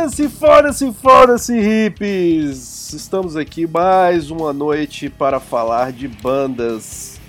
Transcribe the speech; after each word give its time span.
Foda-se, 0.00 0.28
foda-se, 0.30 0.92
foda-se, 0.94 1.60
hippies! 1.60 2.94
Estamos 2.94 3.36
aqui 3.36 3.66
mais 3.66 4.30
uma 4.30 4.50
noite 4.50 5.10
para 5.10 5.38
falar 5.38 5.92
de 5.92 6.08
bandas 6.08 7.20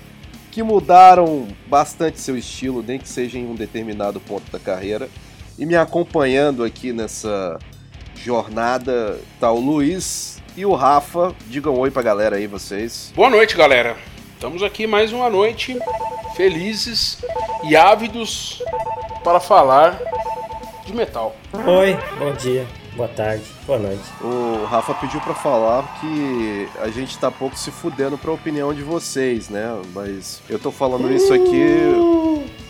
que 0.50 0.62
mudaram 0.62 1.48
bastante 1.66 2.18
seu 2.18 2.34
estilo, 2.34 2.82
nem 2.82 2.98
que 2.98 3.06
seja 3.06 3.38
em 3.38 3.44
um 3.44 3.54
determinado 3.54 4.18
ponto 4.20 4.50
da 4.50 4.58
carreira. 4.58 5.10
E 5.58 5.66
me 5.66 5.76
acompanhando 5.76 6.64
aqui 6.64 6.94
nessa 6.94 7.58
jornada 8.16 9.20
tá 9.38 9.52
o 9.52 9.60
Luiz 9.60 10.42
e 10.56 10.64
o 10.64 10.72
Rafa. 10.72 11.34
Digam 11.48 11.78
oi 11.78 11.90
pra 11.90 12.00
galera 12.00 12.36
aí, 12.36 12.46
vocês. 12.46 13.12
Boa 13.14 13.28
noite, 13.28 13.54
galera. 13.54 13.98
Estamos 14.32 14.62
aqui 14.62 14.86
mais 14.86 15.12
uma 15.12 15.28
noite 15.28 15.78
felizes 16.34 17.18
e 17.64 17.76
ávidos 17.76 18.62
para 19.22 19.40
falar 19.40 20.00
de 20.84 20.94
metal. 20.94 21.34
Oi, 21.52 21.96
bom 22.18 22.32
dia, 22.32 22.66
boa 22.96 23.08
tarde, 23.08 23.44
boa 23.66 23.78
noite. 23.78 24.02
O 24.20 24.64
Rafa 24.64 24.94
pediu 24.94 25.20
pra 25.20 25.34
falar 25.34 26.00
que 26.00 26.68
a 26.80 26.88
gente 26.88 27.16
tá 27.18 27.30
pouco 27.30 27.56
se 27.56 27.70
fudendo 27.70 28.18
pra 28.18 28.32
opinião 28.32 28.74
de 28.74 28.82
vocês, 28.82 29.48
né? 29.48 29.80
Mas 29.94 30.42
eu 30.48 30.58
tô 30.58 30.70
falando 30.70 31.12
isso 31.12 31.32
aqui 31.32 31.76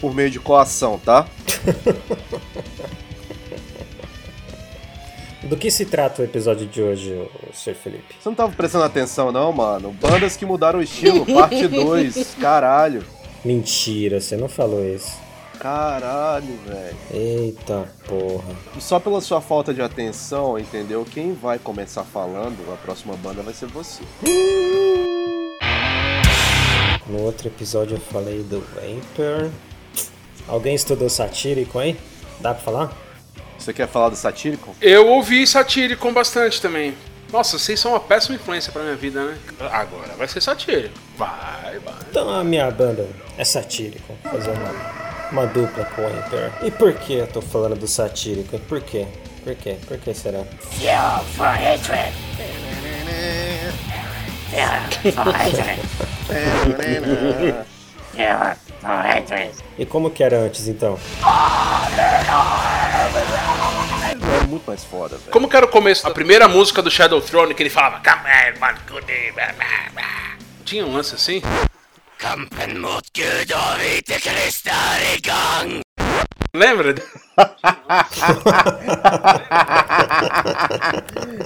por 0.01 0.15
meio 0.15 0.31
de 0.31 0.39
coação, 0.41 0.99
tá? 0.99 1.27
Do 5.43 5.57
que 5.57 5.71
se 5.71 5.85
trata 5.85 6.23
o 6.23 6.25
episódio 6.25 6.67
de 6.67 6.81
hoje, 6.81 7.29
Sr. 7.53 7.75
Felipe? 7.75 8.15
Você 8.19 8.29
não 8.29 8.35
tava 8.35 8.53
prestando 8.53 8.85
atenção 8.85 9.33
não, 9.33 9.53
mano? 9.53 9.93
Bandas 10.01 10.37
que 10.37 10.47
mudaram 10.47 10.79
o 10.79 10.83
estilo, 10.83 11.27
parte 11.27 11.67
2. 11.67 12.37
Caralho. 12.41 13.05
Mentira, 13.45 14.21
você 14.21 14.37
não 14.37 14.49
falou 14.49 14.87
isso. 14.87 15.22
Caralho, 15.63 16.59
velho. 16.67 16.97
Eita 17.13 17.89
porra. 18.09 18.53
E 18.77 18.81
só 18.81 18.99
pela 18.99 19.21
sua 19.21 19.41
falta 19.41 19.73
de 19.73 19.81
atenção, 19.81 20.59
entendeu? 20.59 21.07
Quem 21.09 21.35
vai 21.35 21.57
começar 21.57 22.03
falando, 22.03 22.59
a 22.73 22.77
próxima 22.77 23.15
banda 23.15 23.43
vai 23.43 23.55
ser 23.55 23.67
você. 23.67 24.03
No 27.07 27.23
outro 27.23 27.47
episódio 27.47 27.97
eu 27.97 28.01
falei 28.01 28.43
do 28.43 28.59
Vapor. 28.75 29.53
Alguém 30.49 30.75
estudou 30.75 31.09
satírico, 31.09 31.81
hein? 31.81 31.97
Dá 32.41 32.55
pra 32.55 32.65
falar? 32.65 32.93
Você 33.57 33.73
quer 33.73 33.87
falar 33.87 34.09
do 34.09 34.17
satírico? 34.17 34.75
Eu 34.81 35.07
ouvi 35.11 35.47
satírico 35.47 36.11
bastante 36.11 36.61
também. 36.61 36.93
Nossa, 37.33 37.57
vocês 37.57 37.79
são 37.79 37.93
uma 37.93 38.01
péssima 38.01 38.35
influência 38.35 38.73
pra 38.73 38.83
minha 38.83 38.97
vida, 38.97 39.25
né? 39.25 39.39
Agora 39.71 40.13
vai 40.19 40.27
ser 40.27 40.41
satírico. 40.41 40.99
Vai, 41.17 41.79
vai. 41.79 41.95
Então 42.11 42.29
a 42.29 42.43
minha 42.43 42.69
banda 42.69 43.09
é 43.39 43.45
satírico, 43.45 44.13
fazendo 44.25 44.59
uma, 44.61 45.12
uma 45.33 45.47
dupla 45.47 45.85
com 45.87 46.05
o 46.05 46.09
Vapor. 46.11 46.51
E 46.63 46.71
por 46.71 46.93
que 46.93 47.15
eu 47.15 47.27
tô 47.27 47.41
falando 47.41 47.75
do 47.75 47.89
satírico? 47.89 48.59
Por 48.61 48.81
quê? 48.83 49.07
Por 49.43 49.55
quê? 49.57 49.77
Por 49.89 49.99
que 49.99 50.15
será? 50.15 50.45
Fuel 50.61 51.25
for 51.37 51.47
hatred. 51.47 52.13
Fuel 54.51 55.13
for 55.13 55.33
hatred. 55.33 55.81
Fuel 58.13 58.57
for 58.81 59.03
hatred. 59.03 59.51
E 59.79 59.87
como 59.87 60.11
que 60.11 60.23
era 60.23 60.39
antes 60.39 60.69
então? 60.69 60.99
É 64.43 64.47
muito 64.47 64.65
mais 64.67 64.85
foda, 64.85 65.17
velho. 65.17 65.31
Como 65.31 65.49
que 65.49 65.57
era 65.57 65.65
o 65.65 65.69
começo? 65.69 66.07
A 66.07 66.11
primeira 66.11 66.47
música 66.47 66.83
do 66.83 66.91
Shadow 66.91 67.21
Throne 67.23 67.55
que 67.55 67.63
ele 67.63 67.71
falava 67.71 68.01
Come 68.05 68.31
here, 68.31 68.59
man, 68.61 68.75
good 68.89 69.07
day, 69.07 69.33
blah, 69.33 69.47
blah, 69.55 69.91
blah." 69.95 70.37
Tinha 70.65 70.85
um 70.85 70.93
lance 70.93 71.15
assim? 71.15 71.43
Kampen 72.33 72.79
mot 72.81 73.05
Gud 73.13 73.51
og 73.53 73.75
hvite 73.77 74.17
krister 74.25 75.03
i 75.05 75.21
gang. 75.21 75.83
Lembra? 76.55 76.95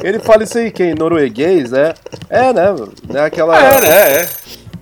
Ele 0.04 0.20
fala 0.20 0.44
isso 0.44 0.58
aí, 0.58 0.70
quem? 0.70 0.94
Norueguês, 0.94 1.72
né? 1.72 1.92
É, 2.30 2.52
né? 2.52 2.66
É 3.14 3.18
aquela. 3.18 3.58
É, 3.58 3.80
né? 3.80 3.88
É. 3.88 4.28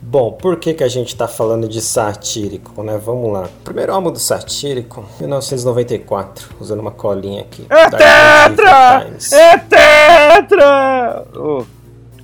Bom, 0.03 0.32
por 0.32 0.59
que, 0.59 0.75
que 0.75 0.84
a 0.84 0.88
gente 0.88 1.16
tá 1.16 1.26
falando 1.26 1.66
de 1.66 1.81
satírico, 1.81 2.82
né? 2.82 3.00
Vamos 3.03 3.32
lá. 3.32 3.48
Primeiro 3.64 3.94
álbum 3.94 4.12
do 4.12 4.19
satírico, 4.19 5.09
1994, 5.19 6.50
usando 6.60 6.81
uma 6.81 6.93
colinha 6.93 7.41
aqui. 7.41 7.66
É 7.70 7.88
tetra! 7.88 9.10
É 9.32 9.56
tetra! 9.56 11.25
Oh, 11.34 11.64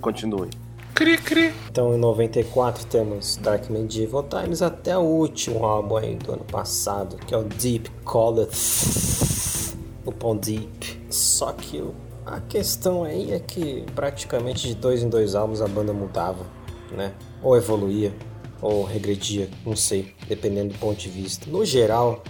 continue. 0.03 0.60
Cri, 1.01 1.17
cri. 1.17 1.55
Então, 1.71 1.95
em 1.95 1.97
94 1.97 2.85
temos 2.85 3.39
Dark 3.39 3.71
Medieval 3.71 4.23
Times 4.23 4.61
até 4.61 4.99
o 4.99 5.01
último 5.01 5.65
álbum 5.65 5.97
aí 5.97 6.15
do 6.15 6.35
ano 6.35 6.45
passado, 6.45 7.17
que 7.27 7.33
é 7.35 7.39
o 7.39 7.43
Deep 7.43 7.91
Called 8.05 8.51
o 10.05 10.13
Pão 10.13 10.37
Deep. 10.37 11.01
Só 11.09 11.55
que 11.55 11.83
a 12.27 12.39
questão 12.41 13.03
aí 13.03 13.33
é 13.33 13.39
que 13.39 13.83
praticamente 13.95 14.69
de 14.69 14.75
dois 14.75 15.03
em 15.03 15.09
dois 15.09 15.35
álbuns 15.35 15.63
a 15.63 15.67
banda 15.67 15.95
mudava, 15.95 16.45
né? 16.93 17.15
Ou 17.43 17.57
evoluía, 17.57 18.13
ou 18.61 18.85
regredia, 18.85 19.49
não 19.65 19.75
sei, 19.75 20.15
dependendo 20.29 20.75
do 20.75 20.79
ponto 20.79 21.01
de 21.01 21.09
vista. 21.09 21.51
No 21.51 21.65
geral, 21.65 22.23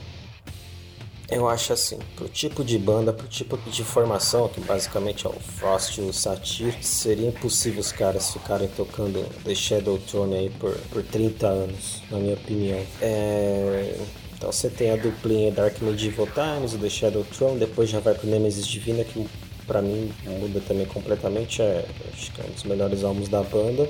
eu 1.30 1.48
acho 1.48 1.72
assim, 1.72 1.98
pro 2.16 2.28
tipo 2.28 2.64
de 2.64 2.78
banda, 2.78 3.12
pro 3.12 3.28
tipo 3.28 3.56
de 3.70 3.84
formação, 3.84 4.48
que 4.48 4.60
basicamente 4.60 5.26
é 5.26 5.30
o 5.30 5.32
Frost 5.32 5.98
e 5.98 6.00
o 6.00 6.12
Satyr, 6.12 6.74
seria 6.82 7.28
impossível 7.28 7.80
os 7.80 7.92
caras 7.92 8.32
ficarem 8.32 8.68
tocando 8.68 9.24
The 9.44 9.54
Shadow 9.54 9.98
Throne 9.98 10.34
aí 10.36 10.50
por, 10.50 10.76
por 10.90 11.02
30 11.02 11.46
anos, 11.46 12.02
na 12.10 12.18
minha 12.18 12.34
opinião. 12.34 12.84
É... 13.00 13.98
Então 14.36 14.50
você 14.50 14.70
tem 14.70 14.90
a 14.90 14.96
duplinha 14.96 15.52
Dark 15.52 15.80
Medieval 15.82 16.26
Times, 16.26 16.72
o 16.72 16.78
The 16.78 16.88
Shadow 16.88 17.24
Throne, 17.24 17.58
depois 17.58 17.90
já 17.90 18.00
vai 18.00 18.14
pro 18.14 18.26
Nemesis 18.26 18.66
Divina, 18.66 19.04
que 19.04 19.28
pra 19.66 19.80
mim 19.82 20.10
muda 20.24 20.60
também 20.66 20.86
completamente, 20.86 21.62
é, 21.62 21.84
acho 22.12 22.32
que 22.32 22.40
é 22.40 22.44
um 22.44 22.50
dos 22.50 22.64
melhores 22.64 23.04
álbuns 23.04 23.28
da 23.28 23.42
banda. 23.42 23.88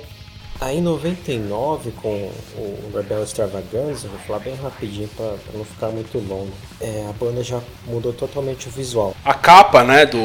Aí 0.60 0.76
em 0.76 0.82
99, 0.82 1.90
com 1.92 2.30
o 2.56 2.90
Rebel 2.94 3.22
Extravaganza, 3.24 4.08
vou 4.08 4.18
falar 4.26 4.40
bem 4.40 4.54
rapidinho 4.56 5.08
pra, 5.16 5.26
pra 5.26 5.56
não 5.58 5.64
ficar 5.64 5.88
muito 5.88 6.18
longo, 6.18 6.52
é, 6.78 7.06
a 7.08 7.12
banda 7.12 7.42
já 7.42 7.60
mudou 7.86 8.12
totalmente 8.12 8.68
o 8.68 8.70
visual. 8.70 9.16
A 9.24 9.32
capa, 9.32 9.82
né, 9.82 10.04
do, 10.04 10.18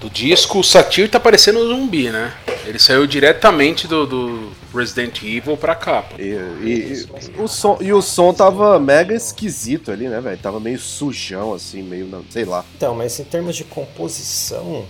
do 0.00 0.08
disco, 0.08 0.60
o 0.60 0.64
Satyr 0.64 1.10
tá 1.10 1.18
parecendo 1.18 1.58
um 1.58 1.66
zumbi, 1.66 2.08
né? 2.08 2.32
Ele 2.66 2.78
saiu 2.78 3.04
diretamente 3.06 3.88
do, 3.88 4.06
do 4.06 4.52
Resident 4.72 5.22
Evil 5.24 5.56
pra 5.56 5.74
capa. 5.74 6.14
E, 6.20 6.22
e- 6.62 7.06
e 7.36 7.40
o 7.42 7.48
som, 7.48 7.78
e 7.80 7.92
o 7.92 8.00
som 8.02 8.32
tava 8.32 8.78
mega 8.78 9.12
esquisito 9.14 9.90
ali, 9.90 10.06
né, 10.06 10.20
velho? 10.20 10.38
Tava 10.38 10.60
meio 10.60 10.78
sujão, 10.78 11.52
assim, 11.54 11.82
meio. 11.82 12.06
não- 12.06 12.22
sei 12.30 12.44
lá. 12.44 12.64
Então, 12.76 12.94
mas 12.94 13.18
em 13.18 13.24
termos 13.24 13.56
de 13.56 13.64
composição, 13.64 14.84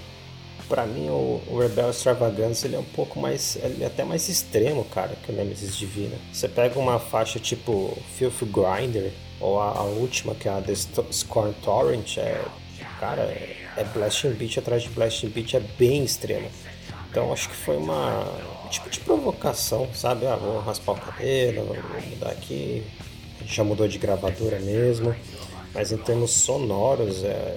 pra 0.68 0.86
mim 0.86 1.08
o, 1.08 1.40
Rebel 1.58 1.90
Extravaganza 1.90 2.66
ele 2.66 2.76
é 2.76 2.78
um 2.78 2.84
pouco 2.84 3.18
mais, 3.18 3.56
ele 3.56 3.82
é 3.82 3.86
até 3.86 4.04
mais 4.04 4.28
extremo, 4.28 4.84
cara, 4.84 5.16
que 5.24 5.32
o 5.32 5.34
Nemesis 5.34 5.76
Divina. 5.76 6.16
Você 6.32 6.48
pega 6.48 6.78
uma 6.78 6.98
faixa 6.98 7.38
tipo 7.38 7.96
Filth 8.16 8.42
Grinder, 8.42 9.12
ou 9.40 9.60
a, 9.60 9.70
a 9.70 9.82
última, 9.82 10.34
que 10.34 10.48
é 10.48 10.52
a 10.52 10.60
The 10.60 10.74
Scorn 11.12 11.54
Torrent, 11.62 12.18
é, 12.18 12.44
cara, 13.00 13.22
é, 13.22 13.56
é 13.76 13.84
Blasting 13.84 14.32
Beat 14.32 14.58
atrás 14.58 14.82
de 14.82 14.90
Blasting 14.90 15.28
Beat, 15.28 15.54
é 15.54 15.60
bem 15.60 16.04
extremo. 16.04 16.50
Então 17.10 17.32
acho 17.32 17.48
que 17.48 17.56
foi 17.56 17.76
uma 17.76 18.24
um 18.68 18.70
tipo 18.70 18.90
de 18.90 19.00
provocação, 19.00 19.88
sabe? 19.94 20.26
Ah, 20.26 20.36
vou 20.36 20.60
raspar 20.60 20.92
o 20.92 20.96
cabelo, 20.96 21.64
vou 21.64 22.02
mudar 22.10 22.30
aqui. 22.30 22.84
A 23.38 23.42
gente 23.42 23.54
já 23.54 23.64
mudou 23.64 23.88
de 23.88 23.98
gravadora 23.98 24.60
mesmo. 24.60 25.16
Mas 25.74 25.90
em 25.90 25.96
termos 25.96 26.32
sonoros, 26.32 27.24
é, 27.24 27.56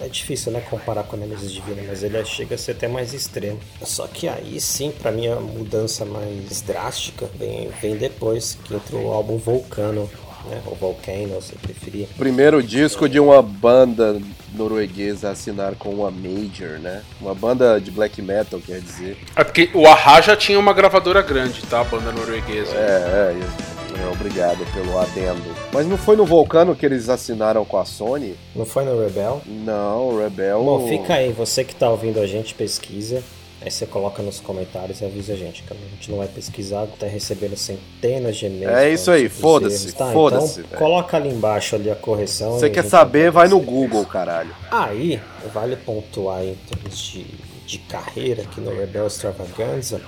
é 0.00 0.08
difícil, 0.08 0.52
né, 0.52 0.60
comparar 0.68 1.04
com 1.04 1.16
a 1.16 1.18
Nemesis 1.18 1.52
Divina, 1.52 1.82
mas 1.86 2.02
ele 2.02 2.24
chega 2.24 2.54
a 2.54 2.58
ser 2.58 2.72
até 2.72 2.88
mais 2.88 3.12
extremo. 3.12 3.58
Só 3.82 4.06
que 4.06 4.28
aí 4.28 4.60
sim, 4.60 4.90
pra 4.90 5.10
mim, 5.10 5.28
a 5.28 5.36
mudança 5.36 6.04
mais 6.04 6.60
drástica 6.62 7.28
vem, 7.38 7.70
vem 7.80 7.96
depois, 7.96 8.58
que 8.64 8.74
entra 8.74 8.96
o 8.96 9.12
álbum 9.12 9.38
Volcano, 9.38 10.10
né, 10.48 10.62
ou 10.66 10.74
Volcano, 10.74 11.40
se 11.42 11.54
preferir. 11.56 12.08
Primeiro 12.16 12.62
disco 12.62 13.08
de 13.08 13.20
uma 13.20 13.42
banda 13.42 14.20
norueguesa 14.54 15.28
a 15.28 15.32
assinar 15.32 15.74
com 15.74 15.90
uma 15.90 16.10
Major, 16.10 16.78
né? 16.78 17.02
Uma 17.20 17.34
banda 17.34 17.80
de 17.80 17.90
black 17.90 18.20
metal, 18.20 18.60
quer 18.60 18.80
dizer. 18.80 19.16
É 19.36 19.44
porque 19.44 19.70
o 19.74 19.86
Ahá 19.86 20.20
já 20.20 20.36
tinha 20.36 20.58
uma 20.58 20.72
gravadora 20.72 21.22
grande, 21.22 21.62
tá? 21.62 21.80
A 21.80 21.84
banda 21.84 22.10
norueguesa. 22.10 22.72
É, 22.74 23.36
é, 23.36 23.69
é, 24.00 24.12
obrigado 24.12 24.64
pelo 24.72 24.98
adendo. 24.98 25.42
Mas 25.72 25.86
não 25.86 25.96
foi 25.96 26.16
no 26.16 26.24
Vulcano 26.24 26.74
que 26.74 26.84
eles 26.84 27.08
assinaram 27.08 27.64
com 27.64 27.78
a 27.78 27.84
Sony? 27.84 28.34
Não 28.54 28.64
foi 28.64 28.84
no 28.84 29.00
Rebel? 29.00 29.40
Não, 29.46 30.08
o 30.08 30.18
Rebel. 30.20 30.62
Bom, 30.62 30.88
fica 30.88 31.14
aí, 31.14 31.32
você 31.32 31.64
que 31.64 31.74
tá 31.74 31.88
ouvindo 31.90 32.20
a 32.20 32.26
gente, 32.26 32.54
pesquisa. 32.54 33.22
Aí 33.62 33.70
você 33.70 33.84
coloca 33.84 34.22
nos 34.22 34.40
comentários 34.40 35.02
e 35.02 35.04
avisa 35.04 35.34
a 35.34 35.36
gente, 35.36 35.62
que 35.62 35.72
a 35.72 35.76
gente 35.76 36.10
não 36.10 36.16
vai 36.16 36.28
pesquisar, 36.28 36.86
tá 36.98 37.06
recebendo 37.06 37.54
centenas 37.56 38.38
de 38.38 38.46
e-mails. 38.46 38.74
É 38.74 38.90
isso 38.90 39.10
aí, 39.10 39.28
foda-se. 39.28 39.92
Tá, 39.92 40.10
foda-se, 40.12 40.60
Então, 40.60 40.78
coloca 40.78 41.18
ali 41.18 41.28
embaixo 41.28 41.76
ali 41.76 41.90
a 41.90 41.94
correção. 41.94 42.52
Você 42.52 42.70
quer 42.70 42.84
saber, 42.84 43.30
vai 43.30 43.48
no. 43.48 43.60
Google, 43.60 44.06
caralho. 44.06 44.50
Aí, 44.70 45.20
vale 45.52 45.76
pontuar 45.76 46.42
em 46.42 46.54
termos 46.54 46.98
de, 46.98 47.26
de 47.66 47.78
carreira 47.80 48.42
aqui 48.42 48.62
no 48.62 48.74
Rebel 48.74 49.06
Extravaganza. 49.06 50.00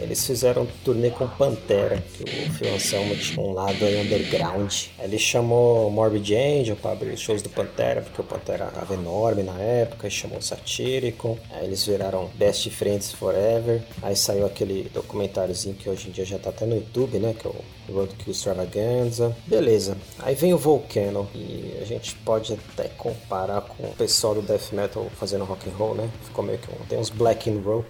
Eles 0.00 0.26
fizeram 0.26 0.62
um 0.62 0.66
turnê 0.84 1.10
com 1.10 1.28
Pantera, 1.28 2.02
que 2.14 2.22
o 2.22 2.52
Phil 2.54 2.74
Anselmo 2.74 3.14
tinha 3.16 3.40
um 3.44 3.52
lado 3.52 3.84
underground. 3.84 4.86
Ele 4.98 5.18
chamou 5.18 5.90
Morbid 5.90 6.34
Angel 6.34 6.76
para 6.76 6.92
abrir 6.92 7.10
os 7.10 7.20
shows 7.20 7.42
do 7.42 7.48
Pantera, 7.48 8.00
porque 8.00 8.20
o 8.20 8.24
Pantera 8.24 8.68
estava 8.68 8.94
enorme 8.94 9.42
na 9.42 9.58
época, 9.58 10.08
e 10.08 10.10
chamou 10.10 10.40
Satirical. 10.40 11.38
Aí 11.50 11.66
eles 11.66 11.84
viraram 11.84 12.30
Best 12.34 12.70
Friends 12.70 13.12
Forever. 13.12 13.82
Aí 14.02 14.16
saiu 14.16 14.46
aquele 14.46 14.90
documentáriozinho 14.92 15.74
que 15.74 15.88
hoje 15.88 16.08
em 16.08 16.10
dia 16.10 16.24
já 16.24 16.38
tá 16.38 16.50
até 16.50 16.64
no 16.64 16.76
YouTube, 16.76 17.18
né? 17.18 17.34
Que 17.38 17.46
é 17.46 17.50
o 17.50 17.92
Roadkill 17.92 18.32
Extravaganza. 18.32 19.36
Beleza. 19.46 19.96
Aí 20.18 20.34
vem 20.34 20.54
o 20.54 20.58
Volcano, 20.58 21.28
e 21.34 21.76
a 21.80 21.84
gente 21.84 22.14
pode 22.16 22.58
até 22.72 22.88
comparar 22.88 23.60
com 23.62 23.84
o 23.84 23.94
pessoal 23.94 24.34
do 24.34 24.42
Death 24.42 24.72
Metal 24.72 25.06
fazendo 25.18 25.44
rock 25.44 25.68
and 25.68 25.76
roll, 25.76 25.94
né? 25.94 26.08
Ficou 26.24 26.44
meio 26.44 26.58
que 26.58 26.70
um... 26.70 26.86
Tem 26.86 26.98
uns 26.98 27.10
Black 27.10 27.50
and 27.50 27.60
Roll. 27.62 27.84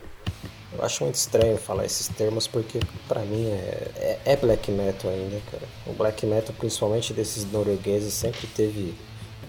Eu 0.73 0.85
acho 0.85 1.03
muito 1.03 1.17
estranho 1.17 1.59
falar 1.59 1.85
esses 1.85 2.07
termos 2.09 2.47
porque 2.47 2.79
pra 3.09 3.21
mim 3.23 3.47
é, 3.47 3.91
é, 3.97 4.21
é, 4.25 4.37
black 4.37 4.71
metal 4.71 5.11
ainda, 5.11 5.41
cara. 5.51 5.65
O 5.87 5.93
black 5.93 6.25
metal, 6.25 6.55
principalmente 6.57 7.13
desses 7.13 7.45
noruegueses, 7.51 8.15
sempre 8.15 8.47
teve 8.47 8.95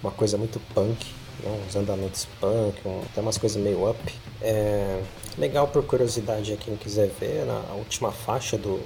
uma 0.02 0.12
coisa 0.12 0.36
muito 0.36 0.60
punk, 0.74 1.06
né? 1.44 1.64
uns 1.68 1.76
andamentos 1.76 2.28
punk, 2.40 2.76
um, 2.86 3.02
até 3.04 3.22
umas 3.22 3.38
coisas 3.38 3.62
meio 3.62 3.88
up. 3.88 4.00
É, 4.42 5.00
legal 5.38 5.68
por 5.68 5.84
curiosidade 5.84 6.54
a 6.54 6.58
quem 6.58 6.76
quiser 6.76 7.10
ver, 7.20 7.46
na 7.46 7.60
última 7.76 8.12
faixa 8.12 8.58
do, 8.58 8.82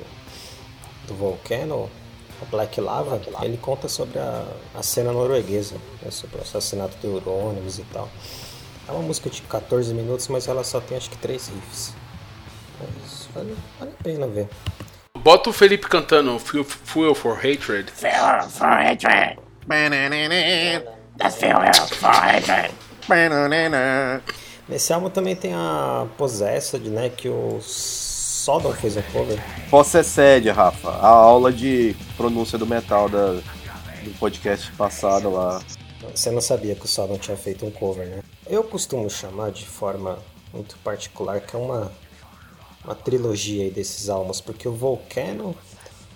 do 1.07 1.13
Volcano, 1.13 1.89
a 2.41 2.45
Black 2.45 2.81
Lava, 2.81 3.21
ele 3.43 3.55
conta 3.55 3.87
sobre 3.87 4.19
a, 4.19 4.45
a 4.73 4.83
cena 4.83 5.13
norueguesa, 5.13 5.75
né? 6.01 6.11
sobre 6.11 6.37
o 6.37 6.41
assassinato 6.41 6.97
do 6.97 7.07
Eurônimos 7.07 7.79
e 7.79 7.83
tal. 7.93 8.09
É 8.87 8.91
uma 8.91 9.01
música 9.01 9.29
de 9.29 9.41
14 9.41 9.93
minutos, 9.93 10.27
mas 10.27 10.49
ela 10.49 10.65
só 10.65 10.81
tem 10.81 10.97
acho 10.97 11.09
que 11.09 11.17
3 11.17 11.47
riffs. 11.47 11.93
Vale, 13.35 13.55
vale 13.77 13.91
a 13.99 14.03
pena 14.03 14.27
ver. 14.27 14.47
Bota 15.17 15.49
o 15.49 15.53
Felipe 15.53 15.87
cantando 15.87 16.39
Fuel 16.39 17.13
for 17.13 17.33
Hatred. 17.33 17.91
Fuel 17.91 18.49
for 18.49 18.67
Hatred. 18.67 19.39
The 21.17 21.29
Fuel 21.29 21.73
for 21.73 22.09
Hatred. 22.09 22.73
Nesse 24.69 24.93
álbum 24.93 25.09
também 25.09 25.35
tem 25.35 25.53
a 25.53 26.07
Possessed, 26.17 26.79
né? 26.89 27.09
Que 27.09 27.27
o 27.27 27.59
Sodom 27.61 28.71
fez 28.73 28.95
um 28.95 29.01
cover. 29.11 29.39
Possessed, 29.69 30.49
Rafa. 30.49 30.89
A 30.89 31.07
aula 31.07 31.51
de 31.51 31.95
pronúncia 32.15 32.57
do 32.57 32.65
metal 32.65 33.09
da, 33.09 33.33
do 34.03 34.11
podcast 34.19 34.71
passado 34.73 35.29
lá. 35.29 35.61
Você 36.13 36.31
não 36.31 36.41
sabia 36.41 36.75
que 36.75 36.85
o 36.85 36.87
Sodom 36.87 37.17
tinha 37.17 37.35
feito 37.35 37.65
um 37.65 37.71
cover, 37.71 38.07
né? 38.07 38.23
Eu 38.47 38.63
costumo 38.63 39.09
chamar 39.09 39.51
de 39.51 39.65
forma 39.65 40.19
muito 40.53 40.77
particular 40.77 41.41
que 41.41 41.55
é 41.55 41.59
uma 41.59 41.91
uma 42.85 42.95
trilogia 42.95 43.69
desses 43.71 44.09
álbuns, 44.09 44.39
porque 44.39 44.67
o 44.67 44.71
Volcano, 44.71 45.55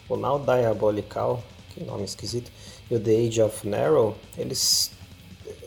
o 0.08 0.16
Now 0.16 0.40
Diabolical, 0.40 1.44
que 1.74 1.84
nome 1.84 2.06
esquisito, 2.06 2.52
e 2.90 2.96
o 2.96 3.00
The 3.00 3.28
Age 3.28 3.42
of 3.42 3.68
Narrow, 3.68 4.16
eles, 4.38 4.92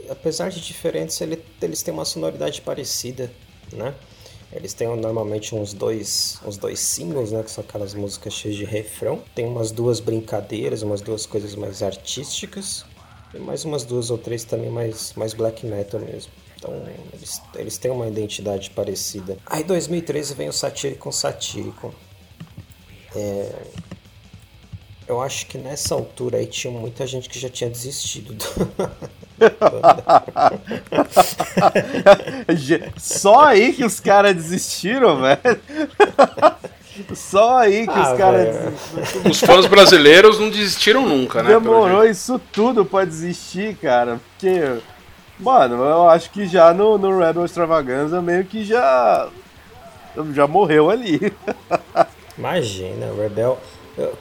apesar 0.08 0.50
de 0.50 0.60
diferentes, 0.60 1.20
eles 1.20 1.82
têm 1.82 1.92
uma 1.92 2.04
sonoridade 2.04 2.60
parecida, 2.62 3.30
né? 3.72 3.94
Eles 4.52 4.74
têm 4.74 4.86
normalmente 4.96 5.54
uns 5.54 5.72
dois, 5.72 6.38
uns 6.44 6.58
dois 6.58 6.78
singles, 6.78 7.32
né? 7.32 7.42
Que 7.42 7.50
são 7.50 7.64
aquelas 7.64 7.94
músicas 7.94 8.34
cheias 8.34 8.56
de 8.56 8.64
refrão. 8.64 9.22
Tem 9.34 9.46
umas 9.46 9.70
duas 9.70 9.98
brincadeiras, 9.98 10.82
umas 10.82 11.00
duas 11.00 11.24
coisas 11.24 11.54
mais 11.54 11.82
artísticas. 11.82 12.84
E 13.32 13.38
mais 13.38 13.64
umas 13.64 13.82
duas 13.82 14.10
ou 14.10 14.18
três 14.18 14.44
também 14.44 14.68
mais, 14.68 15.14
mais 15.14 15.32
black 15.32 15.64
metal 15.64 15.98
mesmo. 16.00 16.30
Então, 16.62 16.80
eles, 17.12 17.42
eles 17.56 17.76
têm 17.76 17.90
uma 17.90 18.06
identidade 18.06 18.70
parecida. 18.70 19.36
Aí, 19.46 19.62
em 19.62 19.66
2013, 19.66 20.34
vem 20.34 20.48
o 20.48 20.52
Satírico 20.52 21.12
Satírico. 21.12 21.92
É, 23.16 23.52
eu 25.08 25.20
acho 25.20 25.46
que 25.46 25.58
nessa 25.58 25.96
altura 25.96 26.38
aí 26.38 26.46
tinha 26.46 26.72
muita 26.72 27.04
gente 27.04 27.28
que 27.28 27.36
já 27.36 27.48
tinha 27.48 27.68
desistido. 27.68 28.34
Do... 28.34 28.44
Só 32.96 33.40
aí 33.40 33.72
que 33.72 33.84
os 33.84 33.98
caras 33.98 34.36
desistiram, 34.36 35.20
velho. 35.20 35.40
Só 37.12 37.58
aí 37.58 37.88
que 37.88 37.92
ah, 37.92 38.12
os 38.12 38.18
caras. 38.18 38.56
Os 39.28 39.40
fãs 39.40 39.66
brasileiros 39.66 40.38
não 40.38 40.48
desistiram 40.48 41.08
nunca, 41.08 41.42
né? 41.42 41.48
Demorou 41.48 42.04
isso 42.04 42.40
tudo 42.52 42.84
pra 42.84 43.04
desistir, 43.04 43.74
cara. 43.76 44.20
Porque 44.38 44.80
Mano, 45.38 45.82
eu 45.82 46.08
acho 46.08 46.30
que 46.30 46.46
já 46.46 46.72
no, 46.72 46.98
no 46.98 47.18
Rebel 47.18 47.44
Extravaganza 47.44 48.20
meio 48.22 48.44
que 48.44 48.64
já. 48.64 49.28
Já 50.34 50.46
morreu 50.46 50.90
ali. 50.90 51.20
Imagina, 52.36 53.12
Rebel. 53.12 53.58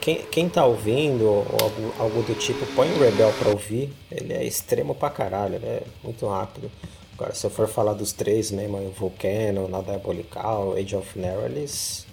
Quem, 0.01 0.23
quem 0.25 0.49
tá 0.49 0.65
ouvindo 0.65 1.25
ou 1.25 1.45
algo, 1.61 1.93
algo 1.97 2.23
do 2.23 2.35
tipo, 2.35 2.65
põe 2.75 2.91
o 2.91 2.99
Rebel 2.99 3.31
pra 3.39 3.49
ouvir. 3.49 3.93
Ele 4.11 4.33
é 4.33 4.43
extremo 4.43 4.93
pra 4.95 5.09
caralho, 5.09 5.55
ele 5.55 5.65
é 5.65 5.83
muito 6.03 6.27
rápido. 6.27 6.69
Agora, 7.13 7.33
se 7.35 7.45
eu 7.45 7.49
for 7.49 7.67
falar 7.67 7.93
dos 7.93 8.11
três 8.11 8.51
mesmo, 8.51 8.77
o 8.77 8.91
Volcano, 8.91 9.67
Na 9.67 9.81
Diabolical, 9.81 10.73
Age 10.73 10.95
of 10.95 11.19
Narrow, 11.19 11.45
eles. 11.45 12.07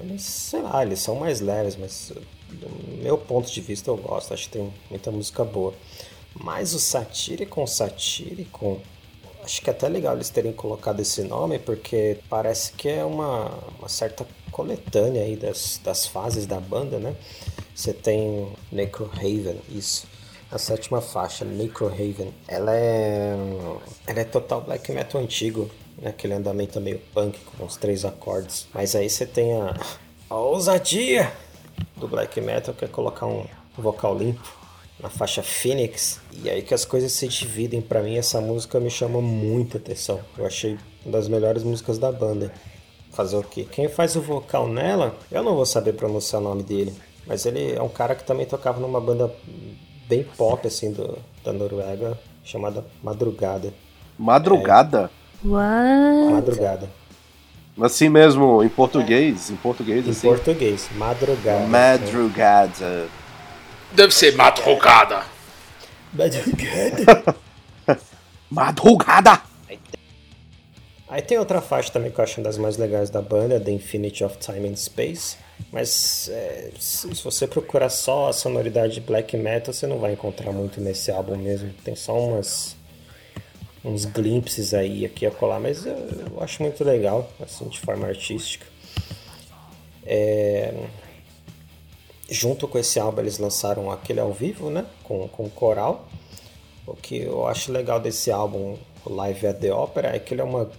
Eles, 0.00 0.22
sei 0.22 0.62
lá, 0.62 0.82
eles 0.82 1.00
são 1.00 1.14
mais 1.14 1.40
leves, 1.40 1.76
mas 1.76 2.12
do 2.50 3.02
meu 3.02 3.16
ponto 3.16 3.50
de 3.50 3.60
vista 3.60 3.90
eu 3.90 3.96
gosto, 3.96 4.34
acho 4.34 4.44
que 4.44 4.58
tem 4.58 4.72
muita 4.90 5.10
música 5.10 5.44
boa. 5.44 5.72
Mas 6.34 6.74
o 6.74 6.80
Satírico, 6.80 7.66
Satírico, 7.66 8.80
acho 9.44 9.62
que 9.62 9.70
é 9.70 9.72
até 9.72 9.88
legal 9.88 10.14
eles 10.14 10.30
terem 10.30 10.52
colocado 10.52 11.00
esse 11.00 11.22
nome, 11.22 11.58
porque 11.58 12.18
parece 12.28 12.72
que 12.72 12.88
é 12.88 13.04
uma, 13.04 13.50
uma 13.78 13.88
certa 13.88 14.26
coletânea 14.50 15.22
aí 15.22 15.36
das, 15.36 15.80
das 15.82 16.06
fases 16.06 16.46
da 16.46 16.58
banda, 16.58 16.98
né? 16.98 17.14
Você 17.74 17.92
tem 17.92 18.52
Necrohaven, 18.72 19.60
isso. 19.68 20.06
A 20.50 20.58
sétima 20.58 21.00
faixa, 21.00 21.44
Necrohaven, 21.44 22.32
ela 22.46 22.74
é, 22.74 23.34
ela 24.06 24.20
é 24.20 24.24
total 24.24 24.60
black 24.60 24.90
metal 24.92 25.20
antigo, 25.20 25.68
né? 25.98 26.10
aquele 26.10 26.34
andamento 26.34 26.80
meio 26.80 27.00
punk 27.12 27.38
com 27.40 27.64
os 27.64 27.76
três 27.76 28.04
acordes. 28.04 28.68
Mas 28.72 28.94
aí 28.94 29.10
você 29.10 29.26
tem 29.26 29.52
a, 29.54 29.74
a 30.30 30.36
ousadia 30.36 31.32
do 31.96 32.06
black 32.06 32.40
metal, 32.40 32.74
que 32.74 32.84
é 32.84 32.88
colocar 32.88 33.26
um 33.26 33.46
vocal 33.76 34.16
limpo 34.16 34.63
na 35.00 35.08
faixa 35.08 35.42
Phoenix. 35.42 36.20
E 36.42 36.48
aí 36.48 36.62
que 36.62 36.74
as 36.74 36.84
coisas 36.84 37.12
se 37.12 37.28
dividem. 37.28 37.80
para 37.80 38.02
mim, 38.02 38.16
essa 38.16 38.40
música 38.40 38.80
me 38.80 38.90
chama 38.90 39.20
muita 39.20 39.78
atenção. 39.78 40.20
Eu 40.36 40.46
achei 40.46 40.78
uma 41.04 41.12
das 41.12 41.28
melhores 41.28 41.62
músicas 41.62 41.98
da 41.98 42.10
banda. 42.10 42.52
Fazer 43.12 43.36
o 43.36 43.42
quê? 43.42 43.66
Quem 43.70 43.88
faz 43.88 44.16
o 44.16 44.20
vocal 44.20 44.68
nela, 44.68 45.16
eu 45.30 45.42
não 45.42 45.54
vou 45.54 45.64
saber 45.66 45.92
pronunciar 45.92 46.42
o 46.42 46.44
nome 46.44 46.64
dele. 46.64 46.92
Mas 47.26 47.46
ele 47.46 47.72
é 47.72 47.80
um 47.80 47.88
cara 47.88 48.14
que 48.14 48.24
também 48.24 48.44
tocava 48.44 48.80
numa 48.80 49.00
banda 49.00 49.32
bem 50.08 50.24
pop, 50.36 50.66
assim, 50.66 50.92
do, 50.92 51.16
da 51.44 51.52
Noruega, 51.52 52.18
chamada 52.42 52.84
Madrugada. 53.02 53.72
Madrugada? 54.18 55.10
É, 55.44 55.48
What? 55.48 56.32
Madrugada. 56.32 56.90
Assim 57.80 58.08
mesmo, 58.08 58.62
em 58.62 58.68
português? 58.68 59.50
Em 59.50 59.56
português, 59.56 60.06
em 60.06 60.10
assim? 60.10 60.28
Em 60.28 60.30
português, 60.30 60.88
madrugada. 60.96 61.66
Madrugada. 61.66 63.08
Deve 63.94 64.12
ser 64.12 64.34
madrugada. 64.34 65.24
Madrugada. 66.12 67.36
madrugada. 68.50 69.40
Aí 71.08 71.22
tem 71.22 71.38
outra 71.38 71.60
faixa 71.60 71.92
também 71.92 72.10
que 72.10 72.18
eu 72.18 72.24
acho 72.24 72.40
uma 72.40 72.44
das 72.44 72.58
mais 72.58 72.76
legais 72.76 73.08
da 73.08 73.22
banda, 73.22 73.60
The 73.60 73.70
Infinity 73.70 74.24
of 74.24 74.36
Time 74.38 74.68
and 74.68 74.74
Space. 74.74 75.36
Mas 75.70 76.28
é, 76.28 76.70
se 76.76 77.06
você 77.22 77.46
procurar 77.46 77.88
só 77.88 78.30
a 78.30 78.32
sonoridade 78.32 78.94
de 78.94 79.00
black 79.00 79.36
metal, 79.36 79.72
você 79.72 79.86
não 79.86 80.00
vai 80.00 80.14
encontrar 80.14 80.50
muito 80.50 80.80
nesse 80.80 81.12
álbum 81.12 81.36
mesmo. 81.36 81.72
Tem 81.84 81.94
só 81.94 82.18
umas 82.18 82.76
uns 83.84 84.06
glimpses 84.06 84.74
aí 84.74 85.04
aqui 85.04 85.24
a 85.24 85.30
colar, 85.30 85.60
mas 85.60 85.86
eu, 85.86 85.94
eu 85.94 86.42
acho 86.42 86.62
muito 86.62 86.82
legal, 86.82 87.30
assim, 87.38 87.68
de 87.68 87.78
forma 87.78 88.08
artística. 88.08 88.66
É, 90.04 90.72
junto 92.28 92.66
com 92.66 92.78
esse 92.78 92.98
álbum 92.98 93.20
eles 93.20 93.38
lançaram 93.38 93.90
aquele 93.90 94.20
ao 94.20 94.32
vivo, 94.32 94.70
né? 94.70 94.86
Com, 95.02 95.28
com 95.28 95.48
coral. 95.48 96.08
O 96.86 96.94
que 96.94 97.22
eu 97.22 97.46
acho 97.46 97.72
legal 97.72 97.98
desse 97.98 98.30
álbum, 98.30 98.76
Live 99.06 99.46
at 99.46 99.58
the 99.58 99.72
Opera, 99.72 100.14
é 100.14 100.18
que 100.18 100.34
ele 100.34 100.40
é 100.40 100.44
uma 100.44 100.70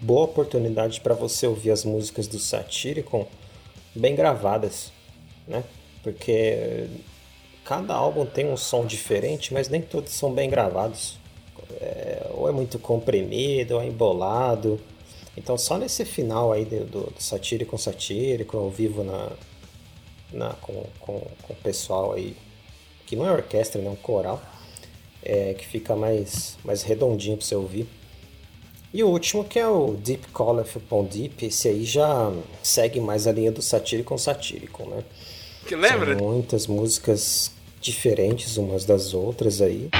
boa 0.00 0.24
oportunidade 0.24 1.00
para 1.00 1.14
você 1.14 1.46
ouvir 1.46 1.70
as 1.70 1.84
músicas 1.84 2.26
do 2.26 2.38
Satyricon 2.38 3.26
bem 3.94 4.14
gravadas, 4.14 4.92
né? 5.46 5.64
Porque 6.02 6.88
cada 7.64 7.94
álbum 7.94 8.26
tem 8.26 8.46
um 8.48 8.56
som 8.56 8.84
diferente, 8.84 9.52
mas 9.52 9.68
nem 9.68 9.80
todos 9.80 10.12
são 10.12 10.32
bem 10.32 10.48
gravados. 10.50 11.18
É, 11.80 12.30
ou 12.32 12.48
é 12.48 12.52
muito 12.52 12.78
comprimido, 12.78 13.74
ou 13.74 13.82
é 13.82 13.86
embolado. 13.86 14.80
Então 15.36 15.58
só 15.58 15.76
nesse 15.76 16.04
final 16.04 16.52
aí 16.52 16.64
do, 16.64 16.84
do, 16.84 17.00
do 17.10 17.22
Satyricon 17.22 17.76
Satyricon 17.76 18.58
ao 18.58 18.70
vivo 18.70 19.02
na, 19.02 19.30
na, 20.32 20.50
com, 20.54 20.84
com, 21.00 21.20
com 21.42 21.52
o 21.52 21.56
pessoal 21.56 22.12
aí, 22.12 22.36
que 23.06 23.16
não 23.16 23.26
é 23.26 23.32
orquestra, 23.32 23.80
né, 23.80 23.88
é 23.88 23.90
um 23.90 23.96
coral, 23.96 24.42
é, 25.22 25.54
que 25.54 25.66
fica 25.66 25.94
mais, 25.94 26.56
mais 26.64 26.82
redondinho 26.82 27.36
para 27.36 27.46
você 27.46 27.54
ouvir. 27.54 27.88
E 28.92 29.02
o 29.02 29.08
último 29.08 29.44
que 29.44 29.58
é 29.58 29.66
o 29.66 29.94
Deep 29.94 30.28
Colorful 30.28 31.04
Deep, 31.04 31.46
esse 31.46 31.68
aí 31.68 31.84
já 31.84 32.32
segue 32.62 33.00
mais 33.00 33.26
a 33.26 33.32
linha 33.32 33.52
do 33.52 33.60
satírico 33.60 34.16
satírico, 34.16 34.88
né? 34.88 35.04
Que 35.66 35.74
lembra? 35.74 36.16
São 36.16 36.28
muitas 36.28 36.66
músicas 36.66 37.52
diferentes 37.80 38.56
umas 38.56 38.84
das 38.84 39.12
outras 39.12 39.60
aí. 39.60 39.90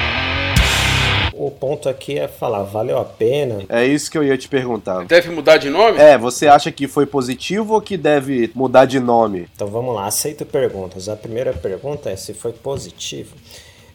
O 1.39 1.51
ponto 1.51 1.89
aqui 1.89 2.19
é 2.19 2.27
falar, 2.27 2.63
valeu 2.63 2.99
a 2.99 3.05
pena? 3.05 3.63
É 3.69 3.85
isso 3.85 4.11
que 4.11 4.17
eu 4.17 4.25
ia 4.25 4.39
te 4.39 4.49
perguntar. 4.49 5.05
Deve 5.05 5.31
mudar 5.31 5.59
de 5.59 5.69
nome? 5.69 5.99
É, 5.99 6.17
você 6.17 6.49
acha 6.49 6.73
que 6.73 6.89
foi 6.89 7.05
positivo 7.05 7.75
ou 7.75 7.81
que 7.81 7.97
deve 7.97 8.51
mudar 8.55 8.87
de 8.87 8.99
nome? 8.99 9.47
Então 9.55 9.69
vamos 9.69 9.95
lá, 9.95 10.07
aceito 10.07 10.47
perguntas. 10.47 11.09
A 11.09 11.17
primeira 11.17 11.53
pergunta 11.53 12.11
é 12.11 12.17
se 12.17 12.33
foi 12.33 12.53
positivo. 12.53 13.37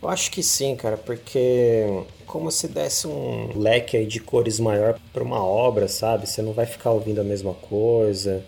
Eu 0.01 0.09
acho 0.09 0.31
que 0.31 0.41
sim, 0.41 0.75
cara, 0.75 0.97
porque 0.97 1.85
como 2.25 2.51
se 2.51 2.67
desse 2.67 3.07
um 3.07 3.57
leque 3.59 3.97
aí 3.97 4.05
de 4.05 4.19
cores 4.19 4.59
maior 4.59 4.99
para 5.11 5.23
uma 5.23 5.43
obra, 5.43 5.87
sabe? 5.87 6.27
Você 6.27 6.41
não 6.41 6.53
vai 6.53 6.65
ficar 6.65 6.91
ouvindo 6.91 7.21
a 7.21 7.23
mesma 7.23 7.53
coisa. 7.53 8.43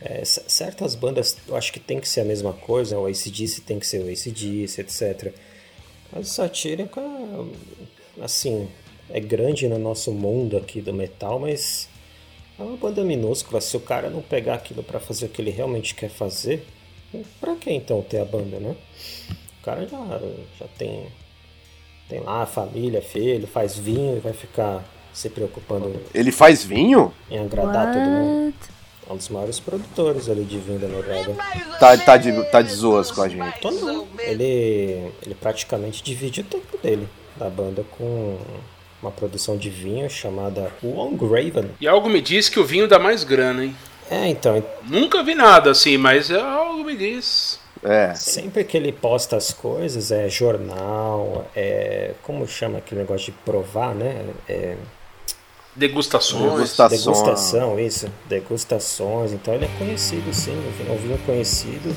É, 0.00 0.22
certas 0.24 0.94
bandas 0.94 1.36
eu 1.48 1.56
acho 1.56 1.72
que 1.72 1.80
tem 1.80 1.98
que 1.98 2.08
ser 2.08 2.20
a 2.20 2.24
mesma 2.24 2.52
coisa, 2.52 2.98
o 2.98 3.06
ACDC 3.06 3.62
tem 3.62 3.78
que 3.78 3.86
ser 3.86 4.00
o 4.02 4.10
ACDC, 4.10 4.80
etc. 4.80 5.32
Mas 6.12 6.30
o 6.30 6.34
Satírica, 6.34 7.00
assim, 8.20 8.68
é 9.10 9.20
grande 9.20 9.68
no 9.68 9.78
nosso 9.78 10.12
mundo 10.12 10.56
aqui 10.56 10.80
do 10.80 10.92
metal, 10.92 11.38
mas 11.38 11.88
é 12.58 12.62
uma 12.62 12.76
banda 12.76 13.04
minúscula. 13.04 13.60
Se 13.60 13.76
o 13.76 13.80
cara 13.80 14.10
não 14.10 14.22
pegar 14.22 14.54
aquilo 14.54 14.82
para 14.82 15.00
fazer 15.00 15.26
o 15.26 15.28
que 15.28 15.42
ele 15.42 15.50
realmente 15.50 15.94
quer 15.94 16.10
fazer, 16.10 16.64
para 17.40 17.54
que 17.56 17.70
então 17.70 18.02
ter 18.02 18.20
a 18.20 18.24
banda, 18.24 18.58
né? 18.58 18.74
O 19.60 19.64
cara 19.64 19.86
já, 19.86 20.20
já 20.58 20.66
tem, 20.78 21.06
tem 22.08 22.20
lá 22.20 22.42
a 22.42 22.46
família, 22.46 23.00
filho, 23.02 23.46
faz 23.46 23.76
vinho 23.76 24.16
e 24.16 24.20
vai 24.20 24.32
ficar 24.32 24.84
se 25.12 25.30
preocupando. 25.30 26.00
Ele 26.12 26.32
faz 26.32 26.64
vinho? 26.64 27.12
Em 27.30 27.38
agradar 27.38 27.86
What? 27.86 27.98
todo 27.98 28.10
mundo. 28.10 28.54
É 29.06 29.12
um 29.12 29.16
dos 29.16 29.28
maiores 29.28 29.60
produtores 29.60 30.30
ali 30.30 30.44
de 30.44 30.58
vinho 30.58 30.78
da 30.78 30.88
Noruega. 30.88 31.34
Tá, 31.78 31.96
tá, 31.98 32.16
de, 32.16 32.42
tá 32.50 32.62
de 32.62 32.72
zoas 32.72 33.10
com 33.10 33.20
a 33.20 33.28
gente. 33.28 33.60
Tô 33.60 33.70
não. 33.70 34.06
Ele, 34.18 35.12
ele 35.22 35.34
praticamente 35.38 36.02
divide 36.02 36.40
o 36.40 36.44
tempo 36.44 36.78
dele 36.78 37.06
da 37.36 37.48
banda 37.48 37.84
com 37.98 38.38
uma 39.02 39.10
produção 39.10 39.56
de 39.56 39.68
vinho 39.68 40.08
chamada 40.08 40.72
Long 40.82 41.16
Raven. 41.16 41.70
E 41.80 41.86
algo 41.86 42.08
me 42.08 42.20
diz 42.20 42.48
que 42.48 42.58
o 42.58 42.64
vinho 42.64 42.88
dá 42.88 42.98
mais 42.98 43.22
grana, 43.22 43.64
hein? 43.64 43.76
É, 44.10 44.26
então. 44.28 44.62
Nunca 44.84 45.22
vi 45.22 45.34
nada 45.34 45.70
assim, 45.70 45.96
mas 45.96 46.30
é 46.30 46.40
algo 46.40 46.84
me 46.84 46.96
diz. 46.96 47.58
É. 47.82 48.14
Sempre 48.14 48.64
que 48.64 48.76
ele 48.76 48.92
posta 48.92 49.36
as 49.36 49.52
coisas, 49.52 50.10
é 50.10 50.28
jornal, 50.28 51.46
é. 51.54 52.12
Como 52.22 52.46
chama 52.46 52.78
aquele 52.78 53.02
negócio 53.02 53.26
de 53.26 53.38
provar, 53.44 53.94
né? 53.94 54.24
É. 54.48 54.76
Degustações. 55.76 56.52
Degustações. 56.52 57.04
Degustação, 57.04 57.80
isso. 57.80 58.08
Degustações. 58.28 59.32
Então 59.32 59.52
ele 59.54 59.66
é 59.66 59.70
conhecido, 59.78 60.32
sim. 60.32 60.56
É 60.88 60.92
um 60.92 60.96
vinho 60.96 61.18
conhecido. 61.26 61.94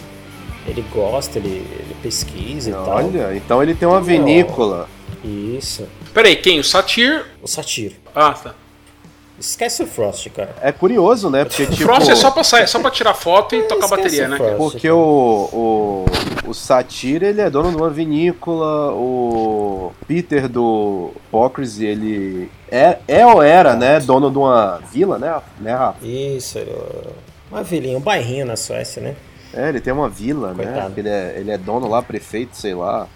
Ele 0.67 0.83
gosta, 0.93 1.39
ele, 1.39 1.65
ele 1.79 1.95
pesquisa 2.03 2.71
Olha, 2.71 2.81
e 2.81 2.85
tal. 2.85 2.95
Olha, 2.95 3.35
então 3.37 3.63
ele 3.63 3.73
tem 3.73 3.87
uma 3.87 4.01
vinícola. 4.01 4.89
Isso. 5.23 5.87
Peraí, 6.13 6.35
quem? 6.35 6.59
O 6.59 6.63
Satir? 6.63 7.25
O 7.41 7.47
Satir. 7.47 7.99
Ah, 8.15 8.33
tá. 8.33 8.55
Esquece 9.39 9.83
o 9.83 9.87
Frost, 9.87 10.27
cara. 10.31 10.55
É 10.61 10.71
curioso, 10.71 11.29
né? 11.29 11.45
Porque, 11.45 11.67
tipo... 11.67 11.83
Frost 11.83 12.09
é 12.09 12.15
só 12.15 12.31
pra, 12.31 12.43
sair, 12.43 12.63
é 12.63 12.67
só 12.67 12.79
pra 12.79 12.89
tirar 12.89 13.13
foto 13.13 13.55
e 13.55 13.63
tocar 13.63 13.87
bateria, 13.87 14.27
né? 14.27 14.35
Frost, 14.37 14.57
Porque 14.57 14.89
o, 14.89 14.97
o, 15.53 16.05
o 16.49 16.53
Satir, 16.55 17.21
ele 17.21 17.39
é 17.39 17.49
dono 17.49 17.69
de 17.69 17.77
uma 17.77 17.89
vinícola, 17.89 18.91
o 18.93 19.91
Peter 20.07 20.47
do 20.47 21.11
Hypocrisy, 21.27 21.85
ele 21.85 22.51
é, 22.71 22.97
é 23.07 23.25
ou 23.27 23.43
era, 23.43 23.75
né, 23.75 23.99
dono 23.99 24.31
de 24.31 24.39
uma 24.39 24.81
vila, 24.91 25.19
né, 25.19 25.39
né 25.59 25.75
Rafa? 25.75 26.03
Isso, 26.03 26.59
uma 27.51 27.61
vilinha, 27.61 27.97
um 27.97 28.01
bairrinho 28.01 28.45
na 28.45 28.55
Suécia, 28.55 29.03
né? 29.03 29.15
É, 29.53 29.69
ele 29.69 29.79
tem 29.79 29.93
uma 29.93 30.09
vila, 30.09 30.53
né? 30.53 30.65
Coitado. 30.65 30.93
Ele 30.97 31.09
é, 31.09 31.35
ele 31.37 31.51
é 31.51 31.57
dono 31.57 31.87
lá, 31.87 32.01
prefeito, 32.01 32.57
sei 32.57 32.73
lá. 32.73 33.07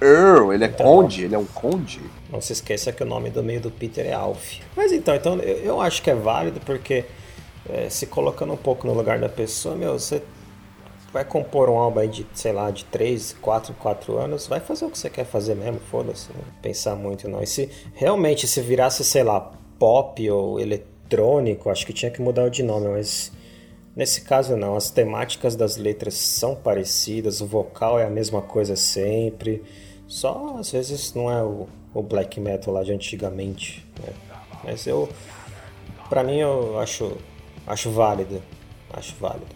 Earl, 0.00 0.52
ele 0.52 0.64
é 0.64 0.68
Então, 0.68 0.86
conde, 0.86 1.24
ele 1.24 1.34
é 1.34 1.38
um 1.38 1.46
conde. 1.46 2.00
Não 2.30 2.40
se 2.40 2.52
esqueça 2.52 2.92
que 2.92 3.02
o 3.02 3.06
nome 3.06 3.30
do 3.30 3.42
meio 3.42 3.60
do 3.60 3.70
Peter 3.70 4.06
é 4.06 4.12
Alf. 4.12 4.60
Mas 4.76 4.92
então, 4.92 5.14
então 5.14 5.36
eu, 5.36 5.56
eu 5.58 5.80
acho 5.80 6.02
que 6.02 6.10
é 6.10 6.14
válido 6.14 6.60
porque 6.60 7.04
é, 7.68 7.88
se 7.88 8.06
colocando 8.06 8.52
um 8.52 8.56
pouco 8.56 8.86
no 8.86 8.94
lugar 8.94 9.18
da 9.18 9.28
pessoa, 9.28 9.74
meu, 9.74 9.98
você 9.98 10.22
vai 11.12 11.24
compor 11.24 11.68
um 11.68 11.78
álbum 11.78 12.00
aí 12.00 12.08
de, 12.08 12.26
sei 12.32 12.52
lá, 12.52 12.70
de 12.70 12.84
3, 12.84 13.36
4, 13.40 13.74
4 13.74 14.16
anos, 14.16 14.46
vai 14.46 14.60
fazer 14.60 14.84
o 14.84 14.90
que 14.90 14.98
você 14.98 15.10
quer 15.10 15.24
fazer 15.24 15.54
mesmo, 15.54 15.80
foda-se, 15.90 16.28
não 16.32 16.44
pensar 16.62 16.94
muito 16.94 17.28
não. 17.28 17.42
E 17.42 17.46
se 17.46 17.70
realmente 17.94 18.46
se 18.46 18.60
virasse, 18.60 19.04
sei 19.04 19.22
lá, 19.22 19.52
pop 19.78 20.30
ou 20.30 20.60
eletrônico, 20.60 21.68
acho 21.70 21.86
que 21.86 21.92
tinha 21.92 22.10
que 22.10 22.22
mudar 22.22 22.44
o 22.44 22.50
de 22.50 22.62
nome, 22.62 22.88
mas 22.88 23.32
nesse 23.94 24.22
caso 24.22 24.56
não. 24.56 24.76
As 24.76 24.90
temáticas 24.90 25.56
das 25.56 25.76
letras 25.76 26.14
são 26.14 26.54
parecidas, 26.54 27.40
o 27.40 27.46
vocal 27.46 27.98
é 27.98 28.04
a 28.04 28.10
mesma 28.10 28.40
coisa 28.40 28.76
sempre. 28.76 29.62
Só 30.10 30.56
às 30.58 30.72
vezes 30.72 31.14
não 31.14 31.30
é 31.30 31.40
o, 31.40 31.68
o 31.94 32.02
black 32.02 32.40
metal 32.40 32.74
lá 32.74 32.82
de 32.82 32.92
antigamente, 32.92 33.86
né? 34.02 34.12
Mas 34.64 34.84
eu, 34.84 35.08
pra 36.08 36.24
mim 36.24 36.38
eu 36.38 36.80
acho, 36.80 37.16
acho 37.64 37.92
válido, 37.92 38.42
acho 38.92 39.14
válido. 39.20 39.46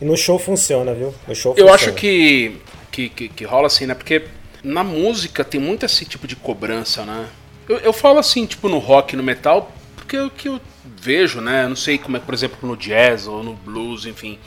E 0.00 0.04
no 0.06 0.16
show 0.16 0.38
funciona, 0.38 0.94
viu? 0.94 1.14
No 1.28 1.34
show 1.34 1.52
Eu 1.52 1.68
funciona. 1.68 1.74
acho 1.74 1.92
que, 1.92 2.58
que, 2.90 3.10
que, 3.10 3.28
que 3.28 3.44
rola 3.44 3.66
assim, 3.66 3.84
né? 3.84 3.94
Porque 3.94 4.26
na 4.64 4.82
música 4.82 5.44
tem 5.44 5.60
muito 5.60 5.84
esse 5.84 6.06
tipo 6.06 6.26
de 6.26 6.36
cobrança, 6.36 7.04
né? 7.04 7.28
Eu, 7.68 7.76
eu 7.80 7.92
falo 7.92 8.18
assim, 8.18 8.46
tipo, 8.46 8.70
no 8.70 8.78
rock, 8.78 9.14
no 9.14 9.22
metal, 9.22 9.70
porque 9.94 10.16
é 10.16 10.24
o 10.24 10.30
que 10.30 10.48
eu 10.48 10.58
vejo, 10.84 11.42
né? 11.42 11.64
Eu 11.64 11.68
não 11.68 11.76
sei 11.76 11.98
como 11.98 12.16
é, 12.16 12.20
por 12.20 12.32
exemplo, 12.32 12.66
no 12.66 12.78
jazz 12.78 13.26
ou 13.26 13.42
no 13.42 13.52
blues, 13.52 14.06
enfim. 14.06 14.38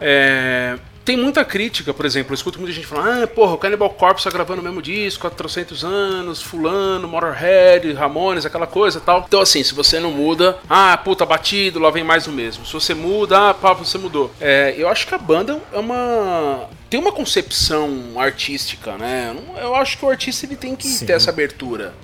É, 0.00 0.76
tem 1.04 1.16
muita 1.16 1.44
crítica, 1.44 1.94
por 1.94 2.04
exemplo, 2.04 2.32
eu 2.32 2.34
escuto 2.34 2.58
muita 2.58 2.74
gente 2.74 2.86
falando, 2.86 3.22
ah, 3.22 3.26
porra, 3.26 3.54
o 3.54 3.58
Cannibal 3.58 3.90
Corpse 3.90 4.24
tá 4.24 4.30
gravando 4.30 4.60
o 4.60 4.64
mesmo 4.64 4.82
disco 4.82 5.26
há 5.26 5.30
400 5.30 5.84
anos, 5.84 6.42
fulano, 6.42 7.08
Motorhead, 7.08 7.92
Ramones, 7.92 8.44
aquela 8.44 8.66
coisa 8.66 8.98
e 8.98 9.00
tal. 9.00 9.24
Então, 9.26 9.40
assim, 9.40 9.62
se 9.62 9.74
você 9.74 9.98
não 9.98 10.10
muda, 10.10 10.58
ah, 10.68 10.96
puta, 10.98 11.24
batido, 11.24 11.78
lá 11.78 11.90
vem 11.90 12.04
mais 12.04 12.26
o 12.26 12.32
mesmo. 12.32 12.66
Se 12.66 12.72
você 12.72 12.94
muda, 12.94 13.50
ah, 13.50 13.54
pá, 13.54 13.72
você 13.72 13.96
mudou. 13.96 14.30
É, 14.40 14.74
eu 14.76 14.88
acho 14.88 15.06
que 15.06 15.14
a 15.14 15.18
banda 15.18 15.60
é 15.72 15.78
uma... 15.78 16.68
tem 16.88 17.00
uma 17.00 17.12
concepção 17.12 18.12
artística, 18.16 18.96
né? 18.98 19.34
Eu 19.60 19.74
acho 19.74 19.96
que 19.98 20.04
o 20.04 20.10
artista 20.10 20.44
ele 20.44 20.56
tem 20.56 20.76
que 20.76 20.86
Sim. 20.86 21.06
ter 21.06 21.14
essa 21.14 21.30
abertura. 21.30 21.94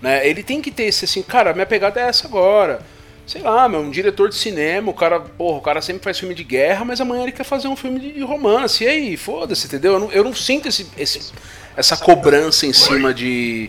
Né? 0.00 0.26
Ele 0.28 0.42
tem 0.42 0.62
que 0.62 0.70
ter 0.70 0.84
esse 0.84 1.04
assim, 1.04 1.22
cara, 1.22 1.52
minha 1.52 1.66
pegada 1.66 2.00
é 2.00 2.04
essa 2.04 2.26
agora. 2.26 2.80
Sei 3.26 3.42
lá, 3.42 3.68
meu, 3.68 3.80
um 3.80 3.90
diretor 3.90 4.28
de 4.28 4.36
cinema, 4.36 4.88
o 4.88 4.94
cara, 4.94 5.18
porra, 5.18 5.58
o 5.58 5.60
cara 5.60 5.82
sempre 5.82 6.04
faz 6.04 6.16
filme 6.16 6.32
de 6.32 6.44
guerra, 6.44 6.84
mas 6.84 7.00
amanhã 7.00 7.24
ele 7.24 7.32
quer 7.32 7.42
fazer 7.42 7.66
um 7.66 7.74
filme 7.74 7.98
de 7.98 8.22
romance. 8.22 8.84
E 8.84 8.86
aí, 8.86 9.16
foda-se, 9.16 9.66
entendeu? 9.66 9.94
Eu 9.94 10.00
não, 10.00 10.12
eu 10.12 10.24
não 10.24 10.32
sinto 10.32 10.68
esse, 10.68 10.86
esse, 10.96 11.32
essa 11.76 11.96
cobrança 11.96 12.66
em 12.66 12.72
cima 12.72 13.12
de, 13.12 13.68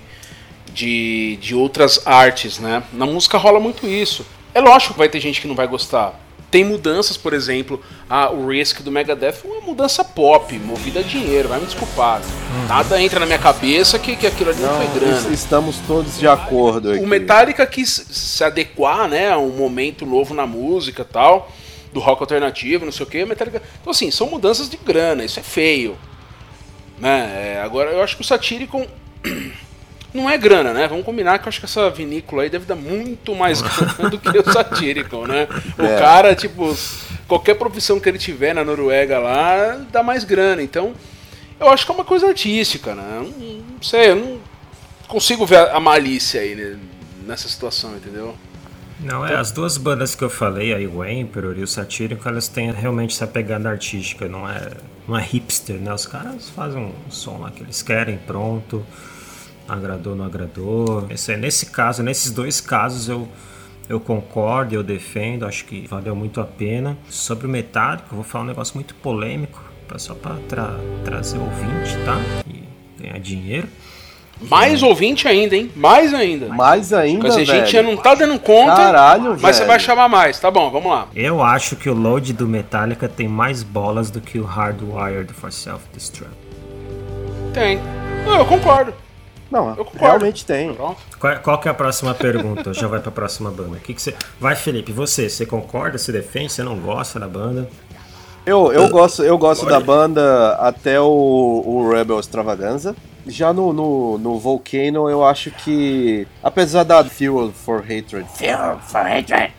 de, 0.71 1.37
de 1.41 1.55
outras 1.55 2.05
artes, 2.05 2.59
né? 2.59 2.83
Na 2.93 3.07
música 3.07 3.35
rola 3.39 3.59
muito 3.59 3.87
isso. 3.87 4.23
É 4.53 4.61
lógico 4.61 4.93
que 4.93 4.99
vai 4.99 5.09
ter 5.09 5.19
gente 5.19 5.41
que 5.41 5.47
não 5.47 5.55
vai 5.55 5.67
gostar. 5.67 6.13
Tem 6.49 6.63
mudanças, 6.63 7.17
por 7.17 7.33
exemplo, 7.33 7.81
a, 8.09 8.31
o 8.31 8.47
Risk 8.47 8.81
do 8.81 8.89
Megadeth 8.89 9.35
é 9.43 9.47
uma 9.47 9.61
mudança 9.61 10.01
pop, 10.03 10.57
movida 10.59 11.01
a 11.01 11.03
dinheiro, 11.03 11.49
vai 11.49 11.59
me 11.59 11.65
desculpar. 11.65 12.21
Nada 12.69 13.01
entra 13.01 13.19
na 13.19 13.25
minha 13.25 13.37
cabeça 13.37 13.99
que, 13.99 14.15
que 14.15 14.25
aquilo 14.25 14.51
ali 14.51 14.61
não, 14.61 14.77
foi 14.77 14.99
grana. 14.99 15.29
Estamos 15.33 15.77
todos 15.85 16.17
de 16.17 16.25
acordo 16.25 16.91
aqui. 16.91 17.03
O 17.03 17.07
Metallica 17.07 17.65
quis 17.67 17.89
se 18.09 18.43
adequar, 18.45 19.09
né, 19.09 19.29
a 19.29 19.37
um 19.37 19.49
momento 19.49 20.05
novo 20.05 20.33
na 20.33 20.47
música 20.47 21.01
e 21.01 21.05
tal, 21.05 21.51
do 21.91 21.99
rock 21.99 22.21
alternativo, 22.21 22.85
não 22.85 22.93
sei 22.93 23.05
o 23.05 23.09
que. 23.09 23.25
Metallica. 23.25 23.61
Então, 23.81 23.91
assim, 23.91 24.09
são 24.09 24.27
mudanças 24.27 24.69
de 24.69 24.77
grana, 24.77 25.25
isso 25.25 25.41
é 25.41 25.43
feio. 25.43 25.97
Né? 26.97 27.55
É, 27.57 27.61
agora, 27.61 27.91
eu 27.91 28.01
acho 28.01 28.15
que 28.15 28.21
o 28.21 28.25
Satyricon 28.25 28.87
não 30.13 30.29
é 30.29 30.37
grana, 30.37 30.73
né? 30.73 30.87
Vamos 30.87 31.05
combinar 31.05 31.39
que 31.39 31.45
eu 31.45 31.49
acho 31.49 31.59
que 31.59 31.65
essa 31.65 31.89
vinícola 31.89 32.43
aí 32.43 32.49
deve 32.49 32.65
dar 32.65 32.75
muito 32.75 33.35
mais 33.35 33.61
grana 33.61 34.09
do 34.09 34.17
que 34.17 34.37
o 34.37 34.51
Satyricon, 34.51 35.27
né? 35.27 35.47
O 35.77 35.83
É. 35.83 35.99
cara, 35.99 36.35
tipo, 36.35 36.75
qualquer 37.27 37.55
profissão 37.55 37.99
que 37.99 38.07
ele 38.09 38.17
tiver 38.17 38.53
na 38.53 38.63
Noruega 38.63 39.19
lá, 39.19 39.79
dá 39.91 40.01
mais 40.01 40.23
grana. 40.23 40.61
Então, 40.61 40.93
eu 41.59 41.69
acho 41.69 41.85
que 41.85 41.91
é 41.91 41.95
uma 41.95 42.05
coisa 42.05 42.27
artística, 42.27 42.95
né? 42.95 43.03
Não, 43.21 43.47
não 43.73 43.81
sei, 43.81 44.11
eu 44.11 44.15
não 44.15 44.39
consigo 45.07 45.45
ver 45.45 45.57
a, 45.57 45.77
a 45.77 45.79
malícia 45.79 46.41
aí 46.41 46.55
né, 46.55 46.77
nessa 47.25 47.47
situação, 47.47 47.95
entendeu? 47.95 48.35
Não, 48.99 49.25
é, 49.25 49.35
as 49.35 49.51
duas 49.51 49.77
bandas 49.77 50.15
que 50.15 50.23
eu 50.23 50.29
falei, 50.29 50.73
aí 50.73 50.87
o 50.87 51.05
Emperor 51.05 51.55
e 51.57 51.61
o 51.61 51.67
Satírico, 51.67 52.27
elas 52.27 52.47
têm 52.47 52.71
realmente 52.71 53.13
essa 53.13 53.27
pegada 53.27 53.69
artística, 53.69 54.27
não 54.27 54.49
é, 54.49 54.71
não 55.07 55.15
é 55.17 55.21
hipster, 55.21 55.75
né? 55.75 55.93
Os 55.93 56.07
caras 56.07 56.49
fazem 56.49 56.81
um 56.81 57.11
som 57.11 57.37
lá 57.37 57.51
que 57.51 57.61
eles 57.61 57.83
querem, 57.83 58.17
pronto, 58.17 58.83
agradou, 59.67 60.15
não 60.15 60.25
agradou. 60.25 61.05
Esse, 61.09 61.33
é- 61.33 61.37
nesse 61.37 61.67
caso, 61.67 62.01
nesses 62.03 62.31
dois 62.31 62.59
casos 62.61 63.07
eu, 63.09 63.27
eu 63.89 63.99
concordo, 63.99 64.73
eu 64.75 64.83
defendo, 64.83 65.45
acho 65.45 65.65
que 65.65 65.87
valeu 65.87 66.15
muito 66.15 66.39
a 66.41 66.45
pena. 66.45 66.97
Sobre 67.09 67.45
o 67.47 67.49
Metallica, 67.49 68.05
eu 68.11 68.15
vou 68.15 68.23
falar 68.23 68.43
um 68.43 68.47
negócio 68.47 68.75
muito 68.75 68.93
polêmico, 68.95 69.61
só 69.97 70.13
para 70.13 70.35
trazer 71.03 71.37
ouvinte, 71.37 71.97
tá? 72.05 72.17
E 72.47 72.63
ganhar 73.01 73.19
dinheiro. 73.19 73.67
Mais 74.39 74.83
ouvinte 74.83 75.27
ainda, 75.27 75.55
hein? 75.55 75.71
Mais 75.75 76.13
ainda. 76.13 76.47
Mais 76.49 76.93
ainda, 76.93 77.23
Mas 77.23 77.33
a 77.33 77.37
velho. 77.37 77.45
gente 77.47 77.71
já 77.71 77.81
não 77.81 77.97
tá 77.97 78.13
dando 78.13 78.37
conta. 78.39 78.75
Caralho, 78.75 79.31
Mas 79.31 79.55
você 79.55 79.61
velho. 79.61 79.67
vai 79.67 79.79
chamar 79.79 80.07
mais, 80.07 80.39
tá 80.39 80.51
bom, 80.51 80.69
vamos 80.69 80.91
lá. 80.91 81.07
Eu 81.15 81.41
acho 81.41 81.75
que 81.75 81.89
o 81.89 81.93
load 81.95 82.33
do 82.33 82.47
Metallica 82.47 83.09
tem 83.09 83.27
mais 83.27 83.63
bolas 83.63 84.11
do 84.11 84.21
que 84.21 84.37
o 84.37 84.43
Hardwired 84.43 85.33
for 85.33 85.51
Self-Destruct. 85.51 86.31
Tem. 87.51 87.79
Não, 88.27 88.37
eu 88.37 88.45
concordo. 88.45 88.93
Não, 89.49 89.75
realmente 89.97 90.45
tem. 90.45 90.73
Qual, 91.19 91.39
qual 91.39 91.59
que 91.59 91.67
é 91.67 91.71
a 91.71 91.73
próxima 91.73 92.13
pergunta? 92.13 92.73
Já 92.73 92.87
vai 92.87 92.99
pra 92.99 93.11
próxima 93.11 93.49
banda. 93.49 93.77
Que 93.77 93.93
que 93.93 94.01
você... 94.01 94.13
Vai, 94.39 94.55
Felipe, 94.55 94.91
você, 94.91 95.29
você 95.29 95.45
concorda, 95.45 95.97
você 95.97 96.11
defende, 96.11 96.51
você 96.51 96.63
não 96.63 96.77
gosta 96.77 97.19
da 97.19 97.27
banda? 97.27 97.69
Eu, 98.45 98.71
eu 98.71 98.87
gosto, 98.89 99.23
eu 99.23 99.37
gosto 99.37 99.65
da 99.65 99.79
banda 99.79 100.55
até 100.55 100.99
o, 101.01 101.05
o 101.65 101.89
Rebel 101.91 102.19
Extravaganza. 102.19 102.95
Já 103.25 103.51
no, 103.51 103.73
no, 103.73 104.17
no 104.17 104.39
Volcano, 104.39 105.09
eu 105.09 105.25
acho 105.25 105.51
que, 105.51 106.25
apesar 106.41 106.83
da 106.83 107.03
Fuel 107.03 107.51
for 107.51 107.79
Hatred, 107.81 108.25
Fuel 108.35 108.79
for 108.87 109.01
hatred. 109.05 109.53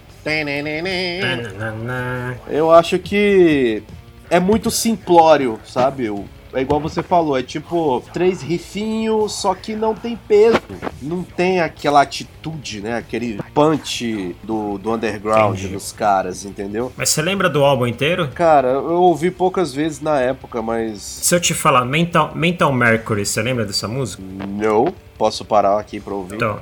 Eu 2.49 2.71
acho 2.71 2.99
que 2.99 3.83
é 4.31 4.41
muito 4.41 4.71
simplório, 4.71 5.61
sabe? 5.67 6.09
O- 6.09 6.25
É 6.53 6.61
igual 6.63 6.81
você 6.81 7.03
falou, 7.03 7.39
é 7.39 7.43
tipo 7.43 8.03
três 8.13 8.43
rifinhos, 8.43 9.33
só 9.35 9.55
que 9.55 9.75
não 9.77 9.95
tem 9.95 10.17
peso. 10.17 10.61
Não 11.01 11.23
tem 11.23 11.61
aquela 11.61 12.03
atitude, 12.03 12.81
né? 12.81 12.97
Aquele 12.97 13.39
punch 13.55 14.35
do, 14.43 14.79
do 14.79 14.93
underground 14.93 15.59
Entendi. 15.59 15.75
dos 15.75 15.93
caras, 15.93 16.45
entendeu? 16.45 16.93
Mas 16.97 17.11
você 17.11 17.23
lembra 17.23 17.49
do 17.49 17.65
álbum 17.65 17.87
inteiro? 17.87 18.29
Cara, 18.35 18.69
eu 18.69 19.03
ouvi 19.03 19.31
poucas 19.31 19.73
vezes 19.73 20.01
na 20.01 20.21
época, 20.21 20.63
mas. 20.63 21.01
Se 21.03 21.35
eu 21.35 21.41
te 21.41 21.55
falar 21.55 21.85
Mental, 21.85 22.35
Mental 22.35 22.73
Mercury, 22.73 23.25
você 23.25 23.43
lembra 23.43 23.65
dessa 23.65 23.87
música? 23.87 24.23
Não. 24.49 24.93
Posso 25.17 25.45
parar 25.45 25.79
aqui 25.79 26.01
pra 26.01 26.15
ouvir? 26.15 26.37
Então. 26.37 26.61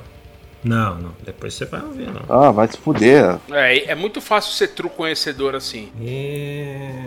Não, 0.65 0.97
não. 0.97 1.13
Depois 1.25 1.55
você 1.55 1.65
vai 1.65 1.81
ouvir, 1.81 2.09
não. 2.09 2.23
Ah, 2.29 2.51
vai 2.51 2.67
se 2.67 2.77
fuder. 2.77 3.37
É, 3.53 3.93
é 3.93 3.95
muito 3.95 4.21
fácil 4.21 4.53
ser 4.53 4.69
true 4.69 4.91
conhecedor 4.91 5.55
assim. 5.55 5.93
É... 6.05 7.05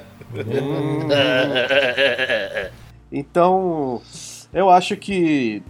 Então, 3.12 4.02
eu 4.52 4.70
acho 4.70 4.96
que 4.96 5.62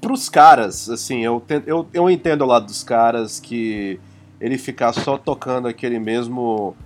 pros 0.00 0.28
caras, 0.28 0.88
assim, 0.90 1.24
eu, 1.24 1.42
eu, 1.66 1.88
eu 1.92 2.10
entendo 2.10 2.42
o 2.42 2.46
lado 2.46 2.66
dos 2.66 2.82
caras 2.84 3.40
que 3.40 3.98
ele 4.40 4.58
ficar 4.58 4.92
só 4.92 5.16
tocando 5.18 5.66
aquele 5.68 5.98
mesmo 5.98 6.76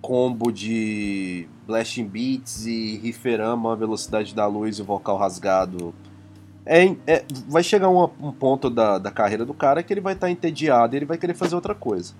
combo 0.00 0.50
de 0.52 1.46
blasting 1.66 2.04
beats 2.06 2.66
e 2.66 2.96
riferama, 2.98 3.74
velocidade 3.76 4.34
da 4.34 4.46
luz 4.46 4.78
e 4.78 4.82
vocal 4.82 5.16
rasgado. 5.16 5.94
É, 6.64 6.84
é- 7.06 7.24
vai 7.48 7.62
chegar 7.62 7.88
uma- 7.88 8.10
um 8.20 8.32
ponto 8.32 8.68
da, 8.70 8.98
da 8.98 9.10
carreira 9.10 9.44
do 9.44 9.54
cara 9.54 9.82
que 9.82 9.92
ele 9.92 10.00
vai 10.00 10.12
estar 10.14 10.30
entediado 10.30 10.94
e 10.94 10.98
ele 10.98 11.06
vai 11.06 11.18
querer 11.18 11.34
fazer 11.34 11.54
outra 11.54 11.74
coisa. 11.74 12.12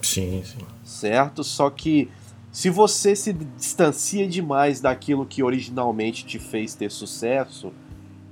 Sim, 0.00 0.42
sim. 0.44 0.58
certo? 0.84 1.42
Só 1.44 1.70
que 1.70 2.08
se 2.52 2.68
você 2.70 3.16
se 3.16 3.32
distancia 3.32 4.28
demais 4.28 4.80
daquilo 4.80 5.24
que 5.26 5.42
originalmente 5.42 6.24
te 6.24 6.38
fez 6.38 6.74
ter 6.74 6.90
sucesso, 6.90 7.72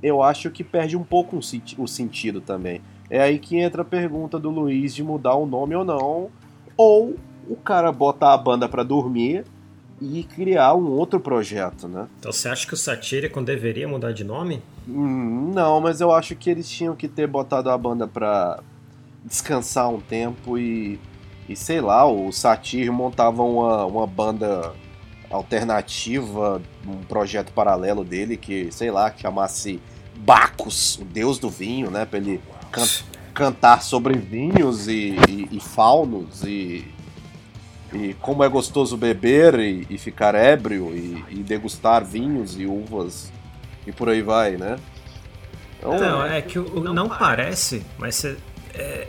eu 0.02 0.22
acho 0.22 0.50
que 0.50 0.62
perde 0.62 0.96
um 0.96 1.02
pouco 1.02 1.38
o 1.38 1.42
senti- 1.42 1.74
o 1.80 1.88
sentido 1.88 2.40
também. 2.40 2.80
É 3.08 3.20
aí 3.20 3.38
que 3.38 3.56
entra 3.56 3.82
a 3.82 3.84
pergunta 3.84 4.38
do 4.38 4.50
Luiz 4.50 4.94
de 4.94 5.02
mudar 5.02 5.34
o 5.34 5.46
nome 5.46 5.74
ou 5.74 5.84
não, 5.84 6.30
ou 6.76 7.16
o 7.48 7.56
cara 7.56 7.90
botar 7.90 8.32
a 8.34 8.38
banda 8.38 8.68
pra 8.68 8.82
dormir 8.82 9.44
e 10.00 10.22
criar 10.22 10.74
um 10.74 10.86
outro 10.92 11.18
projeto, 11.18 11.88
né? 11.88 12.06
Então 12.18 12.32
você 12.32 12.48
acha 12.48 12.66
que 12.66 12.74
o 12.74 12.76
Satyricon 12.76 13.42
deveria 13.42 13.88
mudar 13.88 14.12
de 14.12 14.22
nome? 14.22 14.62
Hum, 14.88 15.50
não, 15.52 15.80
mas 15.80 16.00
eu 16.00 16.12
acho 16.12 16.36
que 16.36 16.48
eles 16.48 16.68
tinham 16.70 16.94
que 16.94 17.08
ter 17.08 17.26
botado 17.26 17.68
a 17.70 17.76
banda 17.76 18.06
pra 18.06 18.60
descansar 19.24 19.90
um 19.90 20.00
tempo 20.00 20.56
e, 20.56 20.98
e 21.50 21.56
sei 21.56 21.80
lá, 21.80 22.06
o 22.06 22.30
Satir 22.32 22.92
montava 22.92 23.42
uma, 23.42 23.84
uma 23.84 24.06
banda 24.06 24.72
alternativa, 25.28 26.62
um 26.86 26.98
projeto 27.04 27.52
paralelo 27.52 28.04
dele 28.04 28.36
que, 28.36 28.70
sei 28.70 28.90
lá, 28.90 29.10
que 29.10 29.22
chamasse 29.22 29.80
Bacchus, 30.16 30.98
o 30.98 31.04
deus 31.04 31.38
do 31.38 31.48
vinho, 31.50 31.90
né? 31.90 32.04
Pra 32.04 32.18
ele 32.18 32.40
can- 32.70 32.86
cantar 33.34 33.82
sobre 33.82 34.16
vinhos 34.16 34.86
e, 34.86 35.16
e- 35.28 35.48
e 35.50 35.60
faunos 35.60 36.42
e, 36.44 36.84
e 37.92 38.14
como 38.20 38.44
é 38.44 38.48
gostoso 38.48 38.96
beber 38.96 39.58
e, 39.58 39.86
e 39.90 39.98
ficar 39.98 40.34
ébrio 40.34 40.94
e, 40.94 41.24
degustar 41.42 42.04
vinhos 42.04 42.58
e 42.58 42.66
uvas 42.66 43.32
e 43.86 43.92
por 43.92 44.08
aí 44.08 44.22
vai, 44.22 44.56
né? 44.56 44.76
Então, 45.78 45.98
Não, 45.98 46.24
é 46.26 46.42
que 46.42 46.58
o, 46.58 46.78
o- 46.78 46.92
não 46.92 47.08
parece, 47.08 47.82
mas 47.98 48.14
você, 48.16 48.36
é, 48.74 49.08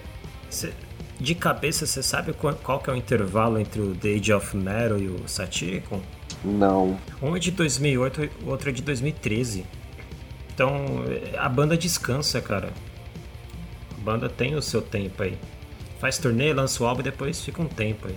de 1.21 1.35
cabeça 1.35 1.85
você 1.85 2.01
sabe 2.01 2.33
qual, 2.33 2.53
qual 2.55 2.79
que 2.79 2.89
é 2.89 2.93
o 2.93 2.95
intervalo 2.95 3.59
entre 3.59 3.79
o 3.79 3.93
The 3.95 4.15
Age 4.15 4.33
of 4.33 4.57
Metal 4.57 4.97
e 4.97 5.07
o 5.07 5.27
Satyricon? 5.27 6.01
não. 6.43 6.97
Um 7.21 7.35
é 7.35 7.39
de 7.39 7.51
2008, 7.51 8.29
o 8.43 8.49
outro 8.49 8.69
é 8.69 8.73
de 8.73 8.81
2013. 8.81 9.63
Então 10.53 11.03
é, 11.33 11.37
a 11.37 11.47
banda 11.47 11.77
descansa, 11.77 12.41
cara. 12.41 12.69
A 13.95 14.01
banda 14.03 14.27
tem 14.27 14.55
o 14.55 14.61
seu 14.61 14.81
tempo 14.81 15.21
aí. 15.21 15.37
Faz 15.99 16.17
turnê, 16.17 16.51
lança 16.51 16.83
o 16.83 16.87
álbum 16.87 17.01
e 17.01 17.03
depois 17.03 17.39
fica 17.41 17.61
um 17.61 17.67
tempo 17.67 18.07
aí. 18.07 18.15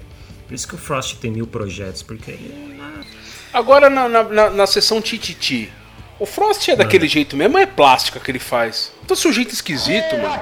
Por 0.48 0.54
isso 0.54 0.66
que 0.66 0.74
o 0.74 0.78
Frost 0.78 1.16
tem 1.16 1.30
mil 1.30 1.46
projetos, 1.46 2.02
porque 2.02 2.30
ele. 2.30 2.78
ah, 2.80 3.04
Agora 3.52 3.90
na, 3.90 4.08
na, 4.08 4.22
na, 4.22 4.50
na 4.50 4.66
sessão 4.66 5.00
Tititi. 5.02 5.70
O 6.18 6.26
Frost 6.26 6.68
é 6.68 6.76
daquele 6.76 7.08
jeito 7.08 7.36
mesmo, 7.36 7.56
ou 7.56 7.60
é 7.62 7.66
plástica 7.66 8.20
que 8.20 8.30
ele 8.30 8.38
faz. 8.38 8.92
Tá 9.06 9.14
sujeito 9.14 9.52
esquisito, 9.52 10.16
mano. 10.16 10.40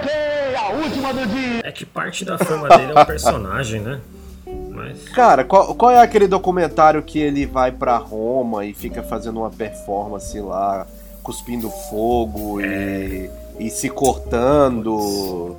É 1.72 1.74
que 1.74 1.86
parte 1.86 2.22
da 2.22 2.36
fama 2.36 2.68
dele 2.68 2.92
é 2.94 3.00
um 3.00 3.04
personagem, 3.06 3.80
né? 3.80 3.98
Mas. 4.70 5.08
Cara, 5.08 5.42
qual, 5.42 5.74
qual 5.74 5.90
é 5.90 5.98
aquele 6.02 6.28
documentário 6.28 7.02
que 7.02 7.18
ele 7.18 7.46
vai 7.46 7.72
pra 7.72 7.96
Roma 7.96 8.66
e 8.66 8.74
fica 8.74 9.02
fazendo 9.02 9.38
uma 9.40 9.48
performance 9.50 10.38
lá, 10.38 10.86
cuspindo 11.22 11.70
fogo 11.70 12.60
e, 12.60 13.30
e 13.58 13.70
se 13.70 13.88
cortando? 13.88 15.56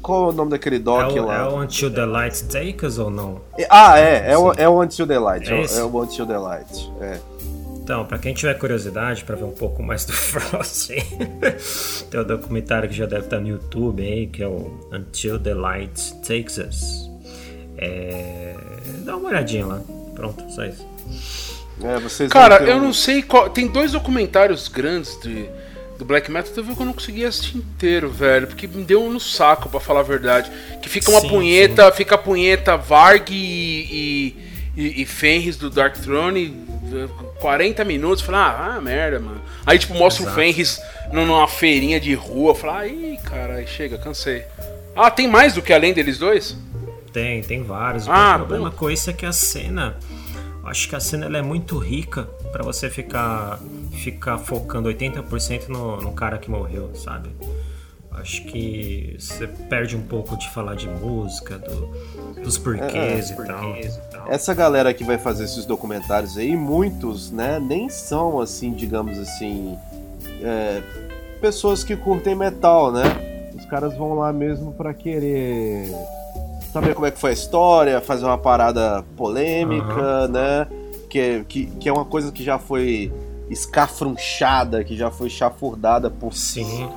Qual 0.00 0.26
é 0.26 0.28
o 0.28 0.32
nome 0.32 0.50
daquele 0.52 0.76
É 0.76 0.78
doc 0.78 1.10
o, 1.16 1.24
lá? 1.24 1.38
é 1.38 1.42
o 1.48 1.60
Until 1.62 1.92
the 1.92 2.04
Lights 2.04 2.42
Take 2.42 2.86
Us 2.86 2.98
ou 2.98 3.10
não? 3.10 3.40
Ah, 3.68 3.98
é, 3.98 4.30
é 4.32 4.38
o, 4.38 4.52
é 4.52 4.68
o 4.68 4.80
Until 4.82 5.06
the 5.06 5.18
Light. 5.18 5.50
É 5.50 5.56
É, 5.56 5.62
esse? 5.62 5.80
é 5.80 5.82
o 5.82 6.00
Until 6.02 6.26
the 6.26 6.38
Light. 6.38 6.92
É. 7.00 7.18
Então, 7.84 8.06
pra 8.06 8.16
quem 8.18 8.32
tiver 8.32 8.54
curiosidade 8.54 9.22
pra 9.24 9.36
ver 9.36 9.44
um 9.44 9.52
pouco 9.52 9.82
mais 9.82 10.06
do 10.06 10.12
Frost, 10.16 10.88
tem 12.10 12.18
um 12.20 12.24
documentário 12.24 12.88
que 12.88 12.94
já 12.96 13.04
deve 13.04 13.26
estar 13.26 13.38
no 13.38 13.46
YouTube 13.48 14.02
aí, 14.02 14.26
que 14.26 14.42
é 14.42 14.48
o 14.48 14.88
Until 14.90 15.38
the 15.38 15.52
Light 15.52 16.14
Takes 16.26 16.56
Us. 16.56 17.10
É... 17.76 18.54
Dá 19.04 19.16
uma 19.16 19.28
olhadinha 19.28 19.66
lá. 19.66 19.82
Pronto, 20.14 20.42
só 20.50 20.64
isso. 20.64 20.86
É, 21.82 21.98
vocês 22.00 22.30
Cara, 22.32 22.58
ter 22.58 22.70
eu 22.70 22.76
um- 22.76 22.84
não 22.84 22.92
sei 22.94 23.22
qual. 23.22 23.50
Tem 23.50 23.66
dois 23.68 23.92
documentários 23.92 24.66
grandes 24.68 25.20
de, 25.20 25.44
do 25.98 26.06
Black 26.06 26.30
Metal 26.30 26.52
que 26.52 26.60
eu 26.80 26.86
não 26.86 26.92
consegui 26.94 27.24
assistir 27.26 27.58
inteiro, 27.58 28.08
velho. 28.08 28.46
Porque 28.46 28.66
me 28.66 28.82
deu 28.84 29.10
no 29.10 29.20
saco, 29.20 29.68
pra 29.68 29.78
falar 29.80 30.00
a 30.00 30.04
verdade. 30.04 30.50
Que 30.80 30.88
fica 30.88 31.10
uma 31.10 31.20
Sim, 31.20 31.28
punheta, 31.28 31.92
fica 31.92 32.14
a 32.14 32.18
punheta 32.18 32.76
Varg 32.78 33.28
e, 33.30 34.34
e, 34.74 34.80
e, 34.82 35.02
e 35.02 35.04
Fenris 35.04 35.56
do 35.58 35.68
Dark 35.68 35.98
Throne. 35.98 36.56
eh, 36.92 37.08
40 37.44 37.84
minutos, 37.84 38.24
falei, 38.24 38.40
ah, 38.40 38.80
merda, 38.80 39.20
mano. 39.20 39.38
Aí, 39.66 39.78
tipo, 39.78 39.92
mostra 39.92 40.22
Exato. 40.22 40.34
o 40.34 40.40
Fenris 40.40 40.80
numa 41.12 41.46
feirinha 41.46 42.00
de 42.00 42.14
rua. 42.14 42.54
Fala, 42.54 42.78
ai, 42.78 43.18
caralho, 43.22 43.68
chega, 43.68 43.98
cansei. 43.98 44.46
Ah, 44.96 45.10
tem 45.10 45.28
mais 45.28 45.52
do 45.52 45.60
que 45.60 45.70
além 45.70 45.92
deles 45.92 46.16
dois? 46.16 46.56
Tem, 47.12 47.42
tem 47.42 47.62
vários. 47.62 48.08
Ah, 48.08 48.36
o 48.36 48.38
problema 48.38 48.70
com 48.70 48.90
isso 48.90 49.10
é 49.10 49.12
que 49.12 49.26
a 49.26 49.32
cena. 49.32 49.94
eu 50.62 50.68
Acho 50.70 50.88
que 50.88 50.96
a 50.96 51.00
cena 51.00 51.26
ela 51.26 51.36
é 51.36 51.42
muito 51.42 51.76
rica 51.76 52.22
pra 52.50 52.64
você 52.64 52.88
ficar 52.88 53.60
ficar 53.92 54.38
focando 54.38 54.88
80% 54.88 55.68
no, 55.68 56.00
no 56.00 56.12
cara 56.12 56.38
que 56.38 56.50
morreu, 56.50 56.92
sabe? 56.94 57.28
Acho 58.14 58.42
que 58.44 59.16
você 59.18 59.46
perde 59.46 59.96
um 59.96 60.02
pouco 60.02 60.36
de 60.36 60.48
falar 60.50 60.76
de 60.76 60.88
música, 60.88 61.58
do- 61.58 61.88
dos 62.42 62.56
porquês, 62.56 63.30
É, 63.30 63.34
e, 63.34 64.10
tal. 64.10 64.30
Essa 64.30 64.54
galera 64.54 64.94
que 64.94 65.04
vai 65.04 65.18
fazer 65.18 65.44
esses 65.44 65.66
documentários 65.66 66.38
aí, 66.38 66.56
muitos, 66.56 67.30
né, 67.30 67.58
nem 67.60 67.88
são 67.88 68.40
assim, 68.40 68.72
digamos 68.72 69.18
assim, 69.18 69.76
é, 70.42 70.80
pessoas 71.40 71.82
que 71.84 71.96
curtem 71.96 72.34
metal, 72.34 72.90
né? 72.92 73.02
Os 73.54 73.66
caras 73.66 73.94
vão 73.96 74.14
lá 74.14 74.32
mesmo 74.32 74.72
pra 74.72 74.94
querer 74.94 75.90
saber 76.72 76.94
como 76.94 77.06
é 77.06 77.10
que 77.10 77.18
foi 77.18 77.30
a 77.30 77.34
história, 77.34 78.00
fazer 78.00 78.24
uma 78.24 78.38
parada 78.38 79.04
polêmica, 79.16 80.28
né? 80.28 80.66
Que, 81.10 81.44
que, 81.48 81.66
que 81.66 81.88
é 81.88 81.92
uma 81.92 82.04
coisa 82.04 82.32
que 82.32 82.42
já 82.42 82.58
foi 82.58 83.12
escafrunchada, 83.50 84.82
que 84.82 84.96
já 84.96 85.10
foi 85.10 85.28
chafurdada 85.28 86.10
por 86.10 86.32
Sim. 86.32 86.88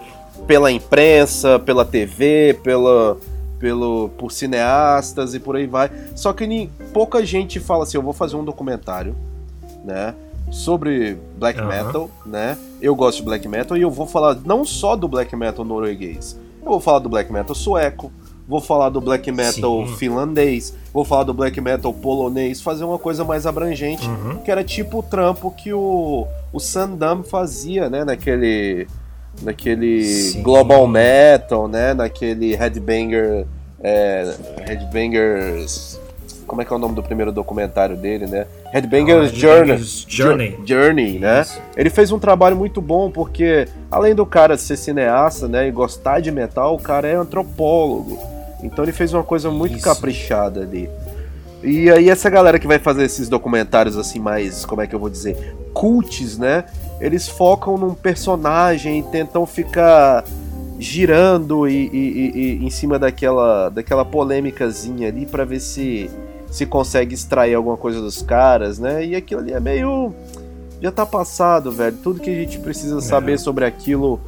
Pela 0.46 0.72
imprensa, 0.72 1.58
pela 1.60 1.84
TV, 1.86 2.58
pela, 2.64 3.18
pelo, 3.60 4.10
por 4.18 4.32
cineastas 4.32 5.34
e 5.34 5.40
por 5.40 5.56
aí 5.56 5.66
vai. 5.68 5.90
Só 6.16 6.34
que 6.34 6.46
nem, 6.48 6.70
pouca 6.94 7.26
gente 7.26 7.60
fala 7.60 7.84
assim, 7.84 7.98
eu 7.98 8.04
vou 8.04 8.14
fazer 8.14 8.36
um 8.36 8.44
documentário, 8.44 9.16
né? 9.84 10.14
sobre 10.50 11.18
black 11.38 11.60
Aham. 11.60 11.68
metal, 11.68 12.10
né? 12.26 12.58
Eu 12.82 12.96
gosto 12.96 13.18
de 13.18 13.24
black 13.24 13.46
metal 13.50 13.76
e 13.78 13.82
eu 13.82 13.92
vou 13.92 14.08
falar 14.08 14.38
não 14.46 14.64
só 14.64 14.96
do 14.96 15.06
black 15.06 15.36
metal 15.36 15.66
norueguês. 15.66 16.40
Eu 16.64 16.70
vou 16.70 16.80
falar 16.80 17.00
do 17.00 17.10
black 17.10 17.30
metal 17.34 17.54
sueco, 17.54 18.10
vou 18.48 18.62
falar 18.62 18.88
do 18.88 19.02
black 19.02 19.30
metal 19.30 19.86
Sim. 19.86 19.96
finlandês, 19.98 20.74
vou 20.94 21.04
falar 21.04 21.24
do 21.24 21.34
black 21.34 21.60
metal 21.60 21.94
polonês, 21.94 22.62
fazer 22.62 22.86
uma 22.86 22.98
coisa 22.98 23.26
mais 23.26 23.46
abrangente, 23.46 24.08
Uhum. 24.08 24.38
que 24.38 24.50
era 24.50 24.64
tipo 24.64 25.00
o 25.00 25.04
trampo 25.04 25.52
que 25.52 25.74
o, 25.74 26.26
o 26.54 26.60
Sandam 26.62 27.24
fazia, 27.24 27.90
né? 27.90 28.06
Naquele. 28.06 28.88
Naquele 29.42 30.04
Sim. 30.04 30.42
global 30.42 30.88
metal, 30.88 31.68
né? 31.68 31.94
Naquele 31.94 32.56
headbanger. 32.56 33.46
É, 33.82 34.34
headbangers. 34.66 36.00
Como 36.48 36.62
é 36.62 36.66
que 36.66 36.72
é 36.72 36.76
o 36.76 36.80
nome 36.80 36.96
do 36.96 37.04
primeiro 37.04 37.32
documentário 37.32 37.96
dele, 37.98 38.26
né? 38.26 38.48
Headbangers 38.72 39.32
Ah, 39.32 39.36
Journey. 39.36 39.78
Journey. 40.08 40.60
Journey, 40.66 41.20
né? 41.20 41.42
Isso. 41.42 41.62
Ele 41.76 41.90
fez 41.90 42.12
um 42.12 42.18
trabalho 42.20 42.56
muito 42.56 42.82
bom 42.82 43.12
porque, 43.12 43.68
além 43.92 44.16
do 44.16 44.26
cara 44.26 44.58
ser 44.58 44.78
cineasta, 44.78 45.48
né, 45.48 45.68
e 45.68 45.72
gostar 45.72 46.22
de 46.22 46.32
metal, 46.32 46.74
o 46.76 46.80
cara 46.80 47.08
é 47.08 47.16
antropólogo. 47.16 48.18
Então 48.64 48.84
ele 48.84 48.94
fez 48.94 49.14
uma 49.14 49.24
coisa 49.24 49.52
muito 49.52 49.76
Isso. 49.76 49.84
caprichada 49.84 50.62
ali. 50.62 50.90
E 51.62 51.90
aí 51.92 52.10
essa 52.10 52.30
galera 52.30 52.58
que 52.58 52.68
vai 52.68 52.80
fazer 52.80 53.04
esses 53.04 53.28
documentários 53.28 53.98
assim 53.98 54.20
mais, 54.20 54.66
como 54.66 54.82
é 54.82 54.88
que 54.88 54.96
eu 54.96 55.00
vou 55.00 55.10
dizer, 55.10 55.56
cults, 55.74 56.38
né? 56.38 56.64
Eles 57.00 57.28
focam 57.28 57.78
num 57.78 57.94
personagem 57.94 59.00
e 59.00 59.04
tentam 59.04 59.46
ficar 59.46 60.24
girando 60.80 61.68
e, 61.68 61.88
e- 61.92 62.32
e- 62.36 62.66
em 62.66 62.70
cima 62.70 63.00
daquela 63.00 63.70
daquela 63.70 64.06
polêmicazinha 64.06 65.08
ali 65.08 65.26
pra 65.26 65.44
ver 65.44 65.60
se 65.60 66.10
se 66.52 66.66
consegue 66.66 67.14
extrair 67.14 67.56
alguma 67.56 67.76
coisa 67.78 68.00
dos 68.00 68.22
caras, 68.22 68.80
né? 68.80 69.06
E 69.06 69.16
aquilo 69.16 69.42
ali 69.42 69.54
é 69.54 69.60
meio 69.60 70.14
já 70.82 70.92
tá 70.92 71.06
passado, 71.06 71.72
velho. 71.72 71.98
Tudo 72.04 72.20
que 72.20 72.30
a 72.30 72.34
gente 72.34 72.60
precisa 72.60 73.02
saber 73.02 73.40
sobre 73.40 73.66
aquilo 73.66 74.20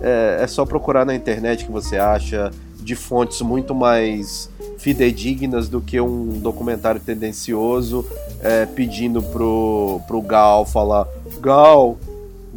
é, 0.00 0.38
é 0.42 0.46
só 0.46 0.64
procurar 0.64 1.04
na 1.04 1.14
internet 1.14 1.64
que 1.64 1.70
você 1.72 1.98
acha 1.98 2.50
de 2.80 2.94
fontes 2.96 3.40
muito 3.42 3.74
mais 3.74 4.48
fidedignas 4.78 5.68
do 5.68 5.80
que 5.80 6.00
um 6.00 6.38
documentário 6.40 7.00
tendencioso 7.00 8.06
é, 8.40 8.64
pedindo 8.64 9.22
pro, 9.22 10.00
pro 10.06 10.22
Gal 10.22 10.64
falar 10.64 11.06
Gal, 11.40 11.98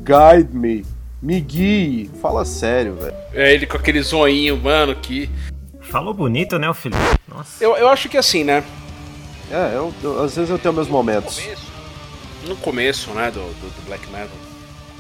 guide 0.03 0.55
me, 0.55 0.85
me 1.21 1.39
guie. 1.39 2.09
Fala 2.21 2.43
sério, 2.45 2.95
velho. 2.95 3.15
É 3.33 3.53
ele 3.53 3.65
com 3.65 3.77
aquele 3.77 4.01
zoinho, 4.01 4.57
mano, 4.57 4.95
que. 4.95 5.29
Falou 5.81 6.13
bonito, 6.13 6.57
né, 6.57 6.69
o 6.69 6.73
Felipe? 6.73 7.01
Nossa. 7.27 7.63
Eu, 7.63 7.75
eu 7.75 7.89
acho 7.89 8.07
que 8.09 8.17
assim, 8.17 8.43
né? 8.43 8.63
É, 9.51 9.75
eu, 9.75 9.93
eu- 10.01 10.23
às 10.23 10.35
vezes 10.35 10.49
eu 10.49 10.57
tenho 10.57 10.73
meus 10.73 10.87
momentos. 10.87 11.41
No 12.47 12.55
começo, 12.55 13.11
né, 13.11 13.29
do, 13.29 13.39
do, 13.39 13.69
do 13.75 13.85
black 13.85 14.09
metal, 14.09 14.29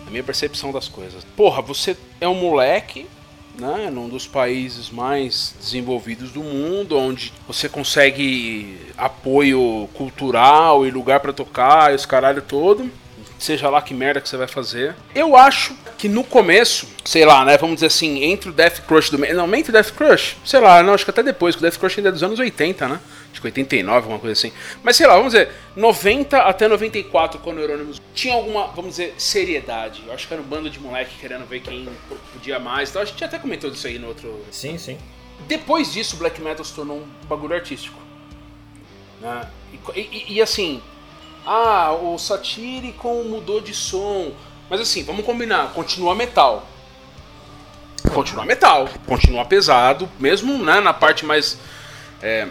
a 0.05 0.09
minha 0.11 0.23
percepção 0.23 0.71
das 0.71 0.87
coisas. 0.87 1.23
Porra, 1.35 1.61
você 1.61 1.95
é 2.19 2.27
um 2.27 2.35
moleque, 2.35 3.07
né, 3.57 3.89
num 3.91 4.07
dos 4.09 4.27
países 4.27 4.89
mais 4.91 5.55
desenvolvidos 5.59 6.31
do 6.31 6.41
mundo, 6.43 6.97
onde 6.97 7.31
você 7.47 7.67
consegue 7.69 8.77
apoio 8.97 9.87
cultural 9.93 10.85
e 10.85 10.91
lugar 10.91 11.19
pra 11.21 11.31
tocar 11.33 11.91
e 11.91 11.95
os 11.95 12.05
caralho 12.05 12.41
todo. 12.41 12.89
Seja 13.41 13.71
lá 13.71 13.81
que 13.81 13.91
merda 13.91 14.21
que 14.21 14.29
você 14.29 14.37
vai 14.37 14.45
fazer. 14.47 14.95
Eu 15.15 15.35
acho 15.35 15.75
que 15.97 16.07
no 16.07 16.23
começo, 16.23 16.87
sei 17.03 17.25
lá, 17.25 17.43
né? 17.43 17.57
Vamos 17.57 17.77
dizer 17.77 17.87
assim, 17.87 18.23
entre 18.23 18.51
o 18.51 18.53
Death 18.53 18.81
Crush 18.85 19.09
do. 19.09 19.17
Não, 19.17 19.51
entre 19.55 19.71
o 19.71 19.73
Death 19.73 19.93
Crush, 19.95 20.37
sei 20.45 20.59
lá, 20.59 20.83
não, 20.83 20.93
acho 20.93 21.03
que 21.03 21.09
até 21.09 21.23
depois, 21.23 21.55
que 21.55 21.59
o 21.59 21.63
Death 21.63 21.79
Crush 21.79 21.97
ainda 21.97 22.09
é 22.09 22.11
dos 22.11 22.21
anos 22.21 22.37
80, 22.37 22.87
né? 22.87 22.99
Acho 23.31 23.41
que 23.41 23.47
89, 23.47 23.97
alguma 23.97 24.19
coisa 24.19 24.33
assim. 24.33 24.53
Mas 24.83 24.95
sei 24.95 25.07
lá, 25.07 25.15
vamos 25.15 25.33
dizer, 25.33 25.49
90 25.75 26.37
até 26.37 26.67
94, 26.67 27.39
quando 27.39 27.57
o 27.57 27.61
Euronymous 27.61 27.99
tinha 28.13 28.35
alguma, 28.35 28.67
vamos 28.67 28.91
dizer, 28.91 29.15
seriedade. 29.17 30.03
Eu 30.05 30.13
acho 30.13 30.27
que 30.27 30.33
era 30.35 30.43
um 30.43 30.45
bando 30.45 30.69
de 30.69 30.79
moleque 30.79 31.15
querendo 31.19 31.47
ver 31.47 31.61
quem 31.61 31.89
podia 32.33 32.59
mais. 32.59 32.91
Então 32.91 33.01
a 33.01 33.05
gente 33.05 33.23
até 33.23 33.39
comentou 33.39 33.71
disso 33.71 33.87
aí 33.87 33.97
no 33.97 34.07
outro, 34.09 34.39
Sim, 34.51 34.77
sim. 34.77 34.99
depois 35.47 35.91
disso, 35.91 36.15
o 36.15 36.19
black 36.19 36.39
metal 36.39 36.63
se 36.63 36.75
tornou 36.75 36.97
um 36.99 37.07
bagulho 37.27 37.55
artístico. 37.55 37.97
Né? 39.19 39.47
E, 39.95 39.99
e- 39.99 40.25
e, 40.33 40.41
assim, 40.41 40.79
ah, 41.45 41.91
o 41.91 42.17
Satyricon 42.17 43.23
mudou 43.23 43.61
de 43.61 43.73
som. 43.73 44.31
Mas 44.69 44.79
assim, 44.79 45.03
vamos 45.03 45.25
combinar, 45.25 45.73
continua 45.73 46.15
metal. 46.15 46.65
Continua 48.13 48.45
metal, 48.45 48.89
continua 49.05 49.45
pesado, 49.45 50.09
mesmo 50.19 50.57
né, 50.57 50.79
na 50.79 50.93
parte 50.93 51.25
mais. 51.25 51.57
é, 52.21 52.47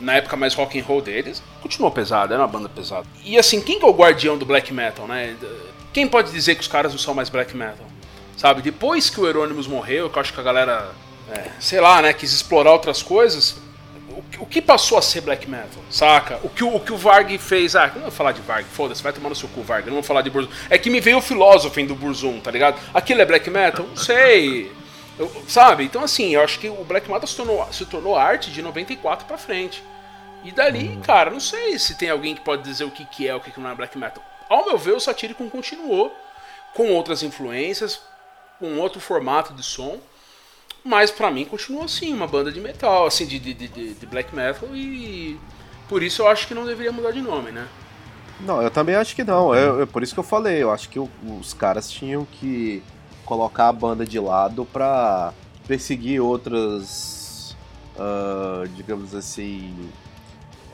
na 0.00 0.14
época 0.14 0.36
mais 0.36 0.54
rock 0.54 0.78
and 0.78 0.84
roll 0.84 1.00
deles, 1.00 1.42
continuou 1.62 1.90
pesado, 1.90 2.32
era 2.32 2.42
uma 2.42 2.48
banda 2.48 2.68
pesada. 2.68 3.06
E 3.24 3.38
assim, 3.38 3.60
quem 3.60 3.78
que 3.78 3.84
é 3.84 3.88
o 3.88 3.92
guardião 3.92 4.36
do 4.36 4.44
black 4.44 4.72
metal, 4.72 5.06
né? 5.06 5.36
Quem 5.92 6.06
pode 6.06 6.32
dizer 6.32 6.54
que 6.56 6.60
os 6.60 6.68
caras 6.68 6.92
não 6.92 6.98
são 6.98 7.14
mais 7.14 7.28
black 7.28 7.56
metal? 7.56 7.86
Sabe, 8.36 8.62
depois 8.62 9.08
que 9.08 9.20
o 9.20 9.26
Euronymous 9.26 9.66
morreu, 9.66 10.10
que 10.10 10.18
eu 10.18 10.20
acho 10.20 10.32
que 10.32 10.40
a 10.40 10.42
galera, 10.42 10.90
é, 11.30 11.50
sei 11.60 11.80
lá, 11.80 12.02
né, 12.02 12.12
quis 12.12 12.32
explorar 12.32 12.72
outras 12.72 13.02
coisas, 13.02 13.56
o, 14.38 14.46
que- 14.46 14.62
passou 14.62 14.96
a 14.98 15.02
ser 15.02 15.20
black 15.20 15.48
metal, 15.48 15.82
saca? 15.90 16.38
O 16.42 16.48
que 16.48 16.62
o, 16.64 16.76
o, 16.76 16.80
que 16.80 16.92
o 16.92 16.96
Varg 16.96 17.36
fez, 17.38 17.74
ah, 17.76 17.90
não 17.94 18.02
vou 18.02 18.10
falar 18.10 18.32
de 18.32 18.40
Varg, 18.40 18.64
foda-se, 18.64 19.02
vai 19.02 19.12
tomar 19.12 19.28
no 19.28 19.34
seu 19.34 19.48
cu, 19.48 19.62
Varg, 19.62 19.86
não 19.86 19.94
vou 19.94 20.02
falar 20.02 20.22
de 20.22 20.30
Burzum. 20.30 20.50
É 20.70 20.78
que 20.78 20.90
me 20.90 21.00
veio 21.00 21.18
o 21.18 21.22
filósofo 21.22 21.82
do 21.86 21.94
Burzum, 21.94 22.40
tá 22.40 22.50
ligado? 22.50 22.80
Aquilo 22.92 23.20
é 23.20 23.24
black 23.24 23.48
metal? 23.50 23.86
Não 23.86 23.96
sei. 23.96 24.70
Eu- 25.18 25.30
sabe? 25.46 25.84
Então, 25.84 26.02
assim, 26.02 26.34
eu 26.34 26.42
acho 26.42 26.58
que 26.58 26.68
o 26.68 26.84
black 26.84 27.10
metal 27.10 27.26
se 27.26 27.36
tornou, 27.36 27.66
se 27.72 27.84
tornou 27.86 28.16
arte 28.16 28.50
de 28.50 28.60
94 28.62 29.26
pra 29.26 29.38
frente. 29.38 29.82
E 30.42 30.50
dali, 30.52 30.98
cara, 31.04 31.30
não 31.30 31.40
sei 31.40 31.78
se 31.78 31.94
tem 31.96 32.10
alguém 32.10 32.34
que 32.34 32.40
pode 32.42 32.62
dizer 32.62 32.84
o 32.84 32.90
que, 32.90 33.04
que 33.06 33.26
é 33.28 33.34
o 33.34 33.40
que, 33.40 33.50
que 33.50 33.60
não 33.60 33.70
é 33.70 33.74
black 33.74 33.96
metal. 33.96 34.22
Ao 34.48 34.66
meu 34.66 34.76
ver, 34.76 34.92
o 34.92 35.00
Satyricon 35.00 35.48
continuou 35.48 36.14
com 36.74 36.90
outras 36.92 37.22
influências, 37.22 38.00
com 38.58 38.76
outro 38.78 39.00
formato 39.00 39.54
de 39.54 39.62
som, 39.62 39.98
mas 40.84 41.10
pra 41.10 41.30
mim 41.30 41.44
continua 41.44 41.84
assim, 41.86 42.12
uma 42.12 42.26
banda 42.26 42.52
de 42.52 42.60
metal, 42.60 43.06
assim, 43.06 43.26
de, 43.26 43.38
de, 43.38 43.54
de, 43.54 43.94
de 43.94 44.06
black 44.06 44.34
metal 44.34 44.68
e 44.74 45.38
por 45.88 46.02
isso 46.02 46.22
eu 46.22 46.28
acho 46.28 46.46
que 46.46 46.54
não 46.54 46.66
deveria 46.66 46.92
mudar 46.92 47.10
de 47.12 47.22
nome, 47.22 47.50
né? 47.50 47.66
Não, 48.40 48.60
eu 48.60 48.70
também 48.70 48.94
acho 48.96 49.14
que 49.14 49.24
não. 49.24 49.54
É, 49.54 49.82
é 49.82 49.86
por 49.86 50.02
isso 50.02 50.12
que 50.12 50.20
eu 50.20 50.24
falei. 50.24 50.62
Eu 50.62 50.70
acho 50.72 50.88
que 50.88 50.98
o- 50.98 51.08
os 51.40 51.54
caras 51.54 51.90
tinham 51.90 52.24
que 52.24 52.82
colocar 53.24 53.68
a 53.68 53.72
banda 53.72 54.04
de 54.04 54.18
lado 54.18 54.64
pra 54.66 55.32
perseguir 55.66 56.20
outras, 56.20 57.56
ah, 57.96 58.64
digamos 58.74 59.14
assim, 59.14 59.92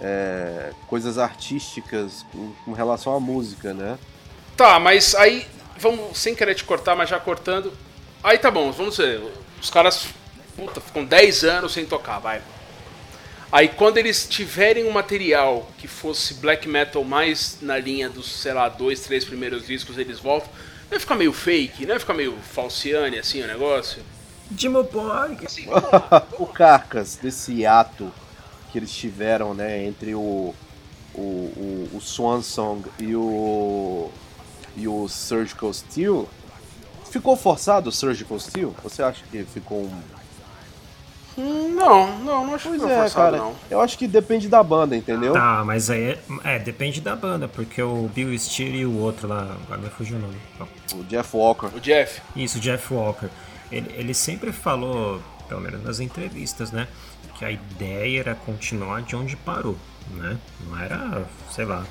é, 0.00 0.72
coisas 0.86 1.18
artísticas 1.18 2.24
com, 2.32 2.52
com 2.64 2.72
relação 2.72 3.14
à 3.14 3.20
música, 3.20 3.74
né? 3.74 3.98
Tá, 4.56 4.80
mas 4.80 5.14
aí, 5.14 5.46
vamos, 5.78 6.18
sem 6.18 6.34
querer 6.34 6.54
te 6.54 6.64
cortar, 6.64 6.96
mas 6.96 7.08
já 7.08 7.20
cortando. 7.20 7.72
Aí 8.22 8.38
tá 8.38 8.50
bom, 8.50 8.70
vamos 8.72 8.96
ver. 8.96 9.22
Os 9.60 9.70
caras, 9.70 10.06
puta, 10.56 10.80
ficam 10.80 11.04
10 11.04 11.44
anos 11.44 11.72
sem 11.72 11.84
tocar, 11.84 12.18
vai. 12.18 12.40
Aí 13.52 13.68
quando 13.68 13.98
eles 13.98 14.28
tiverem 14.28 14.84
um 14.84 14.92
material 14.92 15.68
que 15.76 15.88
fosse 15.88 16.34
black 16.34 16.68
metal 16.68 17.02
mais 17.02 17.58
na 17.60 17.76
linha 17.76 18.08
dos, 18.08 18.30
sei 18.30 18.52
lá, 18.52 18.68
dois, 18.68 19.00
três 19.00 19.24
primeiros 19.24 19.66
discos, 19.66 19.98
eles 19.98 20.20
voltam. 20.20 20.48
Não 20.82 20.90
vai 20.90 21.00
ficar 21.00 21.16
meio 21.16 21.32
fake, 21.32 21.82
não 21.82 21.94
vai 21.94 21.98
ficar 21.98 22.14
meio 22.14 22.36
falciane 22.52 23.18
assim 23.18 23.42
o 23.42 23.46
negócio? 23.46 24.02
Dimo 24.50 24.82
Borg. 24.84 25.44
Assim, 25.44 25.66
o 26.38 26.46
Carcas, 26.46 27.16
desse 27.16 27.66
ato 27.66 28.12
que 28.70 28.78
eles 28.78 28.92
tiveram, 28.92 29.52
né, 29.52 29.84
entre 29.84 30.14
o, 30.14 30.54
o, 31.14 31.20
o, 31.20 31.90
o 31.94 32.00
Swan 32.00 32.42
Song 32.42 32.88
e 32.98 33.14
o, 33.16 34.10
e 34.76 34.86
o 34.86 35.08
Surgical 35.08 35.72
Steel, 35.72 36.28
ficou 37.10 37.36
forçado 37.36 37.88
o 37.88 37.92
Surgical 37.92 38.38
Steel? 38.38 38.74
Você 38.82 39.02
acha 39.02 39.22
que 39.30 39.42
ficou 39.44 39.82
um... 39.82 40.00
hum, 41.38 41.74
não, 41.74 42.18
não, 42.20 42.46
não 42.46 42.54
acho 42.54 42.68
Pois 42.68 42.80
que 42.80 42.86
não 42.86 42.94
é, 42.94 43.00
forçado, 43.02 43.36
cara, 43.36 43.36
não. 43.38 43.54
eu 43.70 43.80
acho 43.80 43.98
que 43.98 44.06
depende 44.06 44.48
da 44.48 44.62
banda, 44.62 44.96
entendeu? 44.96 45.32
Tá, 45.32 45.62
mas 45.64 45.90
aí 45.90 46.12
é, 46.12 46.18
é, 46.44 46.58
depende 46.58 47.00
da 47.00 47.14
banda, 47.16 47.48
porque 47.48 47.82
o 47.82 48.08
Bill 48.14 48.38
Steele 48.38 48.78
e 48.78 48.86
o 48.86 48.98
outro 48.98 49.28
lá, 49.28 49.56
agora 49.64 49.80
me 49.80 49.90
fugiu 49.90 50.16
o 50.16 50.20
nome. 50.20 50.36
O 50.94 51.04
Jeff 51.04 51.36
Walker. 51.36 51.66
O 51.74 51.80
Jeff, 51.80 52.20
Isso, 52.34 52.58
o 52.58 52.60
Jeff 52.60 52.92
Walker. 52.92 53.28
Ele, 53.70 53.92
ele 53.96 54.14
sempre 54.14 54.52
falou, 54.52 55.20
pelo 55.48 55.60
menos 55.60 55.82
nas 55.84 56.00
entrevistas, 56.00 56.72
né? 56.72 56.88
Que 57.36 57.44
a 57.44 57.50
ideia 57.50 58.20
era 58.20 58.34
continuar 58.34 59.02
de 59.02 59.16
onde 59.16 59.36
parou, 59.36 59.76
né? 60.10 60.36
Não 60.66 60.78
era, 60.78 61.24
sei 61.50 61.64
lá, 61.64 61.84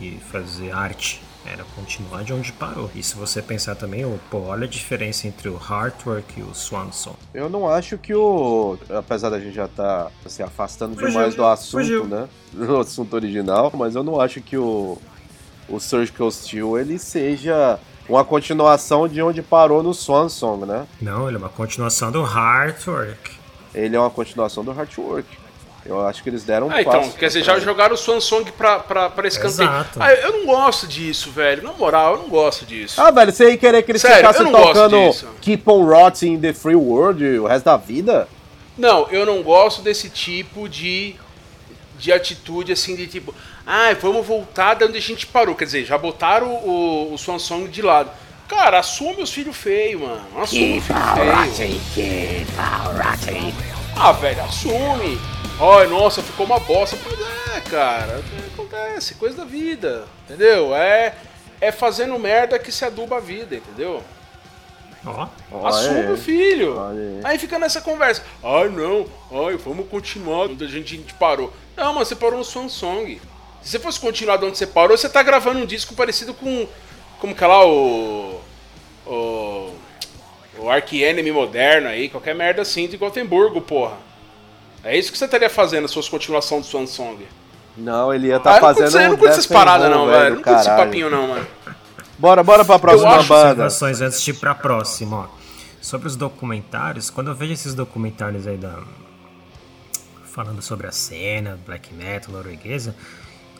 e 0.00 0.18
fazer 0.30 0.72
arte. 0.72 1.22
Era 1.44 1.64
continuar 1.74 2.22
de 2.22 2.32
onde 2.32 2.52
parou. 2.52 2.88
E 2.94 3.02
se 3.02 3.16
você 3.16 3.42
pensar 3.42 3.74
também, 3.74 4.04
ô, 4.04 4.16
pô, 4.30 4.42
olha 4.42 4.64
a 4.64 4.68
diferença 4.68 5.26
entre 5.26 5.48
o 5.48 5.56
Heartwork 5.56 6.38
e 6.38 6.42
o 6.42 6.54
Swanson. 6.54 7.16
Eu 7.34 7.50
não 7.50 7.68
acho 7.68 7.98
que 7.98 8.14
o. 8.14 8.78
Apesar 8.88 9.28
da 9.28 9.40
gente 9.40 9.54
já 9.54 9.64
estar 9.64 10.12
se 10.26 10.40
afastando 10.40 10.94
Fugiu, 10.94 11.08
demais 11.08 11.34
do 11.34 11.44
assunto, 11.44 11.80
fugiu. 11.80 12.04
né? 12.06 12.28
Do 12.52 12.78
assunto 12.78 13.14
original, 13.14 13.72
mas 13.74 13.96
eu 13.96 14.04
não 14.04 14.20
acho 14.20 14.40
que 14.40 14.56
o. 14.56 14.96
O 15.68 15.80
Surgical 15.80 16.30
Steel 16.30 16.78
ele 16.78 16.98
seja 16.98 17.78
uma 18.08 18.24
continuação 18.24 19.08
de 19.08 19.22
onde 19.22 19.42
parou 19.42 19.82
no 19.82 19.94
Swan 19.94 20.28
Song, 20.28 20.66
né? 20.66 20.86
Não, 21.00 21.26
ele 21.26 21.36
é 21.36 21.38
uma 21.38 21.48
continuação 21.48 22.12
do 22.12 22.22
Heartwork. 22.22 23.32
Ele 23.74 23.96
é 23.96 23.98
uma 23.98 24.10
continuação 24.10 24.62
do 24.64 24.70
Heartwork. 24.70 25.26
Eu 25.84 26.06
acho 26.06 26.22
que 26.22 26.28
eles 26.28 26.44
deram 26.44 26.68
um 26.68 26.70
Ah, 26.70 26.80
então, 26.80 26.92
passo 27.00 27.16
quer 27.16 27.26
dizer, 27.26 27.42
já 27.42 27.58
jogaram 27.58 27.94
o 27.94 27.98
Swan 27.98 28.20
Song 28.20 28.50
pra, 28.52 28.78
pra, 28.78 29.10
pra 29.10 29.26
escanteio. 29.26 29.68
Exato. 29.68 30.00
Ah, 30.00 30.12
eu 30.14 30.32
não 30.38 30.46
gosto 30.46 30.86
disso, 30.86 31.30
velho. 31.30 31.62
Na 31.64 31.72
moral, 31.72 32.14
eu 32.14 32.22
não 32.22 32.28
gosto 32.28 32.64
disso. 32.64 33.00
Ah, 33.00 33.10
velho, 33.10 33.32
você 33.32 33.50
ia 33.50 33.56
querer 33.58 33.82
que 33.82 33.90
eles 33.90 34.02
Sério, 34.02 34.18
ficassem 34.18 34.52
tocando. 34.52 34.96
Keep 35.40 35.68
on 35.68 35.84
Rotting 35.84 36.34
in 36.34 36.40
the 36.40 36.52
Free 36.52 36.76
World 36.76 37.24
o 37.24 37.46
resto 37.46 37.64
da 37.64 37.76
vida? 37.76 38.28
Não, 38.78 39.08
eu 39.10 39.26
não 39.26 39.42
gosto 39.42 39.82
desse 39.82 40.08
tipo 40.08 40.68
de, 40.68 41.16
de 41.98 42.12
atitude 42.12 42.72
assim, 42.72 42.94
de 42.94 43.06
tipo, 43.08 43.34
ah, 43.66 43.94
vamos 44.00 44.24
voltar 44.26 44.74
de 44.74 44.84
onde 44.84 44.98
a 44.98 45.00
gente 45.00 45.26
parou. 45.26 45.54
Quer 45.54 45.64
dizer, 45.64 45.84
já 45.84 45.98
botaram 45.98 46.48
o, 46.48 47.12
o 47.12 47.18
Swan 47.18 47.38
Song 47.40 47.68
de 47.68 47.82
lado. 47.82 48.10
Cara, 48.48 48.78
assume 48.78 49.22
os 49.22 49.32
filhos 49.32 49.56
feios, 49.56 50.00
mano. 50.00 50.22
Assume 50.36 50.78
os 50.78 50.84
filhos 50.84 51.88
feios. 51.94 52.48
Ah, 53.96 54.12
velho, 54.12 54.42
assume. 54.42 55.18
Ai, 55.60 55.86
nossa, 55.86 56.22
ficou 56.22 56.46
uma 56.46 56.58
bosta. 56.58 56.96
Pois 57.02 57.18
é, 57.56 57.60
cara. 57.60 58.22
Acontece, 58.52 59.14
coisa 59.14 59.36
da 59.36 59.44
vida. 59.44 60.06
Entendeu? 60.24 60.74
É, 60.74 61.14
é 61.60 61.70
fazendo 61.70 62.18
merda 62.18 62.58
que 62.58 62.72
se 62.72 62.84
aduba 62.84 63.16
a 63.16 63.20
vida, 63.20 63.56
entendeu? 63.56 64.02
Ó, 65.04 65.28
Olha 65.50 65.68
Assume 65.68 66.12
o 66.12 66.16
filho. 66.16 66.78
Olha 66.78 67.20
aí. 67.24 67.38
Fica 67.38 67.58
nessa 67.58 67.80
conversa. 67.80 68.22
Ai, 68.42 68.68
não. 68.68 69.06
Ai, 69.46 69.56
vamos 69.56 69.88
continuar 69.88 70.46
onde 70.46 70.64
a 70.64 70.68
gente, 70.68 70.94
a 70.94 70.98
gente 70.98 71.14
parou. 71.14 71.52
Não, 71.76 71.94
mas 71.94 72.08
você 72.08 72.16
parou 72.16 72.38
no 72.38 72.44
Swan 72.44 72.68
Song. 72.68 73.20
Se 73.62 73.70
você 73.70 73.78
fosse 73.78 74.00
continuar 74.00 74.36
de 74.38 74.44
onde 74.44 74.58
você 74.58 74.66
parou, 74.66 74.96
você 74.96 75.08
tá 75.08 75.22
gravando 75.22 75.60
um 75.60 75.66
disco 75.66 75.94
parecido 75.94 76.34
com. 76.34 76.66
Como 77.20 77.34
que 77.34 77.44
é 77.44 77.46
lá 77.46 77.66
o. 77.66 78.40
O. 79.06 79.72
O 80.58 80.70
Ark 80.70 81.02
Enemy 81.02 81.32
moderno 81.32 81.88
aí, 81.88 82.08
qualquer 82.08 82.34
merda 82.34 82.62
assim 82.62 82.86
de 82.86 82.96
Gotemburgo, 82.96 83.60
porra. 83.60 83.96
É 84.84 84.98
isso 84.98 85.12
que 85.12 85.18
você 85.18 85.24
estaria 85.26 85.48
fazendo 85.50 85.86
se 85.88 85.94
fosse 85.94 86.10
continuação 86.10 86.60
do 86.60 86.66
Swan 86.66 86.86
Song. 86.86 87.26
Não, 87.76 88.12
ele 88.12 88.28
ia 88.28 88.36
Ah, 88.36 88.38
estar 88.38 88.50
eu 88.50 88.54
não 88.54 88.60
fazendo 88.60 88.84
curto, 88.90 88.96
eu 88.96 89.08
não 89.10 89.16
curto 89.16 89.32
essas 89.32 89.46
paradas, 89.46 89.90
não, 89.90 90.06
velho. 90.06 90.34
Não 90.36 90.42
curto 90.42 90.58
esse 90.60 90.68
papinho, 90.68 91.10
não, 91.10 91.28
mano. 91.28 91.46
Bora, 92.18 92.42
bora 92.42 92.64
pra 92.64 92.78
próxima 92.78 93.16
acho 93.16 93.28
banda. 93.28 93.66
antes 93.66 94.22
de 94.22 94.30
ir 94.30 94.34
pra 94.34 94.54
próxima, 94.54 95.16
ó. 95.16 95.26
Sobre 95.80 96.06
os 96.06 96.14
documentários, 96.14 97.10
quando 97.10 97.28
eu 97.28 97.34
vejo 97.34 97.52
esses 97.52 97.74
documentários 97.74 98.46
aí 98.46 98.56
da. 98.56 98.78
falando 100.32 100.62
sobre 100.62 100.86
a 100.86 100.92
cena, 100.92 101.58
black 101.66 101.92
metal 101.92 102.32
norueguesa, 102.32 102.94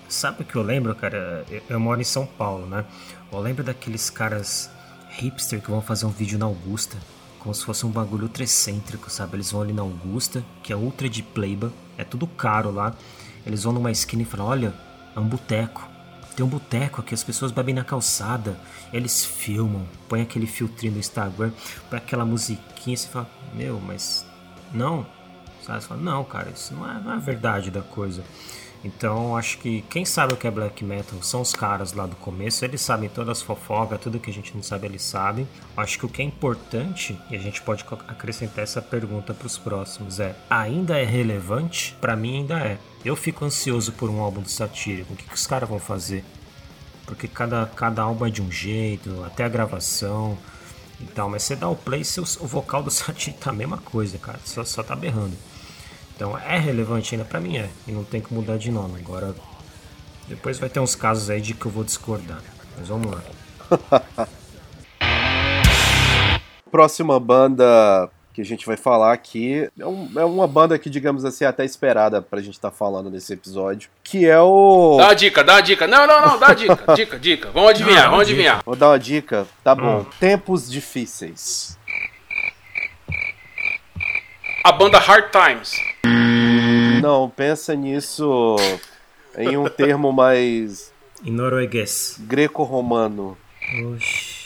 sabe 0.08 0.42
o 0.42 0.44
que 0.44 0.54
eu 0.56 0.62
lembro, 0.62 0.94
cara? 0.94 1.44
Eu, 1.50 1.62
eu 1.70 1.80
moro 1.80 2.00
em 2.00 2.04
São 2.04 2.24
Paulo, 2.26 2.66
né? 2.66 2.84
Eu 3.32 3.40
lembro 3.40 3.64
daqueles 3.64 4.08
caras 4.10 4.70
hipster 5.10 5.60
que 5.60 5.70
vão 5.70 5.82
fazer 5.82 6.06
um 6.06 6.10
vídeo 6.10 6.38
na 6.38 6.46
Augusta, 6.46 6.96
como 7.42 7.52
se 7.52 7.64
fosse 7.64 7.84
um 7.84 7.90
bagulho 7.90 8.24
ultra 8.24 8.44
sabe? 9.10 9.34
Eles 9.34 9.50
vão 9.50 9.62
ali 9.62 9.72
na 9.72 9.82
Augusta, 9.82 10.44
que 10.62 10.72
é 10.72 10.76
ultra 10.76 11.08
de 11.08 11.24
pleiba, 11.24 11.72
é 11.98 12.04
tudo 12.04 12.24
caro 12.24 12.70
lá. 12.70 12.94
Eles 13.44 13.64
vão 13.64 13.72
numa 13.72 13.90
esquina 13.90 14.22
e 14.22 14.24
falam: 14.24 14.46
olha, 14.46 14.74
é 15.14 15.18
um 15.18 15.26
boteco. 15.26 15.88
Tem 16.36 16.46
um 16.46 16.48
boteco 16.48 17.00
aqui, 17.00 17.12
as 17.12 17.24
pessoas 17.24 17.50
bebem 17.50 17.74
na 17.74 17.82
calçada. 17.82 18.56
Eles 18.92 19.24
filmam, 19.24 19.84
põem 20.08 20.22
aquele 20.22 20.46
filtrinho 20.46 20.92
no 20.92 21.00
Instagram, 21.00 21.50
põe 21.90 21.98
aquela 21.98 22.24
musiquinha. 22.24 22.96
Você 22.96 23.08
fala, 23.08 23.28
meu, 23.52 23.80
mas 23.80 24.24
não. 24.72 25.04
Sabe? 25.62 25.82
Você 25.82 25.88
fala, 25.88 26.00
não, 26.00 26.22
cara, 26.22 26.50
isso 26.50 26.72
não 26.72 26.88
é, 26.88 27.00
não 27.00 27.12
é 27.12 27.16
a 27.16 27.18
verdade 27.18 27.72
da 27.72 27.82
coisa. 27.82 28.22
Então, 28.84 29.36
acho 29.36 29.58
que 29.58 29.82
quem 29.82 30.04
sabe 30.04 30.34
o 30.34 30.36
que 30.36 30.46
é 30.46 30.50
black 30.50 30.84
metal 30.84 31.22
são 31.22 31.40
os 31.40 31.52
caras 31.52 31.92
lá 31.92 32.04
do 32.04 32.16
começo. 32.16 32.64
Eles 32.64 32.80
sabem 32.80 33.08
todas 33.08 33.38
as 33.38 33.42
fofocas, 33.42 34.00
tudo 34.00 34.18
que 34.18 34.30
a 34.30 34.32
gente 34.32 34.54
não 34.54 34.62
sabe, 34.62 34.86
eles 34.86 35.02
sabem. 35.02 35.46
Acho 35.76 35.98
que 35.98 36.06
o 36.06 36.08
que 36.08 36.20
é 36.20 36.24
importante, 36.24 37.18
e 37.30 37.36
a 37.36 37.38
gente 37.38 37.62
pode 37.62 37.84
acrescentar 38.08 38.64
essa 38.64 38.82
pergunta 38.82 39.32
para 39.32 39.46
os 39.46 39.56
próximos, 39.56 40.18
é: 40.18 40.34
ainda 40.50 40.98
é 40.98 41.04
relevante? 41.04 41.96
Para 42.00 42.16
mim, 42.16 42.38
ainda 42.38 42.58
é. 42.58 42.78
Eu 43.04 43.14
fico 43.14 43.44
ansioso 43.44 43.92
por 43.92 44.10
um 44.10 44.20
álbum 44.20 44.42
do 44.42 44.50
Satírico. 44.50 45.12
O 45.12 45.16
que, 45.16 45.24
que 45.24 45.34
os 45.34 45.46
caras 45.46 45.68
vão 45.68 45.78
fazer? 45.78 46.24
Porque 47.06 47.28
cada, 47.28 47.66
cada 47.66 48.02
álbum 48.02 48.26
é 48.26 48.30
de 48.30 48.42
um 48.42 48.50
jeito, 48.50 49.22
até 49.24 49.44
a 49.44 49.48
gravação 49.48 50.36
e 51.00 51.04
tal. 51.04 51.30
Mas 51.30 51.44
você 51.44 51.54
dá 51.54 51.68
o 51.68 51.76
play, 51.76 52.02
o 52.40 52.46
vocal 52.46 52.82
do 52.82 52.90
Satírico 52.92 53.44
tá 53.44 53.50
a 53.50 53.54
mesma 53.54 53.78
coisa, 53.78 54.18
cara. 54.18 54.40
Só, 54.44 54.64
só 54.64 54.82
tá 54.82 54.96
berrando. 54.96 55.36
Então 56.22 56.38
é 56.38 56.56
relevante 56.56 57.16
ainda 57.16 57.24
pra 57.24 57.40
mim, 57.40 57.56
é. 57.56 57.68
E 57.84 57.90
não 57.90 58.04
tem 58.04 58.20
que 58.20 58.32
mudar 58.32 58.56
de 58.56 58.70
nome. 58.70 59.00
Agora, 59.00 59.34
depois 60.28 60.56
vai 60.56 60.68
ter 60.68 60.78
uns 60.78 60.94
casos 60.94 61.28
aí 61.28 61.40
de 61.40 61.52
que 61.52 61.66
eu 61.66 61.70
vou 61.72 61.82
discordar. 61.82 62.38
Mas 62.78 62.86
vamos 62.86 63.10
lá. 63.10 63.20
Próxima 66.70 67.18
banda 67.18 68.08
que 68.32 68.40
a 68.40 68.44
gente 68.44 68.64
vai 68.64 68.76
falar 68.76 69.12
aqui 69.12 69.68
é, 69.76 69.84
um- 69.84 70.08
é 70.16 70.24
uma 70.24 70.46
banda 70.46 70.78
que, 70.78 70.88
digamos 70.88 71.24
assim, 71.24 71.42
é 71.44 71.48
até 71.48 71.64
esperada 71.64 72.22
pra 72.22 72.40
gente 72.40 72.54
estar 72.54 72.70
falando 72.70 73.10
nesse 73.10 73.32
episódio, 73.32 73.90
que 74.04 74.24
é 74.24 74.40
o... 74.40 74.98
Dá 74.98 75.06
uma 75.06 75.14
dica, 75.14 75.42
dá 75.42 75.54
uma 75.54 75.60
dica. 75.60 75.86
Não, 75.88 76.06
não, 76.06 76.20
não, 76.28 76.38
dá 76.38 76.46
uma 76.46 76.54
dica. 76.54 76.78
Dica, 76.94 77.18
dica. 77.18 77.50
Vamos 77.50 77.70
adivinhar, 77.70 78.04
Não, 78.04 78.10
vamos 78.12 78.28
dica. 78.28 78.36
adivinhar. 78.38 78.62
Vou 78.64 78.76
dar 78.76 78.90
uma 78.90 78.98
dica, 78.98 79.44
tá 79.64 79.74
bom. 79.74 80.04
Tempos 80.20 80.70
difíceis. 80.70 81.76
A 84.62 84.70
banda 84.70 85.00
Hard 85.00 85.32
Times. 85.32 85.91
Não, 87.02 87.28
pensa 87.28 87.74
nisso 87.74 88.56
em 89.36 89.56
um 89.56 89.64
termo 89.68 90.12
mais 90.12 90.92
Em 91.24 91.30
norueguês. 91.30 92.16
greco-romano. 92.20 93.36
Oxi. 93.94 94.42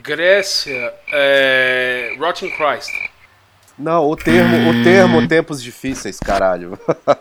Grécia, 0.00 0.94
é... 1.12 2.14
Rotten 2.18 2.50
Christ. 2.50 2.92
Não, 3.78 4.08
o 4.08 4.16
termo, 4.16 4.70
o 4.70 4.82
termo 4.84 5.28
tempos 5.28 5.62
difíceis, 5.62 6.18
caralho. 6.18 6.78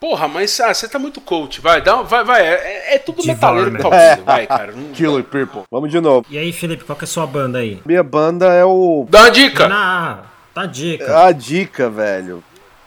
Porra, 0.00 0.28
mas 0.28 0.60
ah, 0.60 0.74
você 0.74 0.86
tá 0.86 0.98
muito 0.98 1.18
coach. 1.18 1.62
Vai, 1.62 1.80
dá, 1.80 2.02
vai, 2.02 2.22
vai. 2.24 2.42
É, 2.46 2.96
é 2.96 2.98
tudo 2.98 3.22
De 3.22 3.28
metaleiro 3.28 3.70
Varna. 3.70 3.90
calcinha. 3.90 4.24
Vai, 4.24 4.46
cara. 4.46 4.72
Não- 4.72 4.92
Killer 4.92 5.24
People. 5.24 5.62
Vamos 5.70 5.90
de 5.90 5.98
novo. 5.98 6.26
E 6.28 6.36
aí, 6.36 6.52
Felipe, 6.52 6.84
qual 6.84 6.96
que 6.98 7.04
é 7.04 7.06
a 7.06 7.08
sua 7.08 7.26
banda 7.26 7.60
aí? 7.60 7.80
Minha 7.86 8.02
banda 8.02 8.52
é 8.52 8.64
o. 8.66 9.06
Dá 9.08 9.20
uma 9.20 9.30
dica. 9.30 9.66
Na, 9.66 10.24
tá 10.52 10.66
dica. 10.66 11.24
A 11.26 11.32
dica, 11.32 11.88
velho. 11.88 12.44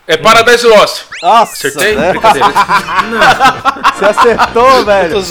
É 0.07 0.15
Paradise 0.15 0.65
Lost. 0.65 1.03
Nossa, 1.21 1.67
Acertei? 1.67 1.95
né? 1.95 2.11
Brincadeira. 2.11 2.47
Você 3.93 4.05
acertou, 4.05 4.85
velho. 4.85 5.21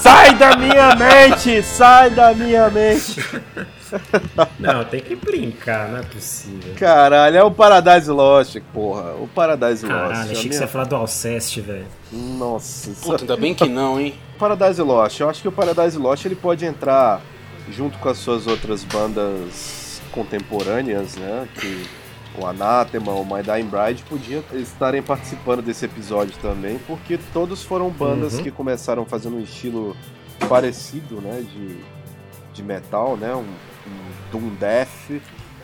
Sai 0.00 0.34
da 0.36 0.56
minha 0.56 0.94
mente! 0.94 1.62
Sai 1.62 2.08
da 2.10 2.32
minha 2.32 2.70
mente! 2.70 3.16
Não, 4.58 4.84
tem 4.84 5.00
que 5.00 5.14
brincar, 5.14 5.88
não 5.90 5.98
é 5.98 6.02
possível. 6.02 6.72
Caralho, 6.78 7.36
é 7.36 7.42
o 7.42 7.50
Paradise 7.50 8.10
Lost, 8.10 8.56
porra. 8.72 9.12
O 9.20 9.28
Paradise 9.28 9.84
Lost. 9.84 9.94
Caralho, 10.00 10.20
achei 10.22 10.36
que 10.36 10.48
minha- 10.48 10.58
você 10.58 10.64
ia 10.64 10.68
falar 10.68 10.84
do 10.84 10.96
Alceste, 10.96 11.60
velho. 11.60 11.86
Nossa. 12.10 12.90
Puta, 13.02 13.22
ainda 13.24 13.36
bem 13.36 13.54
que 13.54 13.68
não, 13.68 14.00
hein? 14.00 14.14
Paradise 14.38 14.80
Lost. 14.80 15.20
Eu 15.20 15.28
acho 15.28 15.42
que 15.42 15.48
o 15.48 15.52
Paradise 15.52 15.98
Lost 15.98 16.24
ele 16.24 16.34
pode 16.34 16.64
entrar 16.64 17.20
junto 17.70 17.98
com 17.98 18.08
as 18.08 18.16
suas 18.16 18.46
outras 18.46 18.82
bandas 18.84 20.00
contemporâneas, 20.12 21.16
né? 21.16 21.46
Que 21.60 21.86
o 22.38 22.46
Anathema, 22.46 23.12
o 23.12 23.24
My 23.24 23.42
Dying 23.42 23.68
Bride 23.68 24.02
podiam 24.08 24.42
estarem 24.54 25.02
participando 25.02 25.60
desse 25.62 25.84
episódio 25.84 26.34
também, 26.40 26.78
porque 26.86 27.18
todos 27.32 27.62
foram 27.62 27.90
bandas 27.90 28.34
Uhum. 28.34 28.42
que 28.42 28.50
começaram 28.50 29.04
fazendo 29.04 29.36
um 29.36 29.40
estilo 29.40 29.96
parecido, 30.48 31.20
né? 31.20 31.42
De, 31.52 31.76
de 32.54 32.62
metal, 32.62 33.16
né? 33.16 33.34
Um, 33.34 33.40
um 33.40 34.30
Doom 34.30 34.48
Death 34.58 35.20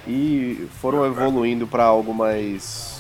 e 0.07 0.69
foram 0.81 1.05
evoluindo 1.07 1.67
para 1.67 1.85
algo 1.85 2.13
mais 2.15 2.98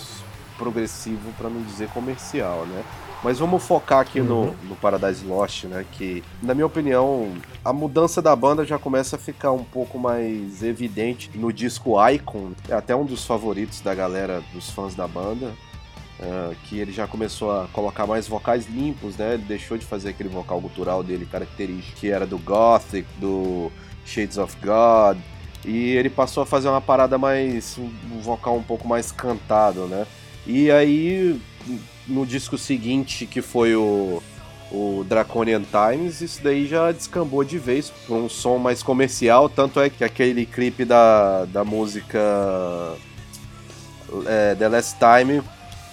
progressivo, 0.59 1.33
para 1.39 1.49
não 1.49 1.63
dizer 1.63 1.89
comercial, 1.91 2.67
né? 2.67 2.85
Mas 3.23 3.39
vamos 3.39 3.65
focar 3.65 4.01
aqui 4.01 4.21
no, 4.21 4.53
no 4.69 4.77
Paradise 4.77 5.25
Lost, 5.25 5.65
né? 5.65 5.85
Que, 5.93 6.23
na 6.43 6.55
minha 6.55 6.67
opinião, 6.67 7.33
a 7.65 7.73
mudança 7.73 8.23
da 8.23 8.35
banda 8.37 8.65
já 8.65 8.79
começa 8.79 9.17
a 9.17 9.19
ficar 9.19 9.51
um 9.51 9.65
pouco 9.65 9.99
mais 9.99 10.63
evidente 10.63 11.31
no 11.35 11.53
disco 11.53 11.95
Icon. 12.11 12.53
É 12.69 12.75
até 12.75 12.95
um 12.95 13.05
dos 13.05 13.25
favoritos 13.25 13.81
da 13.81 13.93
galera, 13.95 14.41
dos 14.53 14.71
fãs 14.71 14.95
da 14.95 15.09
banda. 15.09 15.53
ah, 16.21 16.53
que 16.65 16.79
ele 16.79 16.93
já 16.93 17.07
começou 17.07 17.51
a 17.51 17.69
colocar 17.73 18.07
mais 18.07 18.27
vocais 18.29 18.67
limpos, 18.69 19.17
né? 19.17 19.35
Ele 19.35 19.45
deixou 19.45 19.77
de 19.79 19.85
fazer 19.87 20.11
aquele 20.11 20.29
vocal 20.29 20.61
gutural 20.61 21.03
dele 21.03 21.27
característico, 21.27 21.99
que 21.99 22.11
era 22.11 22.27
do 22.27 22.39
Gothic, 22.39 23.07
do 23.19 23.71
Shades 24.05 24.39
of 24.39 24.57
God. 24.63 25.19
E 25.65 25.91
ele 25.91 26.09
passou 26.11 26.43
a 26.43 26.47
fazer 26.47 26.69
uma 26.69 26.81
parada 26.81 27.19
mais. 27.19 27.77
um 27.79 28.21
vocal 28.21 28.57
um 28.57 28.63
pouco 28.63 28.87
mais 28.87 29.11
cantado, 29.11 29.87
né? 29.87 30.07
E 30.49 30.71
aí, 30.71 31.39
no 32.07 32.25
disco 32.25 32.57
seguinte, 32.57 33.27
que 33.27 33.43
foi 33.43 33.77
o, 33.77 34.23
o 34.73 35.05
Draconian 35.07 35.63
Times, 35.63 36.23
isso 36.23 36.43
daí 36.43 36.67
já 36.67 36.91
descambou 36.91 37.45
de 37.45 37.59
vez 37.59 37.91
para 37.91 38.17
um 38.17 38.31
som 38.31 38.57
mais 38.57 38.83
comercial. 38.83 39.51
Tanto 39.51 39.79
é 39.79 39.91
que 39.91 40.03
aquele 40.03 40.47
clipe 40.47 40.87
da, 40.87 41.45
da 41.45 41.63
música 41.65 42.19
é, 44.27 44.55
The 44.55 44.69
Last 44.69 44.97
Time 44.99 45.43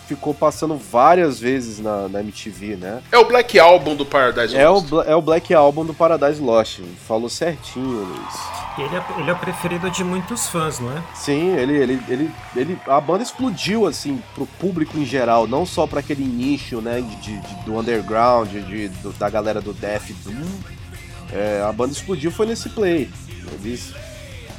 ficou 0.08 0.34
passando 0.34 0.76
várias 0.78 1.40
vezes 1.40 1.80
na, 1.80 2.08
na 2.08 2.20
MTV, 2.22 2.76
né? 2.76 3.02
É 3.12 3.18
o 3.18 3.26
Black 3.26 3.58
Album 3.60 3.96
do 3.96 4.06
Paradise 4.06 4.56
É 4.56 4.70
o, 4.70 4.74
Lost. 4.76 4.88
Bla- 4.90 5.04
é 5.06 5.16
o 5.16 5.22
Black 5.22 5.54
Album 5.54 5.86
do 5.86 5.94
Paradise 5.94 6.42
Lost. 6.42 6.80
Falou 7.08 7.30
certinho, 7.30 7.86
Luiz. 8.06 8.36
Ele 8.78 8.96
é, 8.96 9.04
ele 9.20 9.30
é 9.30 9.34
o 9.34 9.38
preferido 9.38 9.90
de 9.90 10.04
muitos 10.04 10.48
fãs, 10.50 10.80
não 10.80 10.92
é? 10.92 11.02
Sim, 11.14 11.56
ele, 11.56 11.74
ele, 11.78 12.02
ele, 12.10 12.32
ele, 12.56 12.80
a 12.88 13.00
banda 13.00 13.24
explodiu 13.24 13.86
assim 13.88 14.22
pro 14.34 14.46
público 14.46 14.98
em 14.98 15.06
geral, 15.06 15.48
não 15.48 15.66
só 15.66 15.88
para 15.88 16.02
aquele 16.02 16.26
nicho, 16.26 16.82
né, 16.82 17.02
de, 17.02 17.38
de- 17.38 17.56
do 17.66 17.78
underground, 17.80 18.50
de, 18.50 18.90
do- 18.90 19.14
da 19.14 19.30
galera 19.30 19.62
do 19.62 19.74
Death 19.74 20.12
Doom. 20.26 20.46
É, 21.32 21.64
a 21.68 21.72
banda 21.72 21.94
explodiu 21.94 22.32
foi 22.32 22.46
nesse 22.46 22.70
play. 22.70 23.10
Eles, 23.64 23.94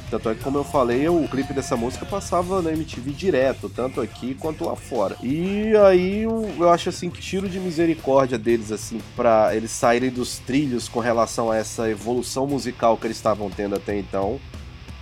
tanto 0.09 0.29
é 0.29 0.35
que, 0.35 0.43
como 0.43 0.57
eu 0.57 0.63
falei, 0.63 1.07
o 1.07 1.27
clipe 1.27 1.53
dessa 1.53 1.75
música 1.75 2.05
passava 2.05 2.61
na 2.61 2.71
MTV 2.71 3.11
direto, 3.11 3.69
tanto 3.69 4.01
aqui 4.01 4.33
quanto 4.35 4.65
lá 4.65 4.75
fora. 4.75 5.15
E 5.21 5.75
aí 5.85 6.23
eu, 6.23 6.69
acho 6.69 6.89
assim 6.89 7.09
que 7.09 7.21
tiro 7.21 7.49
de 7.49 7.59
misericórdia 7.59 8.37
deles 8.37 8.71
assim 8.71 9.01
para 9.15 9.55
eles 9.55 9.71
saírem 9.71 10.09
dos 10.09 10.39
trilhos 10.39 10.87
com 10.87 10.99
relação 10.99 11.51
a 11.51 11.57
essa 11.57 11.89
evolução 11.89 12.47
musical 12.47 12.97
que 12.97 13.07
eles 13.07 13.17
estavam 13.17 13.49
tendo 13.49 13.75
até 13.75 13.97
então 13.97 14.39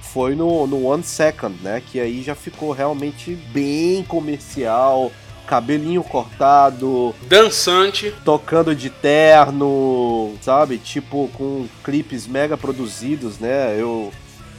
foi 0.01 0.33
no, 0.33 0.65
no 0.65 0.85
One 0.85 1.03
Second, 1.03 1.55
né? 1.61 1.81
Que 1.85 1.99
aí 1.99 2.23
já 2.23 2.33
ficou 2.33 2.71
realmente 2.71 3.35
bem 3.51 4.01
comercial, 4.03 5.11
cabelinho 5.45 6.03
cortado, 6.03 7.13
Dançante. 7.27 8.13
tocando 8.23 8.73
de 8.73 8.89
terno, 8.89 10.33
sabe? 10.41 10.77
Tipo, 10.77 11.29
com 11.33 11.67
clipes 11.83 12.27
mega 12.27 12.55
produzidos, 12.55 13.39
né? 13.39 13.75
Eu, 13.77 14.11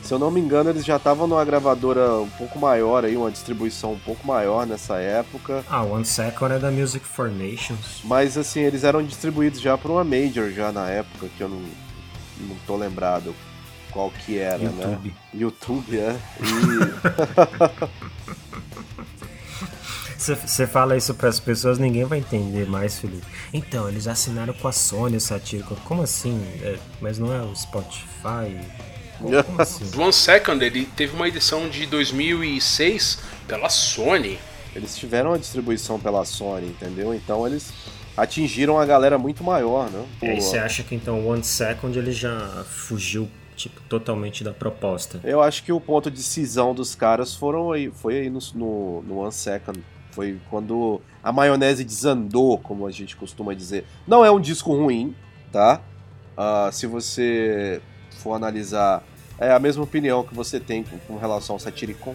se 0.06 0.14
eu 0.14 0.18
não 0.18 0.30
me 0.30 0.40
engano, 0.40 0.70
eles 0.70 0.84
já 0.84 0.96
estavam 0.96 1.26
numa 1.26 1.44
gravadora 1.44 2.20
um 2.20 2.28
pouco 2.30 2.58
maior 2.58 3.04
aí, 3.04 3.16
uma 3.16 3.30
distribuição 3.30 3.92
um 3.92 3.98
pouco 3.98 4.26
maior 4.26 4.66
nessa 4.66 4.98
época. 4.98 5.64
Ah, 5.68 5.82
One 5.82 6.04
Second 6.04 6.54
é 6.54 6.58
da 6.58 6.70
Music 6.70 7.04
for 7.04 7.30
Nations. 7.30 8.02
Mas 8.04 8.38
assim, 8.38 8.60
eles 8.60 8.84
eram 8.84 9.02
distribuídos 9.02 9.60
já 9.60 9.76
por 9.76 9.90
uma 9.90 10.04
major 10.04 10.50
já 10.50 10.70
na 10.70 10.88
época, 10.88 11.28
que 11.36 11.42
eu 11.42 11.48
não, 11.48 11.60
não 12.40 12.56
tô 12.66 12.76
lembrado 12.76 13.34
qual 13.90 14.10
que 14.10 14.38
era, 14.38 14.58
né? 14.58 14.98
YouTube. 15.00 15.14
YouTube, 15.34 15.98
é. 15.98 16.16
E 16.40 18.06
Você 20.18 20.66
fala 20.66 20.96
isso 20.96 21.14
pras 21.14 21.38
pessoas, 21.38 21.78
ninguém 21.78 22.04
vai 22.04 22.18
entender 22.18 22.66
mais, 22.66 22.98
Felipe. 22.98 23.26
Então, 23.52 23.88
eles 23.88 24.08
assinaram 24.08 24.52
com 24.54 24.66
a 24.66 24.72
Sony 24.72 25.16
o 25.16 25.20
Satírico. 25.20 25.76
Como 25.84 26.02
assim? 26.02 26.40
É, 26.62 26.78
mas 27.00 27.18
não 27.18 27.32
é 27.32 27.40
o 27.42 27.54
Spotify? 27.54 28.58
Assim? 29.58 29.84
Do 29.90 30.00
One 30.02 30.12
Second, 30.12 30.64
ele 30.64 30.84
teve 30.84 31.14
uma 31.14 31.28
edição 31.28 31.68
de 31.68 31.86
2006 31.86 33.18
pela 33.46 33.68
Sony. 33.68 34.38
eles 34.74 34.96
tiveram 34.96 35.32
a 35.32 35.38
distribuição 35.38 35.98
pela 35.98 36.24
Sony, 36.24 36.66
entendeu? 36.68 37.14
Então 37.14 37.46
eles 37.46 37.72
atingiram 38.16 38.78
a 38.78 38.86
galera 38.86 39.18
muito 39.18 39.44
maior, 39.44 39.90
né? 39.90 40.04
E 40.22 40.26
aí 40.26 40.36
Pô, 40.36 40.40
você 40.42 40.58
acha 40.58 40.82
que 40.82 40.94
então 40.94 41.20
o 41.20 41.28
One 41.28 41.44
Second 41.44 41.96
ele 41.98 42.12
já 42.12 42.64
fugiu 42.68 43.28
tipo 43.54 43.80
totalmente 43.88 44.42
da 44.44 44.52
proposta? 44.52 45.20
Eu 45.24 45.42
acho 45.42 45.62
que 45.62 45.72
o 45.72 45.80
ponto 45.80 46.10
de 46.10 46.22
cisão 46.22 46.74
dos 46.74 46.94
caras 46.94 47.34
foram 47.34 47.72
aí, 47.72 47.90
foi 47.90 48.20
aí 48.20 48.30
no, 48.30 48.38
no, 48.54 49.02
no 49.02 49.18
One 49.18 49.32
Second. 49.32 49.82
Foi 50.10 50.38
quando 50.48 51.00
a 51.22 51.30
maionese 51.30 51.84
desandou, 51.84 52.56
como 52.58 52.86
a 52.86 52.90
gente 52.90 53.14
costuma 53.16 53.52
dizer. 53.52 53.84
Não 54.06 54.24
é 54.24 54.30
um 54.30 54.40
disco 54.40 54.74
ruim, 54.74 55.14
tá? 55.52 55.82
Ah, 56.34 56.70
se 56.72 56.86
você 56.86 57.82
for 58.16 58.34
analisar, 58.34 59.02
é 59.38 59.52
a 59.52 59.58
mesma 59.58 59.84
opinião 59.84 60.24
que 60.24 60.34
você 60.34 60.58
tem 60.58 60.82
com, 60.82 60.98
com 60.98 61.16
relação 61.16 61.56
ao 61.56 61.60
Satiricon. 61.60 62.14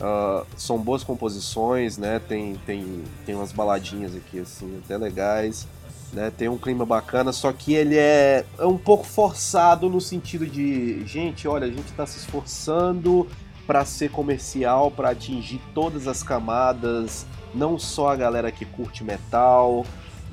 Ah, 0.00 0.44
são 0.56 0.78
boas 0.78 1.02
composições, 1.02 1.96
né? 1.96 2.20
Tem, 2.28 2.54
tem, 2.66 3.02
tem 3.24 3.34
umas 3.34 3.52
baladinhas 3.52 4.14
aqui, 4.14 4.40
assim, 4.40 4.80
até 4.84 4.96
legais. 4.96 5.66
Né? 6.12 6.30
Tem 6.36 6.48
um 6.48 6.58
clima 6.58 6.86
bacana, 6.86 7.32
só 7.32 7.52
que 7.52 7.74
ele 7.74 7.96
é, 7.96 8.44
é 8.58 8.66
um 8.66 8.78
pouco 8.78 9.04
forçado 9.04 9.88
no 9.88 10.00
sentido 10.00 10.46
de, 10.46 11.04
gente, 11.06 11.48
olha, 11.48 11.66
a 11.66 11.70
gente 11.70 11.86
está 11.86 12.06
se 12.06 12.18
esforçando 12.18 13.26
para 13.66 13.84
ser 13.84 14.10
comercial, 14.10 14.90
para 14.90 15.10
atingir 15.10 15.60
todas 15.74 16.06
as 16.06 16.22
camadas, 16.22 17.26
não 17.52 17.78
só 17.78 18.10
a 18.10 18.16
galera 18.16 18.52
que 18.52 18.64
curte 18.64 19.02
metal. 19.02 19.84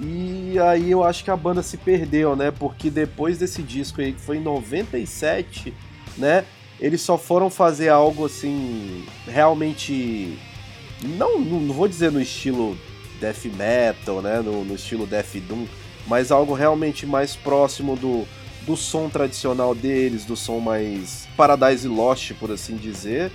E 0.03 0.57
aí 0.59 0.89
eu 0.89 1.03
acho 1.03 1.23
que 1.23 1.29
a 1.29 1.37
banda 1.37 1.61
se 1.61 1.77
perdeu, 1.77 2.35
né? 2.35 2.49
Porque 2.49 2.89
depois 2.89 3.37
desse 3.37 3.61
disco 3.61 4.01
aí, 4.01 4.13
que 4.13 4.21
foi 4.21 4.37
em 4.37 4.41
97, 4.41 5.71
né? 6.17 6.43
Eles 6.79 7.01
só 7.01 7.17
foram 7.17 7.51
fazer 7.51 7.89
algo 7.89 8.25
assim, 8.25 9.05
realmente. 9.27 10.39
Não, 11.03 11.39
não 11.39 11.73
vou 11.73 11.87
dizer 11.87 12.11
no 12.11 12.19
estilo 12.19 12.75
death 13.19 13.45
metal, 13.45 14.21
né? 14.23 14.41
No, 14.41 14.65
no 14.65 14.73
estilo 14.73 15.05
death 15.05 15.35
doom, 15.47 15.67
mas 16.07 16.31
algo 16.31 16.55
realmente 16.55 17.05
mais 17.05 17.35
próximo 17.35 17.95
do, 17.95 18.25
do 18.65 18.75
som 18.75 19.07
tradicional 19.07 19.75
deles, 19.75 20.25
do 20.25 20.35
som 20.35 20.59
mais 20.59 21.27
Paradise 21.37 21.87
Lost, 21.87 22.33
por 22.39 22.51
assim 22.51 22.75
dizer. 22.75 23.31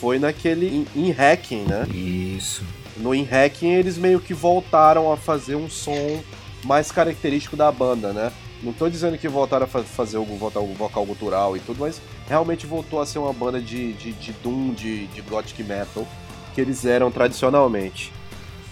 Foi 0.00 0.18
naquele 0.18 0.66
In, 0.66 0.86
In 0.96 1.12
Hacking, 1.12 1.62
né? 1.62 1.86
Isso. 1.94 2.64
No 2.96 3.14
In 3.14 3.26
Hacking 3.30 3.72
eles 3.72 3.98
meio 3.98 4.20
que 4.20 4.32
voltaram 4.34 5.12
a 5.12 5.16
fazer 5.16 5.56
um 5.56 5.68
som 5.68 6.22
mais 6.64 6.90
característico 6.92 7.56
da 7.56 7.70
banda, 7.72 8.12
né? 8.12 8.32
Não 8.62 8.72
tô 8.72 8.88
dizendo 8.88 9.18
que 9.18 9.28
voltaram 9.28 9.64
a 9.64 9.68
fa- 9.68 9.82
fazer 9.82 10.16
o 10.16 10.24
vocal, 10.24 10.62
o 10.64 10.74
vocal 10.74 11.04
gutural 11.04 11.56
e 11.56 11.60
tudo, 11.60 11.80
mas 11.80 12.00
realmente 12.28 12.66
voltou 12.66 13.00
a 13.00 13.06
ser 13.06 13.18
uma 13.18 13.32
banda 13.32 13.60
de, 13.60 13.92
de, 13.94 14.12
de 14.12 14.32
Doom, 14.32 14.72
de, 14.72 15.06
de 15.08 15.20
Gothic 15.22 15.62
Metal, 15.62 16.06
que 16.54 16.60
eles 16.60 16.84
eram 16.86 17.10
tradicionalmente, 17.10 18.10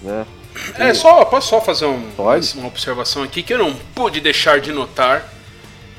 né? 0.01 0.25
É, 0.79 0.95
só, 0.95 1.25
posso 1.25 1.49
só 1.49 1.61
fazer 1.61 1.87
um- 1.87 2.11
uma 2.55 2.69
observação 2.69 3.23
aqui 3.23 3.43
que 3.43 3.53
eu 3.55 3.59
não 3.59 3.75
pude 3.95 4.21
deixar 4.21 4.61
de 4.61 4.71
notar 4.73 5.29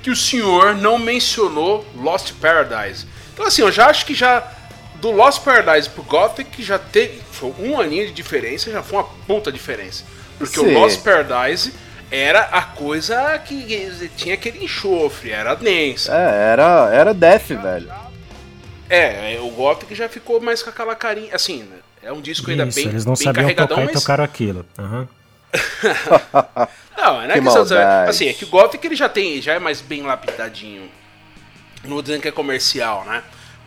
que 0.01 0.09
o 0.09 0.15
senhor 0.15 0.75
não 0.75 0.97
mencionou 0.97 1.85
Lost 1.95 2.33
Paradise. 2.41 3.05
Então 3.33 3.45
assim, 3.47 3.61
eu 3.61 3.71
já 3.71 3.87
acho 3.87 4.05
que 4.05 4.13
já 4.15 4.51
do 4.95 5.11
Lost 5.11 5.41
Paradise 5.43 5.89
pro 5.89 6.03
Gothic 6.03 6.61
já 6.63 6.77
teve 6.79 7.21
um 7.59 7.79
aninho 7.79 8.07
de 8.07 8.13
diferença, 8.13 8.71
já 8.71 8.83
foi 8.83 8.99
uma 8.99 9.07
puta 9.27 9.51
diferença. 9.51 10.03
Porque 10.37 10.59
Sim. 10.59 10.67
o 10.67 10.79
Lost 10.79 11.01
Paradise 11.03 11.73
era 12.11 12.41
a 12.41 12.61
coisa 12.61 13.37
que 13.39 14.09
tinha 14.15 14.35
aquele 14.35 14.63
enxofre, 14.63 15.31
era 15.31 15.55
densa. 15.55 16.13
É, 16.13 16.51
era, 16.51 16.89
era 16.93 17.13
Death, 17.13 17.47
velho. 17.49 17.91
É, 18.89 19.39
o 19.41 19.49
Gothic 19.49 19.95
já 19.95 20.07
ficou 20.07 20.39
mais 20.39 20.61
com 20.61 20.69
aquela 20.69 20.95
carinha, 20.95 21.33
assim, 21.33 21.67
é 22.01 22.11
um 22.11 22.21
disco 22.21 22.51
ainda 22.51 22.65
Isso, 22.65 22.75
bem, 22.79 22.89
eles 22.89 23.05
não 23.05 23.13
bem 23.13 23.23
sabiam 23.23 23.53
tocar 23.55 23.81
e 23.81 23.85
mas 23.85 23.93
tocaram 23.93 24.23
aquilo. 24.23 24.65
Aham. 24.77 25.07
Não, 26.97 27.13
não 27.15 27.21
é 27.23 27.33
Que 27.33 27.41
questão 27.41 27.63
de- 27.63 27.73
maldade. 27.73 28.09
Assim, 28.09 28.27
é 28.27 28.33
que 28.33 28.43
o 28.43 28.47
Gothic 28.47 28.85
ele 28.85 28.95
já 28.95 29.07
tem, 29.07 29.41
já 29.41 29.53
é 29.53 29.59
mais 29.59 29.81
bem 29.81 30.01
lapidadinho. 30.03 30.89
Não 31.83 31.91
vou 31.91 32.01
dizendo 32.01 32.21
que 32.21 32.27
é 32.27 32.31
comercial, 32.31 33.05
né? 33.05 33.23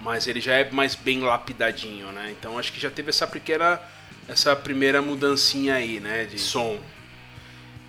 Mas 0.06 0.28
ele 0.28 0.40
já 0.40 0.54
é 0.54 0.70
mais 0.70 0.94
bem 0.94 1.18
lapidadinho, 1.18 2.12
né? 2.12 2.32
Então 2.38 2.56
acho 2.56 2.72
que 2.72 2.78
já 2.78 2.88
teve 2.88 3.10
essa 3.10 3.26
pequena. 3.26 3.80
Essa 4.28 4.54
primeira 4.54 5.02
mudancinha 5.02 5.74
aí, 5.74 5.98
né? 5.98 6.24
De 6.24 6.38
som. 6.38 6.78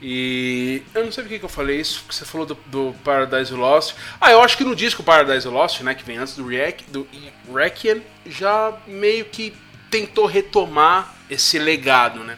E 0.02 0.82
eu 0.96 1.06
não 1.06 1.12
sei 1.12 1.24
por 1.24 1.30
que 1.30 1.46
eu 1.46 1.50
falei 1.50 1.80
isso, 1.80 2.02
porque 2.02 2.16
você 2.16 2.26
falou 2.26 2.48
do, 2.48 2.56
do 2.66 2.96
Paradise 3.04 3.54
Lost. 3.54 3.96
Ah, 4.20 4.32
eu 4.32 4.42
acho 4.42 4.58
que 4.58 4.64
no 4.64 4.76
disco 4.76 5.04
Paradise 5.04 5.48
Lost, 5.48 5.82
né, 5.82 5.94
que 5.94 6.04
vem 6.04 6.18
antes 6.18 6.36
do, 6.36 6.48
Reac, 6.48 6.86
do 6.86 7.08
Requiem, 7.54 8.02
já 8.26 8.74
meio 8.88 9.26
que 9.26 9.56
tentou 9.92 10.26
retomar 10.26 11.16
esse 11.30 11.60
legado, 11.60 12.24
né? 12.24 12.38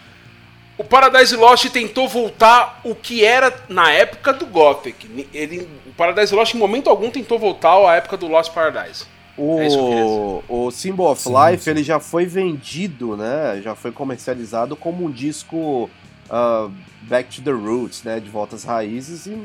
O 0.77 0.83
Paradise 0.83 1.35
Lost 1.37 1.65
tentou 1.69 2.07
voltar 2.07 2.81
o 2.83 2.93
que 2.93 3.23
era 3.23 3.53
na 3.69 3.91
época 3.91 4.33
do 4.33 4.45
Gothic. 4.45 5.27
Ele, 5.33 5.67
o 5.85 5.93
Paradise 5.93 6.35
Lost, 6.35 6.53
em 6.53 6.57
momento 6.57 6.89
algum, 6.89 7.09
tentou 7.09 7.39
voltar 7.39 7.75
à 7.75 7.95
época 7.95 8.17
do 8.17 8.27
Lost 8.27 8.53
Paradise. 8.53 9.18
É 9.39 9.67
eu 9.67 9.69
queria 9.87 10.05
O, 10.05 10.43
o 10.67 10.71
Symbol 10.71 11.11
of 11.11 11.21
Sim, 11.21 11.33
Life 11.33 11.63
sim. 11.63 11.69
ele 11.71 11.83
já 11.83 11.99
foi 11.99 12.25
vendido, 12.25 13.15
né? 13.15 13.61
Já 13.63 13.75
foi 13.75 13.91
comercializado 13.91 14.75
como 14.75 15.05
um 15.05 15.11
disco 15.11 15.89
ah, 16.29 16.69
Back 17.03 17.35
to 17.35 17.41
the 17.41 17.51
Roots, 17.51 18.03
né? 18.03 18.19
De 18.19 18.29
volta 18.29 18.55
às 18.55 18.63
raízes 18.63 19.25
e 19.25 19.37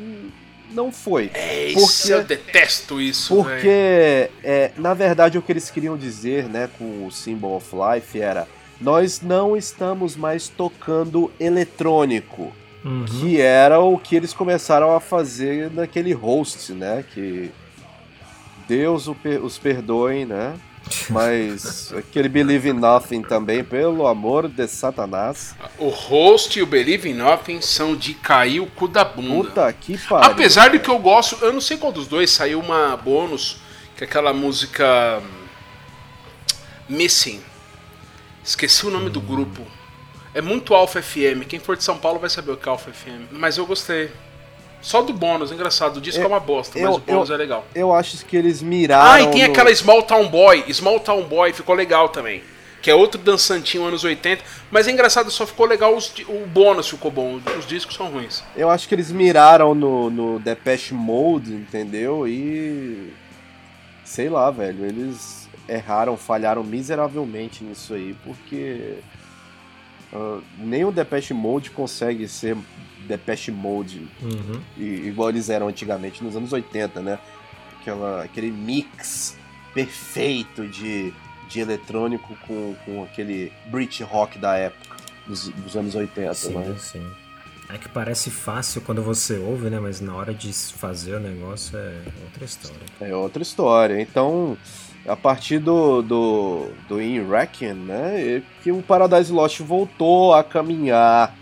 não 0.73 0.91
foi. 0.91 1.31
É 1.35 1.71
Por 1.73 1.83
isso, 1.83 2.07
quê? 2.09 2.13
eu 2.15 2.25
detesto 2.25 3.01
isso. 3.01 3.35
Porque, 3.37 4.29
é, 4.43 4.73
na 4.77 4.93
verdade, 4.95 5.39
o 5.39 5.43
que 5.43 5.53
eles 5.53 5.71
queriam 5.71 5.97
dizer, 5.97 6.49
né, 6.49 6.69
com 6.79 7.07
o 7.07 7.13
Symbol 7.13 7.57
of 7.57 7.69
Life 7.75 8.21
era: 8.21 8.49
nós 8.81 9.21
não 9.23 9.57
estamos 9.57 10.17
mais 10.17 10.49
tocando 10.49 11.31
eletrônico, 11.39 12.53
Uhum. 12.85 13.05
que 13.07 13.41
era 13.41 13.81
o 13.81 13.97
que 13.99 14.15
eles 14.15 14.35
começaram 14.35 14.95
a 14.95 15.01
fazer 15.01 15.71
naquele 15.71 16.13
host, 16.13 16.73
né? 16.73 17.03
Que 17.15 17.51
Deus 18.67 19.09
os 19.43 19.59
perdoe, 19.59 20.25
né? 20.25 20.55
Mas 21.11 21.93
aquele 21.97 22.29
Believe 22.29 22.69
in 22.69 22.75
Nothing 22.75 23.23
também, 23.23 23.65
pelo 23.65 24.07
amor 24.07 24.49
de 24.49 24.67
Satanás. 24.69 25.55
O 25.79 25.89
Host 25.89 26.59
e 26.59 26.63
o 26.63 26.67
Believe 26.67 27.09
in 27.09 27.15
Nothing 27.15 27.61
são 27.61 27.97
de 27.97 28.15
cair 28.15 28.61
o 28.61 28.67
cu 28.67 28.87
da 28.89 29.05
bunda. 29.05 29.49
Puta 29.49 29.73
que 29.73 29.99
pariu. 29.99 30.31
Apesar 30.31 30.69
de 30.69 30.79
que 30.79 30.89
eu 30.89 30.99
gosto, 30.99 31.43
eu 31.45 31.53
não 31.53 31.61
sei 31.61 31.77
qual 31.77 31.93
dos 31.93 32.07
dois 32.07 32.31
saiu 32.31 32.61
uma 32.61 32.97
bônus, 32.97 33.59
que 33.97 34.05
é 34.05 34.07
aquela 34.07 34.33
música 34.33 35.21
hum, 35.23 35.45
Missing. 36.89 37.41
Esqueci 38.45 38.87
o 38.87 38.91
nome 38.91 39.09
do 39.09 39.21
grupo. 39.21 39.67
É 40.35 40.43
muito 40.43 40.75
Alpha 40.75 41.01
FM. 41.01 41.47
Quem 41.49 41.61
for 41.61 41.77
de 41.77 41.85
São 41.85 41.97
Paulo 41.97 42.19
vai 42.19 42.29
saber 42.29 42.53
o 42.53 42.57
que 42.57 42.69
é 42.69 42.71
Alpha 42.71 42.91
FM. 42.91 43.31
Mas 43.33 43.57
eu 43.57 43.65
gostei. 43.65 44.11
Só 44.85 45.01
do 45.01 45.15
bônus, 45.15 45.51
engraçado. 45.51 45.97
O 45.97 46.01
disco 46.01 46.23
é, 46.23 46.27
uma 46.27 46.39
bosta, 46.39 46.79
eu, 46.79 46.89
mas 46.89 46.97
o 46.97 47.01
bônus 47.01 47.31
eu, 47.31 47.35
é 47.35 47.39
legal. 47.39 47.67
Eu 47.75 47.91
acho 47.91 48.23
que 48.27 48.37
eles 48.37 48.61
miraram. 48.61 49.13
Ah, 49.13 49.23
e 49.23 49.31
tem 49.31 49.45
no... 49.45 49.51
aquela 49.51 49.75
Small 49.75 50.03
Town 50.03 50.29
Boy. 50.29 50.63
Small 50.75 51.01
Town 51.01 51.23
Boy 51.23 51.55
ficou 51.55 51.75
legal 51.75 52.11
também. 52.11 52.43
Que 52.83 52.91
é 52.91 52.95
outro 52.95 53.19
dançantinho 53.19 53.87
anos 53.87 54.05
80. 54.05 54.45
Mas 54.71 54.87
é 54.87 54.91
engraçado, 54.91 55.31
só 55.31 55.47
ficou 55.47 55.65
legal 55.65 55.97
os, 55.97 56.13
o 56.29 56.47
bônus 56.47 56.87
ficou 56.87 57.11
bom. 57.11 57.41
Os 57.59 57.67
discos 57.67 57.97
são 57.97 58.11
ruins. 58.11 58.45
Eu 58.55 58.69
acho 58.69 58.87
que 58.87 58.95
eles 58.95 59.11
miraram 59.11 59.75
no, 59.75 60.11
no 60.11 60.39
Depeche 60.39 60.93
Mode, 60.93 61.55
entendeu? 61.55 62.29
E. 62.29 63.11
Sei 64.05 64.29
lá, 64.29 64.51
velho. 64.51 64.85
Eles 64.85 65.49
erraram, 65.67 66.15
falharam 66.19 66.63
miseravelmente 66.63 67.65
nisso 67.65 67.95
aí, 67.95 68.15
porque. 68.23 68.99
Uh, 70.13 70.43
nem 70.59 70.85
o 70.85 70.93
Depeche 70.93 71.33
Mode 71.33 71.71
consegue 71.71 72.29
ser 72.29 72.55
Depeche 73.05 73.51
Mode, 73.51 74.09
uhum. 74.23 74.61
e, 74.77 74.85
igual 75.07 75.29
eles 75.31 75.49
eram 75.51 75.69
antigamente 75.69 76.23
nos 76.23 76.37
anos 76.37 76.53
80, 76.53 77.01
né? 77.01 77.19
Aquela, 77.81 78.25
aquele 78.25 78.51
mix 78.51 79.37
perfeito 79.73 80.67
de, 80.69 81.13
de 81.49 81.61
eletrônico 81.61 82.37
com, 82.47 82.75
com 82.85 83.03
aquele 83.05 83.53
Brit 83.67 84.03
rock 84.03 84.39
da 84.39 84.57
época, 84.57 84.97
dos, 85.27 85.49
dos 85.49 85.77
anos 85.77 85.95
80, 85.95 86.35
sim, 86.35 86.55
né? 86.55 86.77
Sim. 86.79 87.07
É 87.69 87.79
que 87.79 87.89
parece 87.89 88.31
fácil 88.31 88.83
quando 88.83 89.03
você 89.03 89.39
ouve, 89.39 89.71
né? 89.71 89.81
Mas 89.81 90.01
na 90.01 90.15
hora 90.15 90.35
de 90.35 90.53
fazer 90.53 91.15
o 91.15 91.21
negócio 91.21 91.77
é 91.79 92.03
outra 92.23 92.45
história. 92.45 92.87
É 93.01 93.17
outra 93.17 93.43
história. 93.43 94.01
Então, 94.01 94.57
a 95.07 95.17
partir 95.17 95.59
do, 95.59 96.03
do, 96.03 96.69
do 96.89 97.01
In 97.01 97.27
Reckon, 97.27 97.75
né? 97.75 98.43
Que 98.63 98.71
o 98.71 98.83
Paradise 98.83 99.33
Lost 99.33 99.61
voltou 99.61 100.35
a 100.35 100.45
caminhar 100.45 101.35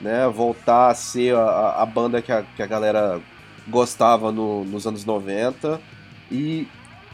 né, 0.00 0.26
voltar 0.28 0.88
a 0.88 0.94
ser 0.94 1.34
a, 1.34 1.76
a 1.78 1.86
banda 1.86 2.22
que 2.22 2.32
a, 2.32 2.42
que 2.42 2.62
a 2.62 2.66
galera 2.66 3.20
gostava 3.68 4.32
no, 4.32 4.64
nos 4.64 4.86
anos 4.86 5.04
90. 5.04 5.80
E 6.30 6.66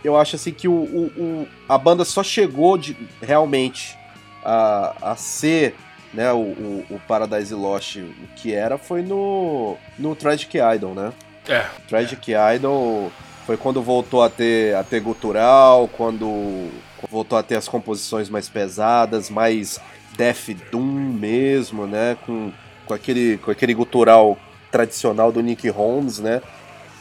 eu 0.04 0.16
acho 0.16 0.36
assim 0.36 0.52
que 0.52 0.68
o, 0.68 0.72
o, 0.72 1.06
o 1.16 1.48
a 1.68 1.76
banda 1.76 2.04
só 2.04 2.22
chegou 2.22 2.78
de, 2.78 2.96
realmente 3.20 3.96
a, 4.44 5.12
a 5.12 5.16
ser 5.16 5.74
né, 6.14 6.32
o, 6.32 6.84
o, 6.88 7.00
Paradise 7.06 7.52
Lost 7.52 7.96
o 7.96 8.12
que 8.36 8.54
era 8.54 8.78
foi 8.78 9.02
no, 9.02 9.76
no 9.98 10.14
Tragic 10.14 10.56
Idol, 10.56 10.94
né? 10.94 11.12
É. 11.48 11.66
Tragic. 11.88 12.32
Idol 12.54 13.12
foi 13.44 13.56
quando 13.56 13.82
voltou 13.82 14.22
a 14.22 14.30
ter, 14.30 14.74
a 14.74 14.82
ter 14.82 15.00
gutural, 15.00 15.88
quando 15.88 16.70
voltou 17.10 17.38
a 17.38 17.42
ter 17.42 17.56
as 17.56 17.68
composições 17.68 18.28
mais 18.28 18.48
pesadas, 18.48 19.30
mais 19.30 19.80
Death 20.16 20.56
Doom 20.72 20.82
mesmo, 20.82 21.86
né? 21.86 22.16
Com 22.26 22.52
com 22.86 22.94
aquele, 22.94 23.38
com 23.38 23.50
aquele 23.50 23.74
gutural 23.74 24.38
tradicional 24.70 25.30
do 25.30 25.42
Nick 25.42 25.68
Holmes, 25.68 26.18
né? 26.18 26.40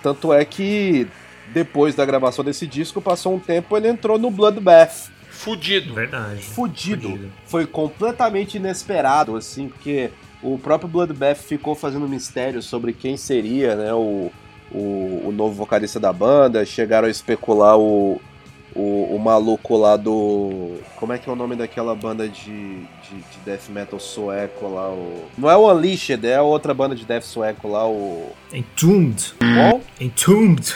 Tanto 0.02 0.34
é 0.34 0.44
que 0.44 1.08
depois 1.54 1.96
da 1.96 2.06
gravação 2.06 2.44
desse 2.44 2.66
disco, 2.66 3.02
passou 3.02 3.36
um 3.36 3.40
tempo, 3.40 3.76
ele 3.78 3.88
entrou 3.88 4.18
no 4.18 4.32
Bloodbath. 4.32 5.10
Fudido. 5.30 5.94
Verdade. 5.94 6.42
Fudido. 6.42 7.10
Fudido. 7.10 7.32
Foi 7.46 7.66
completamente 7.66 8.58
inesperado, 8.58 9.36
assim, 9.36 9.68
porque 9.68 10.10
o 10.42 10.58
próprio 10.58 10.90
Bloodbath 10.90 11.38
ficou 11.38 11.76
fazendo 11.76 12.08
mistério 12.08 12.62
sobre 12.62 12.94
quem 12.94 13.18
seria, 13.18 13.76
né, 13.76 13.94
o, 13.94 14.32
o, 14.72 15.28
o 15.28 15.32
novo 15.32 15.54
vocalista 15.54 16.00
da 16.00 16.12
banda. 16.12 16.66
Chegaram 16.66 17.08
a 17.08 17.12
especular 17.12 17.78
o, 17.78 18.22
o, 18.76 19.16
o 19.16 19.20
maluco 19.20 19.78
lá 19.78 19.96
do. 19.96 20.78
Como 20.98 21.14
é 21.14 21.18
que 21.18 21.30
é 21.30 21.32
o 21.34 21.36
nome 21.36 21.56
daquela 21.56 21.96
banda 21.96 22.28
de, 22.28 22.82
de, 22.82 23.16
de 23.16 23.40
death 23.46 23.70
metal 23.70 24.00
sueco 24.00 24.68
lá? 24.68 24.90
O... 24.90 25.26
Não 25.38 25.50
é 25.50 25.56
o 25.56 25.72
Unleashed, 25.72 26.26
é 26.26 26.36
a 26.36 26.42
outra 26.42 26.74
banda 26.74 26.94
de 26.94 27.06
death 27.06 27.24
sueco 27.24 27.70
lá, 27.70 27.88
o. 27.88 28.32
Entombed. 28.52 29.34
Qual? 29.40 29.82
Entombed. 30.00 30.76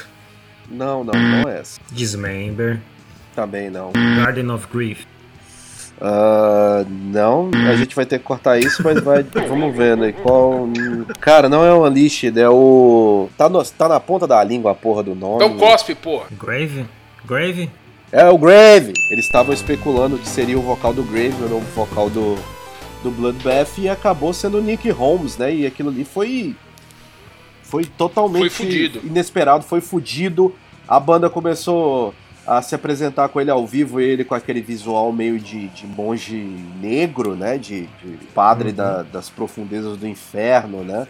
Não, 0.72 1.04
não, 1.04 1.14
não 1.14 1.50
é 1.50 1.60
essa. 1.60 1.82
Dismember. 1.92 2.80
Também 3.36 3.70
não. 3.70 3.92
Garden 3.92 4.50
of 4.52 4.68
Grief. 4.72 5.06
Uh, 6.02 6.88
não, 6.90 7.52
a 7.70 7.76
gente 7.76 7.94
vai 7.94 8.06
ter 8.06 8.20
que 8.20 8.24
cortar 8.24 8.58
isso, 8.58 8.82
mas 8.82 9.04
vai. 9.04 9.22
vamos 9.24 9.76
ver, 9.76 9.98
né? 9.98 10.14
Qual. 10.14 10.70
Cara, 11.20 11.50
não 11.50 11.66
é 11.66 11.74
o 11.74 11.86
Unleashed, 11.86 12.40
é 12.40 12.50
o. 12.50 13.30
Tá, 13.38 13.50
no, 13.50 13.62
tá 13.66 13.90
na 13.90 14.00
ponta 14.00 14.26
da 14.26 14.42
língua 14.42 14.72
a 14.72 14.76
porra 14.76 15.04
do 15.04 15.14
nome. 15.14 15.44
Então 15.44 15.58
cospe, 15.58 15.94
porra. 15.96 16.28
Grave? 16.32 16.86
Grave? 17.26 17.70
É 18.12 18.28
o 18.28 18.38
Grave! 18.38 18.94
Eles 19.12 19.26
estavam 19.26 19.54
especulando 19.54 20.18
que 20.18 20.28
seria 20.28 20.58
o 20.58 20.62
vocal 20.62 20.94
do 20.94 21.04
Grave, 21.04 21.44
o 21.44 21.50
novo 21.50 21.66
vocal 21.76 22.10
do, 22.10 22.36
do 23.04 23.12
Bloodbath, 23.12 23.78
e 23.78 23.88
acabou 23.88 24.34
sendo 24.34 24.58
o 24.58 24.62
Nick 24.62 24.90
Holmes, 24.90 25.38
né? 25.38 25.54
E 25.54 25.66
aquilo 25.66 25.90
ali 25.90 26.04
foi. 26.04 26.56
Foi 27.62 27.86
totalmente 27.86 28.50
foi 28.50 28.92
inesperado, 29.04 29.64
foi 29.64 29.80
fudido. 29.80 30.56
A 30.88 31.00
banda 31.00 31.30
começou 31.30 32.16
a 32.48 32.64
se 32.64 32.74
apresentar 32.74 33.30
com 33.30 33.40
ele 33.40 33.52
ao 33.52 33.68
vivo, 33.68 34.00
ele 34.00 34.24
com 34.24 34.34
aquele 34.34 34.60
visual 34.60 35.14
meio 35.14 35.38
de, 35.38 35.68
de 35.68 35.86
monge 35.86 36.36
negro, 36.82 37.36
né? 37.36 37.60
De, 37.60 37.82
de 38.04 38.26
padre 38.34 38.70
uhum. 38.70 38.76
da, 38.76 39.04
das 39.04 39.30
profundezas 39.30 39.98
do 39.98 40.08
inferno, 40.08 40.84
né? 40.84 41.08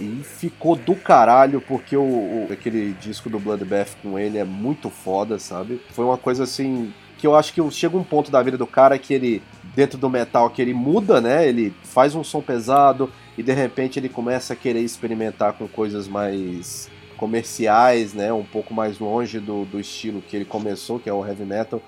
E 0.00 0.22
ficou 0.24 0.74
do 0.76 0.94
caralho, 0.94 1.60
porque 1.60 1.96
o, 1.96 2.02
o, 2.02 2.48
aquele 2.50 2.92
disco 2.94 3.30
do 3.30 3.38
Bloodbath 3.38 3.90
com 4.02 4.18
ele 4.18 4.38
é 4.38 4.44
muito 4.44 4.90
foda, 4.90 5.38
sabe? 5.38 5.80
Foi 5.90 6.04
uma 6.04 6.18
coisa 6.18 6.44
assim. 6.44 6.92
Que 7.16 7.26
eu 7.26 7.36
acho 7.36 7.54
que 7.54 7.70
chega 7.70 7.96
um 7.96 8.04
ponto 8.04 8.30
da 8.30 8.42
vida 8.42 8.58
do 8.58 8.66
cara 8.66 8.98
que 8.98 9.14
ele, 9.14 9.42
dentro 9.74 9.96
do 9.96 10.10
metal, 10.10 10.50
que 10.50 10.60
ele 10.60 10.74
muda, 10.74 11.20
né? 11.20 11.48
Ele 11.48 11.72
faz 11.82 12.14
um 12.14 12.24
som 12.24 12.42
pesado 12.42 13.10
e 13.38 13.42
de 13.42 13.52
repente 13.52 13.98
ele 13.98 14.08
começa 14.08 14.52
a 14.52 14.56
querer 14.56 14.80
experimentar 14.80 15.54
com 15.54 15.66
coisas 15.66 16.06
mais 16.08 16.90
comerciais, 17.16 18.12
né? 18.12 18.32
Um 18.32 18.44
pouco 18.44 18.74
mais 18.74 18.98
longe 18.98 19.38
do, 19.38 19.64
do 19.64 19.80
estilo 19.80 20.20
que 20.20 20.36
ele 20.36 20.44
começou, 20.44 20.98
que 20.98 21.08
é 21.08 21.12
o 21.12 21.24
heavy 21.24 21.44
metal 21.44 21.80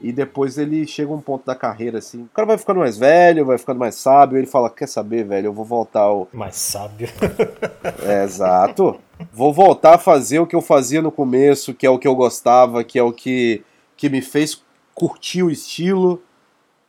e 0.00 0.12
depois 0.12 0.58
ele 0.58 0.86
chega 0.86 1.10
a 1.10 1.14
um 1.14 1.20
ponto 1.20 1.46
da 1.46 1.54
carreira, 1.54 1.98
assim. 1.98 2.22
O 2.22 2.28
cara 2.34 2.46
vai 2.46 2.58
ficando 2.58 2.80
mais 2.80 2.98
velho, 2.98 3.46
vai 3.46 3.58
ficando 3.58 3.78
mais 3.78 3.94
sábio. 3.94 4.38
Ele 4.38 4.46
fala: 4.46 4.68
Quer 4.70 4.88
saber, 4.88 5.24
velho? 5.24 5.46
Eu 5.46 5.52
vou 5.52 5.64
voltar 5.64 6.00
ao. 6.00 6.28
Mais 6.32 6.56
sábio. 6.56 7.08
é, 8.06 8.24
exato. 8.24 8.98
Vou 9.32 9.52
voltar 9.52 9.94
a 9.94 9.98
fazer 9.98 10.40
o 10.40 10.46
que 10.46 10.56
eu 10.56 10.60
fazia 10.60 11.00
no 11.00 11.10
começo, 11.10 11.72
que 11.74 11.86
é 11.86 11.90
o 11.90 11.98
que 11.98 12.08
eu 12.08 12.14
gostava, 12.14 12.84
que 12.84 12.98
é 12.98 13.02
o 13.02 13.12
que, 13.12 13.62
que 13.96 14.08
me 14.08 14.20
fez 14.20 14.62
curtir 14.94 15.42
o 15.42 15.50
estilo. 15.50 16.22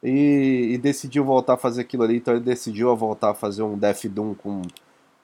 E, 0.04 0.74
e 0.74 0.78
decidiu 0.78 1.24
voltar 1.24 1.54
a 1.54 1.58
fazer 1.58 1.82
aquilo 1.82 2.04
ali. 2.04 2.18
Então 2.18 2.36
ele 2.36 2.44
decidiu 2.44 2.92
a 2.92 2.96
voltar 2.96 3.32
a 3.32 3.34
fazer 3.34 3.64
um 3.64 3.78
Death 3.78 4.06
Doom 4.06 4.36
com 4.36 4.62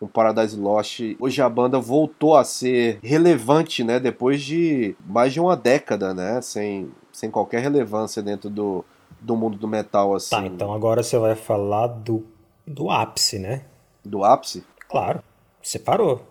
com 0.02 0.08
Paradise 0.08 0.58
Lost. 0.58 1.00
Hoje 1.20 1.44
a 1.44 1.48
banda 1.48 1.80
voltou 1.80 2.36
a 2.36 2.44
ser 2.44 2.98
relevante, 3.04 3.84
né? 3.84 4.00
Depois 4.00 4.42
de 4.42 4.96
mais 5.06 5.32
de 5.32 5.40
uma 5.40 5.56
década, 5.56 6.12
né? 6.12 6.42
Sem, 6.42 6.90
sem 7.12 7.30
qualquer 7.30 7.62
relevância 7.62 8.22
dentro 8.22 8.50
do, 8.50 8.86
do 9.20 9.36
mundo 9.36 9.58
do 9.58 9.68
metal, 9.68 10.16
assim. 10.16 10.30
Tá, 10.30 10.46
então 10.46 10.74
agora 10.74 11.04
você 11.04 11.18
vai 11.18 11.36
falar 11.36 11.88
do, 11.88 12.26
do 12.66 12.90
ápice, 12.90 13.40
né? 13.40 13.62
Do 14.04 14.24
ápice? 14.24 14.64
Claro. 14.90 15.22
Separou. 15.62 16.22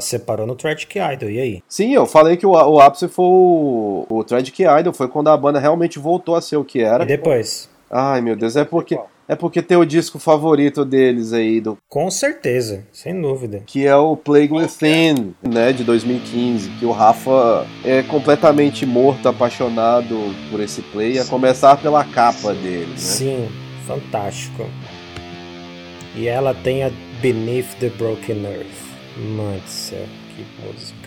Separou 0.00 0.46
no 0.46 0.54
Tragic 0.54 0.96
Idol, 0.96 1.30
e 1.30 1.40
aí? 1.40 1.62
Sim, 1.68 1.92
eu 1.92 2.06
falei 2.06 2.36
que 2.36 2.46
o, 2.46 2.52
o 2.52 2.80
ápice 2.80 3.08
foi 3.08 3.24
o, 3.24 4.06
o 4.08 4.24
Tragic 4.24 4.62
Idol, 4.62 4.92
foi 4.92 5.08
quando 5.08 5.28
a 5.28 5.36
banda 5.36 5.58
realmente 5.58 5.98
voltou 5.98 6.36
a 6.36 6.40
ser 6.40 6.56
o 6.56 6.64
que 6.64 6.80
era. 6.80 7.02
E 7.02 7.06
depois? 7.06 7.68
Ai, 7.90 8.20
meu 8.20 8.36
Deus, 8.36 8.56
é 8.56 8.64
porque. 8.64 8.98
É 9.28 9.34
porque 9.34 9.60
tem 9.60 9.76
o 9.76 9.84
disco 9.84 10.18
favorito 10.18 10.84
deles 10.84 11.32
aí. 11.32 11.60
Do... 11.60 11.76
Com 11.88 12.08
certeza, 12.10 12.84
sem 12.92 13.20
dúvida. 13.20 13.62
Que 13.66 13.84
é 13.86 13.96
o 13.96 14.16
Plague 14.16 14.52
Within, 14.52 15.34
né, 15.42 15.72
de 15.72 15.82
2015. 15.82 16.70
Que 16.78 16.84
o 16.84 16.92
Rafa 16.92 17.66
é 17.84 18.02
completamente 18.04 18.86
morto, 18.86 19.28
apaixonado 19.28 20.16
por 20.50 20.60
esse 20.60 20.80
play, 20.80 21.18
a 21.18 21.24
começar 21.24 21.76
pela 21.76 22.04
capa 22.04 22.52
dele. 22.54 22.86
Né? 22.86 22.96
Sim, 22.96 23.48
fantástico. 23.84 24.64
E 26.14 26.28
ela 26.28 26.54
tem 26.54 26.84
a 26.84 26.90
Beneath 27.20 27.74
the 27.80 27.88
Broken 27.90 28.44
Earth. 28.44 28.86
Mano 29.16 29.58
do 29.58 29.68
céu, 29.68 30.06
que 30.36 30.44
música. 30.64 31.06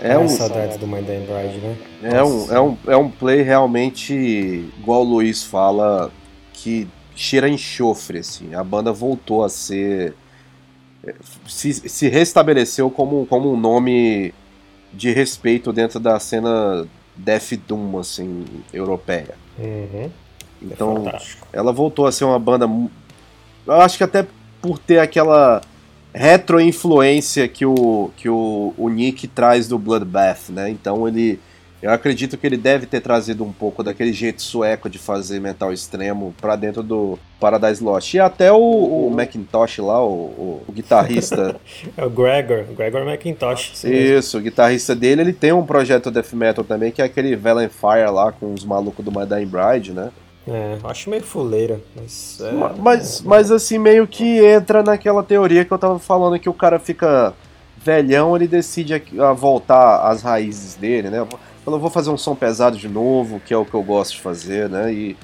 É 0.00 0.18
um, 0.18 0.28
saudades 0.28 0.78
do 0.78 0.86
Mind 0.86 1.04
Bride, 1.04 1.58
né? 1.58 1.76
É 2.02 2.22
um, 2.24 2.52
é, 2.52 2.60
um, 2.60 2.76
é 2.88 2.96
um 2.96 3.08
play 3.08 3.42
realmente, 3.42 4.12
igual 4.12 5.02
o 5.02 5.04
Luiz 5.04 5.44
fala, 5.44 6.10
que 6.52 6.88
cheira 7.14 7.48
enxofre, 7.48 8.18
assim. 8.18 8.54
A 8.54 8.62
banda 8.62 8.92
voltou 8.92 9.44
a 9.44 9.48
ser. 9.48 10.14
Se, 11.48 11.72
se 11.72 12.08
restabeleceu 12.08 12.90
como, 12.90 13.26
como 13.26 13.52
um 13.52 13.56
nome 13.58 14.32
de 14.92 15.10
respeito 15.10 15.72
dentro 15.72 15.98
da 15.98 16.18
cena 16.20 16.86
Death 17.16 17.54
Doom, 17.66 17.98
assim, 17.98 18.44
europeia. 18.72 19.34
Uhum. 19.58 20.10
Então, 20.60 21.08
é 21.08 21.18
ela 21.52 21.72
voltou 21.72 22.06
a 22.06 22.12
ser 22.12 22.24
uma 22.24 22.38
banda. 22.38 22.66
Eu 23.66 23.80
acho 23.80 23.98
que 23.98 24.04
até 24.04 24.26
por 24.60 24.78
ter 24.78 24.98
aquela 24.98 25.60
retro-influência 26.14 27.48
que, 27.48 27.64
o, 27.64 28.10
que 28.16 28.28
o, 28.28 28.74
o 28.76 28.88
Nick 28.88 29.26
traz 29.26 29.66
do 29.66 29.78
Bloodbath, 29.78 30.50
né? 30.50 30.70
Então 30.70 31.08
ele 31.08 31.40
Eu 31.82 31.90
acredito 31.90 32.36
que 32.38 32.46
ele 32.46 32.56
deve 32.56 32.86
ter 32.86 33.00
trazido 33.00 33.42
um 33.42 33.50
pouco 33.52 33.82
daquele 33.82 34.12
jeito 34.12 34.40
sueco 34.40 34.88
de 34.88 34.98
fazer 35.00 35.40
metal 35.40 35.72
extremo 35.72 36.32
pra 36.40 36.54
dentro 36.54 36.80
do 36.82 37.18
Paradise 37.40 37.82
Lost. 37.82 38.14
E 38.14 38.20
até 38.20 38.52
o, 38.52 38.56
o 38.58 39.10
Macintosh 39.10 39.78
lá, 39.78 40.00
o, 40.00 40.08
o- 40.08 40.62
o 40.68 40.72
guitarrista. 40.72 41.56
É 41.96 42.04
o 42.04 42.08
Gregor, 42.10 42.64
Gregor 42.76 43.02
McIntosh. 43.02 43.84
isso 43.84 44.38
o 44.38 44.40
guitarrista 44.40 44.94
dele, 44.94 45.22
ele 45.22 45.32
tem 45.32 45.52
um 45.52 45.66
projeto 45.66 46.10
death 46.10 46.32
metal 46.34 46.62
também, 46.64 46.92
que 46.92 47.02
é 47.02 47.04
aquele 47.04 47.34
Valen 47.34 47.68
Fire 47.68 48.08
lá 48.12 48.30
com 48.30 48.54
os 48.54 48.64
malucos 48.64 49.04
do 49.04 49.10
My 49.10 49.26
Dying 49.26 49.46
Bride, 49.46 49.92
né? 49.92 50.10
É, 50.46 50.78
eu 50.82 50.88
acho 50.90 51.10
meio 51.10 51.22
fuleira, 51.22 51.80
mas. 51.96 52.38
é- 52.40 52.52
Ma- 52.52 52.74
Mas, 52.78 53.20
mas 53.22 53.50
assim, 53.50 53.78
meio 53.78 54.06
que 54.06 54.38
entra 54.44 54.82
naquela 54.84 55.22
teoria 55.22 55.64
que 55.64 55.72
eu 55.72 55.78
tava 55.78 55.98
falando 55.98 56.38
que 56.38 56.48
o 56.48 56.54
cara 56.54 56.78
fica 56.78 57.32
velhão, 57.76 58.36
ele 58.36 58.46
decide 58.46 58.94
a, 58.94 59.30
a 59.30 59.32
voltar 59.32 60.08
às 60.08 60.22
raízes 60.22 60.74
dele, 60.76 61.10
né? 61.10 61.26
Falou, 61.64 61.78
vou 61.78 61.90
fazer 61.90 62.10
um 62.10 62.16
som 62.18 62.34
pesado 62.34 62.76
de 62.76 62.88
novo, 62.88 63.40
que 63.40 63.54
é 63.54 63.56
o 63.56 63.64
que 63.64 63.74
eu 63.74 63.82
gosto 63.82 64.12
de 64.14 64.20
fazer, 64.20 64.68
né? 64.68 64.92
E 64.92 65.16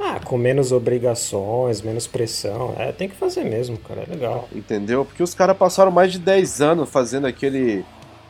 Ah, 0.00 0.18
com 0.24 0.36
menos 0.36 0.72
obrigações, 0.72 1.80
menos 1.80 2.06
pressão. 2.06 2.74
É, 2.78 2.90
tem 2.92 3.08
que 3.08 3.14
fazer 3.14 3.44
mesmo, 3.44 3.78
cara. 3.78 4.02
É 4.02 4.10
legal. 4.12 4.48
entendeu? 4.54 5.04
Porque 5.04 5.22
os 5.22 5.32
caras 5.34 5.56
passaram 5.56 5.90
mais 5.90 6.10
de 6.12 6.18
10 6.18 6.60
anos 6.60 6.88
fazendo 6.90 7.26
aquele 7.26 7.84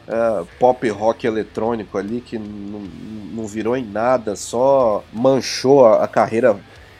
é, 0.06 0.44
pop 0.60 0.88
rock 0.90 1.26
eletrônico 1.26 1.96
ali 1.98 2.20
que 2.20 2.38
não, 2.38 2.80
não 3.32 3.46
virou 3.46 3.76
em 3.76 3.84
nada, 3.84 4.36
só 4.36 5.02
manchou 5.12 5.84
a, 5.86 6.04
a 6.04 6.08
carreira 6.08 6.56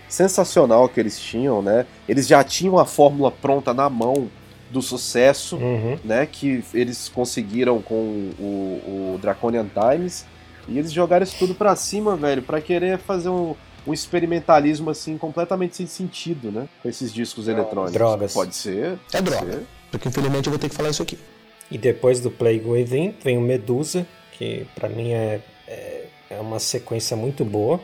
sensacional 0.09 0.89
que 0.89 0.99
eles 1.01 1.19
tinham, 1.19 1.61
né? 1.61 1.85
Eles 2.09 2.27
já 2.27 2.43
tinham 2.43 2.79
a 2.79 2.85
fórmula 2.87 3.31
pronta 3.31 3.75
na 3.75 3.91
mão 3.91 4.29
do 4.71 4.81
sucesso, 4.81 5.57
Uhum. 5.57 5.99
né? 6.05 6.27
Que 6.31 6.65
eles 6.73 7.09
conseguiram 7.09 7.81
com 7.83 7.95
o, 8.39 9.15
o 9.15 9.19
Draconian 9.21 9.67
Times. 9.67 10.25
E 10.69 10.79
eles 10.79 10.93
jogaram 10.93 11.23
isso 11.25 11.37
tudo 11.39 11.55
pra 11.55 11.75
cima, 11.77 12.17
velho, 12.17 12.43
pra 12.43 12.61
querer 12.61 12.99
fazer 12.99 13.29
um, 13.29 13.55
um 13.87 13.93
experimentalismo 13.93 14.91
assim 14.91 15.17
completamente 15.17 15.77
sem 15.77 15.87
sentido, 15.87 16.51
né? 16.51 16.69
Com 16.83 16.89
esses 16.89 17.13
discos 17.13 17.49
eletrônicos. 17.49 17.93
Drogas. 17.93 18.33
Pode 18.33 18.55
ser. 18.55 18.99
É 19.13 19.21
pode 19.21 19.31
droga. 19.31 19.53
ser. 19.53 19.67
Porque 19.91 20.09
infelizmente 20.09 20.47
eu 20.47 20.51
vou 20.51 20.59
ter 20.59 20.69
que 20.69 20.75
falar 20.75 20.91
isso 20.91 21.03
aqui. 21.03 21.19
E 21.71 21.79
depois 21.79 22.21
do 22.21 22.31
Plague 22.31 22.65
Within 22.65 23.15
vem 23.23 23.39
o 23.39 23.41
Medusa, 23.41 24.07
que 24.33 24.67
pra 24.75 24.89
mim 24.89 25.13
é, 25.13 25.41
é, 25.67 26.05
é 26.31 26.41
uma 26.41 26.59
sequência 26.59 27.17
muito 27.17 27.45
boa, 27.45 27.81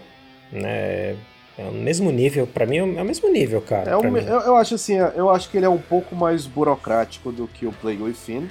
né? 0.51 1.16
É 1.59 1.64
o 1.68 1.72
mesmo 1.72 2.11
nível, 2.11 2.47
pra 2.47 2.64
mim 2.64 2.78
é 2.78 2.83
o 3.03 3.05
mesmo 3.05 3.30
nível, 3.30 3.61
cara. 3.61 3.91
É 3.91 3.97
um- 3.97 4.16
eu, 4.16 4.41
eu 4.41 4.57
acho 4.57 4.74
assim, 4.74 4.95
eu 4.95 5.28
acho 5.30 5.51
que 5.51 5.57
ele 5.59 5.66
é 5.66 5.68
um 5.68 5.78
pouco 5.78 6.16
mais 6.16 6.47
burocrático 6.47 7.30
do 7.30 7.47
que 7.47 7.66
o 7.66 7.72
Plague 7.72 8.03
Within, 8.03 8.49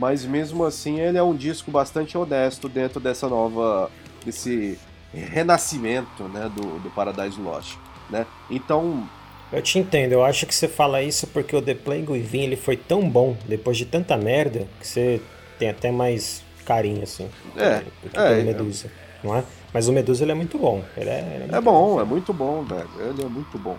mas 0.00 0.24
mesmo 0.24 0.64
assim 0.64 0.98
ele 0.98 1.18
é 1.18 1.22
um 1.22 1.36
disco 1.36 1.70
bastante 1.70 2.16
honesto 2.16 2.70
dentro 2.70 2.98
dessa 2.98 3.28
nova, 3.28 3.90
desse 4.24 4.78
renascimento, 5.12 6.24
né, 6.24 6.50
do, 6.56 6.78
do 6.78 6.90
Paradise 6.90 7.38
Lost, 7.38 7.76
né? 8.08 8.26
Então, 8.48 9.06
Eu 9.52 9.60
te 9.60 9.78
entendo, 9.78 10.12
eu 10.12 10.24
acho 10.24 10.46
que 10.46 10.54
você 10.54 10.66
fala 10.68 11.02
isso 11.02 11.26
porque 11.26 11.54
o 11.54 11.60
The 11.60 11.74
Plague 11.74 12.10
Within 12.10 12.44
ele 12.44 12.56
foi 12.56 12.76
tão 12.76 13.08
bom, 13.08 13.36
depois 13.46 13.76
de 13.76 13.84
tanta 13.84 14.16
merda, 14.16 14.66
que 14.80 14.86
você 14.86 15.20
tem 15.58 15.68
até 15.68 15.90
mais 15.92 16.42
carinho, 16.64 17.02
assim. 17.02 17.28
É, 17.56 17.82
é, 18.14 18.40
é. 18.40 18.42
Medusa, 18.42 18.90
não 19.22 19.36
é? 19.36 19.44
Mas 19.74 19.86
o 19.88 19.92
Medusa 19.92 20.24
ele 20.24 20.32
é 20.32 20.34
muito 20.34 20.56
bom. 20.56 20.82
Ele 20.96 21.10
é, 21.10 21.40
ele 21.44 21.52
é 21.52 21.58
é 21.58 21.60
bom, 21.60 22.00
é 22.00 22.04
muito 22.04 22.32
bom, 22.32 22.62
velho. 22.62 22.88
Ele 22.98 23.22
é 23.22 23.28
muito 23.28 23.58
bom. 23.58 23.76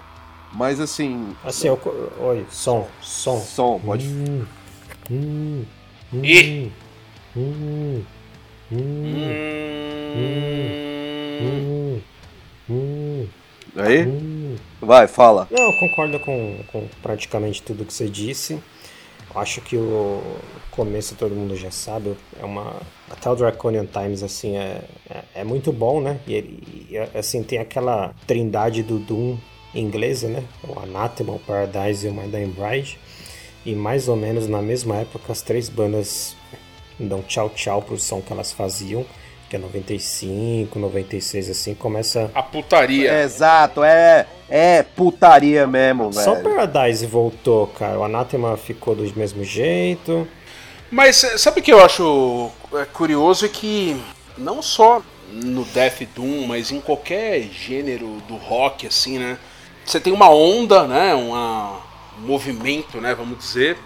Mas 0.54 0.80
assim, 0.82 1.34
Assim, 1.44 1.68
eu, 1.68 1.80
oi, 2.20 2.46
som, 2.52 2.88
som. 3.02 3.40
som, 3.40 3.80
pode 3.80 4.06
hum, 4.08 4.46
hum, 5.10 5.64
Ih. 6.14 6.70
hum, 7.36 8.04
hum, 8.72 9.36
Hum... 10.16 10.80
hum, 11.40 12.02
hum, 12.70 13.28
Aí? 13.78 14.04
hum. 14.04 14.56
Vai, 14.82 15.08
fala. 15.08 15.48
Não, 15.50 15.66
eu 15.68 15.74
concordo 15.74 16.20
com, 16.20 16.58
com 16.72 16.88
praticamente 17.02 17.62
tudo 17.62 17.86
que 17.86 17.94
você 17.94 18.10
disse. 18.10 18.60
Acho 19.34 19.62
que 19.62 19.78
o 19.78 20.22
começo 20.72 21.16
todo 21.16 21.34
mundo 21.34 21.56
já 21.56 21.72
sabe. 21.72 22.16
É 22.40 22.44
uma. 22.44 22.76
Até 23.10 23.30
o 23.30 23.36
Draconian 23.36 23.86
Times, 23.86 24.24
assim, 24.24 24.58
é, 24.58 24.82
é, 25.10 25.24
é 25.36 25.44
muito 25.46 25.72
bom, 25.72 26.02
né? 26.02 26.20
E, 26.28 26.34
ele- 26.34 26.88
e, 26.90 26.98
assim, 27.18 27.42
tem 27.42 27.60
aquela 27.60 28.14
trindade 28.28 28.84
do 28.84 29.00
Doom 29.00 29.38
inglesa, 29.74 30.28
né? 30.28 30.44
O 30.68 30.78
Anathema, 30.80 31.34
o 31.34 31.40
Paradise 31.40 32.06
e 32.06 32.10
o 32.10 32.14
My 32.14 32.28
Dying 32.28 32.50
Bride. 32.52 33.00
E 33.66 33.76
mais 33.76 34.08
ou 34.08 34.16
menos 34.16 34.48
na 34.48 34.62
mesma 34.62 34.98
época, 34.98 35.32
as 35.32 35.42
três 35.42 35.70
bandas 35.70 36.36
dão 37.00 37.22
tchau 37.22 37.50
tchau 37.50 37.82
pro 37.82 38.00
som 38.00 38.22
que 38.22 38.32
elas 38.32 38.52
faziam. 38.52 39.06
Que 39.50 39.58
é 39.58 39.60
95, 39.60 40.80
96, 40.80 41.50
assim, 41.50 41.76
começa 41.76 42.32
A 42.34 42.42
putaria. 42.42 43.22
Exato, 43.22 43.84
é, 43.84 44.26
é 44.50 44.82
putaria 44.82 45.68
mesmo, 45.68 46.10
velho. 46.10 46.24
Só 46.24 46.34
o 46.34 46.42
Paradise 46.42 47.06
voltou, 47.06 47.68
cara. 47.68 48.00
O 48.00 48.04
Anathema 48.04 48.56
ficou 48.56 48.96
do 48.96 49.04
mesmo 49.14 49.44
jeito. 49.44 50.26
Mas 50.90 51.24
eh, 51.24 51.38
sabe 51.38 51.60
o 51.60 51.64
que 51.64 51.72
eu 51.72 51.84
acho 51.84 52.50
é, 52.74 52.86
curioso 52.86 53.46
é 53.46 53.50
que 53.50 54.02
não 54.38 54.62
só 54.62 55.02
no 55.32 55.64
Death 55.66 56.04
Doom, 56.16 56.46
mas 56.48 56.72
em 56.72 56.82
qualquer 56.82 57.42
gênero 57.44 58.22
do 58.28 58.36
rock, 58.36 58.88
assim, 58.88 59.18
né? 59.18 59.38
Você 59.86 60.00
tem 60.00 60.12
uma 60.12 60.30
onda, 60.30 60.86
né? 60.88 61.14
Uma, 61.16 61.78
um 61.78 61.80
movimento, 62.20 63.00
né? 63.00 63.14
Vamos 63.16 63.38
dizer. 63.40 63.78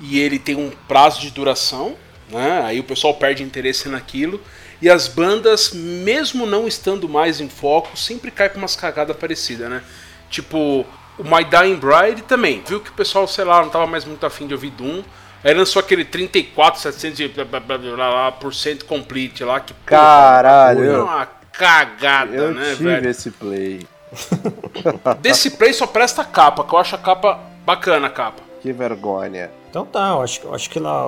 E 0.00 0.18
ele 0.20 0.38
tem 0.38 0.54
um 0.56 0.70
prazo 0.86 1.20
de 1.20 1.30
duração, 1.30 1.96
né? 2.30 2.62
Aí 2.64 2.78
o 2.80 2.84
pessoal 2.84 3.14
perde 3.14 3.42
interesse 3.42 3.88
naquilo. 3.88 4.40
E 4.80 4.88
as 4.88 5.08
bandas, 5.08 5.72
mesmo 5.72 6.46
não 6.46 6.68
estando 6.68 7.08
mais 7.08 7.40
em 7.40 7.48
foco, 7.48 7.96
sempre 7.98 8.30
caem 8.30 8.50
pra 8.50 8.58
umas 8.58 8.76
cagadas 8.76 9.16
parecidas, 9.16 9.68
né? 9.68 9.82
Tipo, 10.30 10.86
o 11.18 11.24
My 11.24 11.44
Dying 11.44 11.76
Bride 11.76 12.22
também. 12.22 12.62
Viu 12.64 12.78
que 12.80 12.90
o 12.90 12.92
pessoal, 12.92 13.26
sei 13.26 13.44
lá, 13.44 13.60
não 13.60 13.70
tava 13.70 13.86
mais 13.88 14.04
muito 14.04 14.24
afim 14.24 14.46
de 14.46 14.54
ouvir 14.54 14.70
Doom. 14.70 15.02
Aí 15.42 15.52
lançou 15.54 15.80
aquele 15.80 16.04
34, 16.04 16.80
700 16.80 17.20
e 17.20 17.28
blá, 17.28 17.44
blá, 17.44 17.60
blá, 17.60 17.78
blá, 17.78 17.94
blá, 17.96 18.32
por 18.32 18.54
cento 18.54 18.84
complete 18.84 19.42
lá. 19.42 19.58
Que, 19.58 19.72
Caralho, 19.84 20.80
eu- 20.84 21.04
uma 21.04 21.26
cagada, 21.52 22.36
Eu 22.36 22.52
né, 22.54 22.70
tive 22.76 22.84
velho? 22.84 23.08
esse 23.10 23.30
play. 23.32 23.80
Desse 25.20 25.50
play 25.50 25.72
só 25.72 25.86
presta 25.86 26.22
a 26.22 26.24
capa, 26.24 26.64
que 26.64 26.72
eu 26.74 26.78
acho 26.78 26.94
a 26.94 26.98
capa 26.98 27.38
bacana, 27.64 28.06
a 28.06 28.10
capa. 28.10 28.42
Que 28.60 28.72
vergonha. 28.72 29.50
Então 29.70 29.84
tá, 29.84 30.10
eu 30.10 30.22
acho, 30.22 30.40
eu 30.46 30.54
acho 30.54 30.68
que 30.70 30.78
lá, 30.80 31.04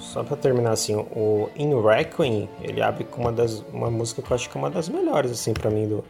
só 0.00 0.22
pra 0.24 0.36
terminar 0.36 0.72
assim, 0.72 0.94
o 0.96 1.48
In 1.56 1.80
Requiem, 1.82 2.48
ele 2.62 2.82
abre 2.82 3.04
com 3.04 3.20
uma 3.22 3.32
das 3.32 3.60
uma 3.72 3.90
música 3.90 4.22
que 4.22 4.30
eu 4.30 4.34
acho 4.34 4.48
que 4.48 4.56
é 4.56 4.60
uma 4.60 4.70
das 4.70 4.88
melhores, 4.88 5.30
assim, 5.30 5.52
pra 5.52 5.70
mim, 5.70 5.86
do, 5.86 6.04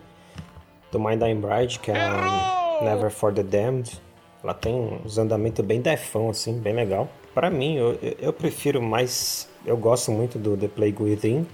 do 0.92 0.98
My 1.00 1.16
Dying 1.16 1.40
Bride, 1.40 1.78
que 1.80 1.90
é 1.90 2.00
a 2.00 2.78
Never 2.82 3.10
For 3.10 3.32
The 3.32 3.42
Damned. 3.42 4.00
Ela 4.42 4.54
tem 4.54 5.00
uns 5.04 5.18
andamentos 5.18 5.64
bem 5.64 5.80
defão, 5.80 6.30
assim, 6.30 6.58
bem 6.58 6.72
legal. 6.72 7.08
Pra 7.34 7.50
mim, 7.50 7.76
eu, 7.76 7.98
eu- 8.00 8.16
eu 8.20 8.32
prefiro 8.32 8.80
mais... 8.80 9.48
Eu 9.66 9.76
gosto 9.76 10.10
muito 10.12 10.38
do 10.38 10.56
The 10.56 10.68
Plague 10.68 11.02
Within. 11.02 11.46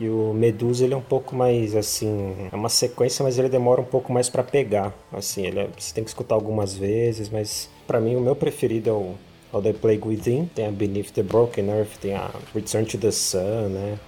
E 0.00 0.08
o 0.08 0.32
Medusa, 0.32 0.84
ele 0.84 0.94
é 0.94 0.96
um 0.96 1.02
pouco 1.02 1.36
mais, 1.36 1.76
assim... 1.76 2.34
É 2.50 2.56
uma 2.56 2.70
sequência, 2.70 3.22
mas 3.22 3.38
ele 3.38 3.50
demora 3.50 3.82
um 3.82 3.84
pouco 3.84 4.10
mais 4.12 4.30
pra 4.30 4.42
pegar. 4.42 4.94
Assim, 5.12 5.46
ele 5.46 5.60
é- 5.60 5.68
você 5.78 5.92
tem 5.94 6.02
que 6.02 6.08
escutar 6.08 6.34
algumas 6.34 6.74
vezes, 6.74 7.28
mas... 7.28 7.68
Pra 7.86 8.00
mim, 8.00 8.16
o 8.16 8.20
meu 8.20 8.34
preferido 8.34 8.88
é 8.88 8.92
o, 8.92 9.14
é 9.52 9.56
o 9.56 9.60
The 9.60 9.74
Plague 9.74 10.08
Within. 10.08 10.46
Tem 10.54 10.66
a 10.66 10.70
Beneath 10.70 11.10
the 11.12 11.22
Broken 11.22 11.68
Earth, 11.68 11.98
tem 12.00 12.14
a 12.14 12.30
Return 12.54 12.86
to 12.86 12.96
the 12.96 13.10
Sun, 13.10 13.68
né? 13.68 13.98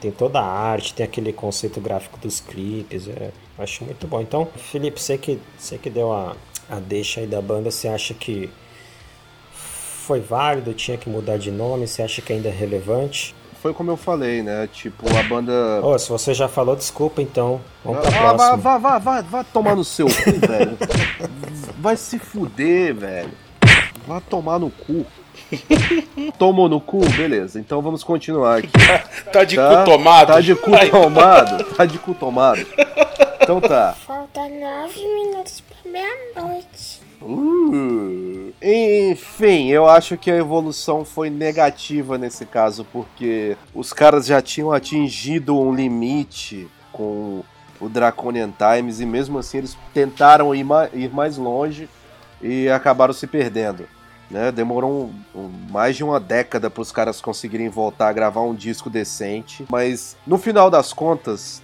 Tem 0.00 0.12
toda 0.12 0.38
a 0.38 0.44
arte, 0.46 0.94
tem 0.94 1.04
aquele 1.04 1.32
conceito 1.32 1.80
gráfico 1.80 2.16
dos 2.18 2.38
clipes, 2.38 3.08
é, 3.08 3.32
acho 3.58 3.84
muito 3.84 4.06
bom. 4.06 4.20
Então, 4.20 4.46
Felipe, 4.56 5.00
você 5.00 5.18
que, 5.18 5.40
você 5.58 5.78
que 5.78 5.90
deu 5.90 6.12
a, 6.12 6.36
a 6.68 6.78
deixa 6.78 7.20
aí 7.20 7.26
da 7.26 7.42
banda, 7.42 7.72
você 7.72 7.88
acha 7.88 8.14
que 8.14 8.48
foi 9.52 10.20
válido, 10.20 10.72
tinha 10.74 10.96
que 10.96 11.08
mudar 11.08 11.38
de 11.38 11.50
nome, 11.50 11.88
você 11.88 12.02
acha 12.02 12.22
que 12.22 12.32
ainda 12.32 12.48
é 12.48 12.52
relevante? 12.52 13.34
Foi 13.62 13.74
como 13.74 13.90
eu 13.90 13.96
falei, 13.96 14.42
né? 14.42 14.68
Tipo, 14.72 15.04
a 15.18 15.22
banda. 15.22 15.52
Ô, 15.82 15.98
se 15.98 16.08
você 16.08 16.32
já 16.32 16.48
falou, 16.48 16.74
desculpa 16.74 17.20
então, 17.20 17.60
vamos 17.84 18.00
pra 18.00 18.08
Ah, 18.08 18.12
vai, 18.32 18.36
próxima. 18.36 18.56
vai, 18.56 18.78
vai, 18.78 19.00
vai, 19.00 19.22
vai 19.22 19.44
tomar 19.52 19.76
no 19.76 19.84
seu 19.84 20.06
cu, 20.06 20.32
velho. 20.46 20.78
Vai 21.78 21.96
se 21.96 22.18
fuder, 22.18 22.94
velho. 22.94 23.30
Vai 24.06 24.20
tomar 24.22 24.58
no 24.58 24.70
cu. 24.70 25.04
Tomou 26.38 26.68
no 26.68 26.80
cu? 26.80 27.00
Beleza, 27.10 27.58
então 27.60 27.82
vamos 27.82 28.02
continuar 28.02 28.58
aqui. 28.58 28.70
Tá 29.32 29.44
de 29.44 29.56
Tá? 29.56 29.84
cu 29.84 29.90
tomado. 29.90 30.26
Tá 30.28 30.40
de 30.40 30.54
cu 30.54 30.70
tomado? 30.90 31.64
Tá 31.76 31.84
de 31.84 31.98
cu 31.98 32.14
tomado. 32.14 32.66
Então 33.42 33.60
tá. 33.60 33.94
Falta 34.06 34.40
nove 34.40 35.00
minutos 35.06 35.60
pra 35.62 35.90
meia-noite. 35.92 37.00
Uh, 37.20 38.39
enfim, 38.62 39.68
eu 39.68 39.88
acho 39.88 40.16
que 40.16 40.30
a 40.30 40.36
evolução 40.36 41.04
foi 41.04 41.30
negativa 41.30 42.18
nesse 42.18 42.44
caso, 42.44 42.84
porque 42.92 43.56
os 43.74 43.92
caras 43.92 44.26
já 44.26 44.40
tinham 44.42 44.70
atingido 44.72 45.58
um 45.58 45.74
limite 45.74 46.68
com 46.92 47.42
o 47.80 47.88
Draconian 47.88 48.50
Times 48.50 49.00
e 49.00 49.06
mesmo 49.06 49.38
assim 49.38 49.58
eles 49.58 49.76
tentaram 49.94 50.54
ir, 50.54 50.64
ma- 50.64 50.88
ir 50.92 51.10
mais 51.12 51.36
longe 51.38 51.88
e 52.42 52.68
acabaram 52.68 53.12
se 53.14 53.26
perdendo. 53.26 53.86
né? 54.30 54.52
Demorou 54.52 55.10
um- 55.34 55.40
um- 55.40 55.50
mais 55.72 55.96
de 55.96 56.04
uma 56.04 56.20
década 56.20 56.70
para 56.70 56.80
os 56.82 56.92
caras 56.92 57.20
conseguirem 57.20 57.68
voltar 57.68 58.06
a 58.08 58.12
gravar 58.12 58.42
um 58.42 58.54
disco 58.54 58.88
decente, 58.88 59.66
mas 59.68 60.16
no 60.24 60.38
final 60.38 60.70
das 60.70 60.92
contas 60.92 61.60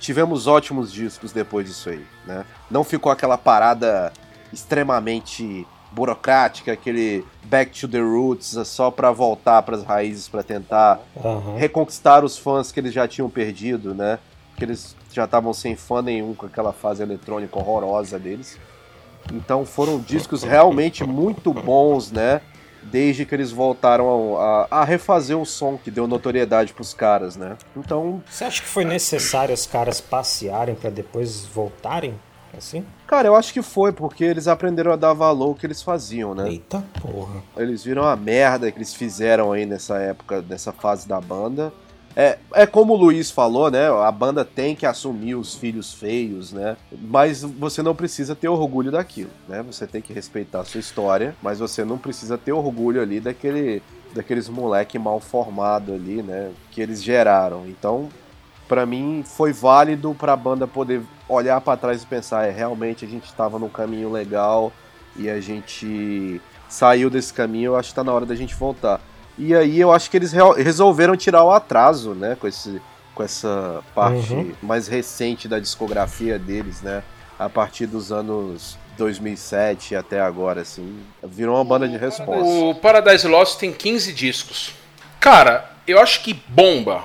tivemos 0.00 0.46
ótimos 0.46 0.90
discos 0.90 1.30
depois 1.30 1.66
disso 1.66 1.90
aí, 1.90 2.02
né? 2.24 2.46
Não 2.70 2.84
ficou 2.84 3.12
aquela 3.12 3.36
parada 3.36 4.10
extremamente 4.50 5.66
burocrática, 5.94 6.72
aquele 6.72 7.24
back 7.44 7.78
to 7.78 7.86
the 7.86 8.00
roots 8.00 8.56
só 8.66 8.90
para 8.90 9.10
voltar 9.12 9.62
para 9.62 9.76
as 9.76 9.84
raízes 9.84 10.28
para 10.28 10.42
tentar 10.42 11.00
Aham. 11.16 11.56
reconquistar 11.56 12.24
os 12.24 12.36
fãs 12.36 12.72
que 12.72 12.80
eles 12.80 12.92
já 12.92 13.06
tinham 13.06 13.30
perdido, 13.30 13.94
né? 13.94 14.18
Que 14.56 14.64
eles 14.64 14.96
já 15.12 15.24
estavam 15.24 15.52
sem 15.52 15.76
fã 15.76 16.02
nenhum 16.02 16.34
com 16.34 16.46
aquela 16.46 16.72
fase 16.72 17.02
eletrônica 17.02 17.56
horrorosa 17.58 18.18
deles. 18.18 18.58
Então 19.32 19.64
foram 19.64 19.98
discos 20.00 20.42
realmente 20.42 21.04
muito 21.04 21.52
bons, 21.54 22.10
né? 22.10 22.40
Desde 22.82 23.24
que 23.24 23.34
eles 23.34 23.50
voltaram 23.50 24.36
a, 24.38 24.66
a 24.70 24.84
refazer 24.84 25.38
o 25.38 25.46
som 25.46 25.78
que 25.78 25.90
deu 25.90 26.06
notoriedade 26.06 26.74
pros 26.74 26.92
caras, 26.92 27.34
né? 27.34 27.56
Então, 27.74 28.22
Você 28.28 28.44
acha 28.44 28.60
que 28.60 28.68
foi 28.68 28.84
necessário 28.84 29.54
os 29.54 29.64
caras 29.64 30.02
passearem 30.02 30.74
pra 30.74 30.90
depois 30.90 31.46
voltarem? 31.46 32.14
Assim? 32.56 32.84
Cara, 33.06 33.28
eu 33.28 33.36
acho 33.36 33.52
que 33.52 33.62
foi 33.62 33.92
porque 33.92 34.24
eles 34.24 34.48
aprenderam 34.48 34.92
a 34.92 34.96
dar 34.96 35.12
valor 35.12 35.48
ao 35.48 35.54
que 35.54 35.66
eles 35.66 35.82
faziam, 35.82 36.34
né? 36.34 36.48
Eita 36.48 36.84
porra. 37.00 37.42
Eles 37.56 37.84
viram 37.84 38.04
a 38.04 38.16
merda 38.16 38.70
que 38.70 38.78
eles 38.78 38.94
fizeram 38.94 39.52
aí 39.52 39.66
nessa 39.66 39.98
época, 39.98 40.44
nessa 40.48 40.72
fase 40.72 41.06
da 41.06 41.20
banda. 41.20 41.72
É, 42.16 42.38
é 42.52 42.66
como 42.66 42.92
o 42.92 42.96
Luiz 42.96 43.30
falou, 43.30 43.70
né? 43.70 43.88
A 43.88 44.10
banda 44.12 44.44
tem 44.44 44.76
que 44.76 44.86
assumir 44.86 45.34
os 45.34 45.54
filhos 45.56 45.92
feios, 45.92 46.52
né? 46.52 46.76
Mas 46.92 47.42
você 47.42 47.82
não 47.82 47.94
precisa 47.94 48.36
ter 48.36 48.48
orgulho 48.48 48.92
daquilo, 48.92 49.30
né? 49.48 49.62
Você 49.62 49.86
tem 49.86 50.00
que 50.00 50.12
respeitar 50.12 50.60
a 50.60 50.64
sua 50.64 50.78
história, 50.78 51.34
mas 51.42 51.58
você 51.58 51.84
não 51.84 51.98
precisa 51.98 52.38
ter 52.38 52.52
orgulho 52.52 53.02
ali 53.02 53.18
daquele, 53.18 53.82
daqueles 54.14 54.48
moleque 54.48 54.98
mal 54.98 55.18
formado 55.18 55.92
ali, 55.92 56.22
né? 56.22 56.52
Que 56.70 56.80
eles 56.80 57.02
geraram. 57.02 57.66
Então, 57.66 58.08
pra 58.68 58.86
mim, 58.86 59.24
foi 59.26 59.52
válido 59.52 60.14
pra 60.14 60.36
banda 60.36 60.68
poder 60.68 61.02
olhar 61.28 61.60
pra 61.60 61.76
trás 61.76 62.02
e 62.02 62.06
pensar, 62.06 62.46
é, 62.46 62.50
realmente 62.50 63.04
a 63.04 63.08
gente 63.08 63.32
tava 63.34 63.58
num 63.58 63.68
caminho 63.68 64.10
legal 64.10 64.72
e 65.16 65.28
a 65.30 65.40
gente 65.40 66.40
saiu 66.68 67.08
desse 67.08 67.32
caminho, 67.32 67.68
eu 67.72 67.76
acho 67.76 67.90
que 67.90 67.94
tá 67.94 68.04
na 68.04 68.12
hora 68.12 68.26
da 68.26 68.34
gente 68.34 68.54
voltar. 68.54 69.00
E 69.38 69.54
aí 69.54 69.80
eu 69.80 69.90
acho 69.92 70.10
que 70.10 70.16
eles 70.16 70.32
resolveram 70.56 71.16
tirar 71.16 71.42
o 71.44 71.50
atraso, 71.50 72.14
né, 72.14 72.36
com, 72.40 72.46
esse, 72.46 72.80
com 73.14 73.22
essa 73.22 73.82
parte 73.94 74.32
Uhum. 74.32 74.52
mais 74.62 74.86
recente 74.88 75.48
da 75.48 75.58
discografia 75.58 76.38
deles, 76.38 76.82
né, 76.82 77.02
a 77.38 77.48
partir 77.48 77.86
dos 77.86 78.12
anos 78.12 78.76
2007 78.96 79.96
até 79.96 80.20
agora, 80.20 80.60
assim, 80.60 81.00
virou 81.22 81.56
uma 81.56 81.64
banda 81.64 81.88
de 81.88 81.96
resposta. 81.96 82.44
O 82.44 82.74
Paradise 82.76 83.26
Lost 83.26 83.58
tem 83.58 83.72
15 83.72 84.12
discos. 84.12 84.72
Cara, 85.18 85.70
eu 85.86 86.00
acho 86.00 86.22
que 86.22 86.34
bomba. 86.48 87.02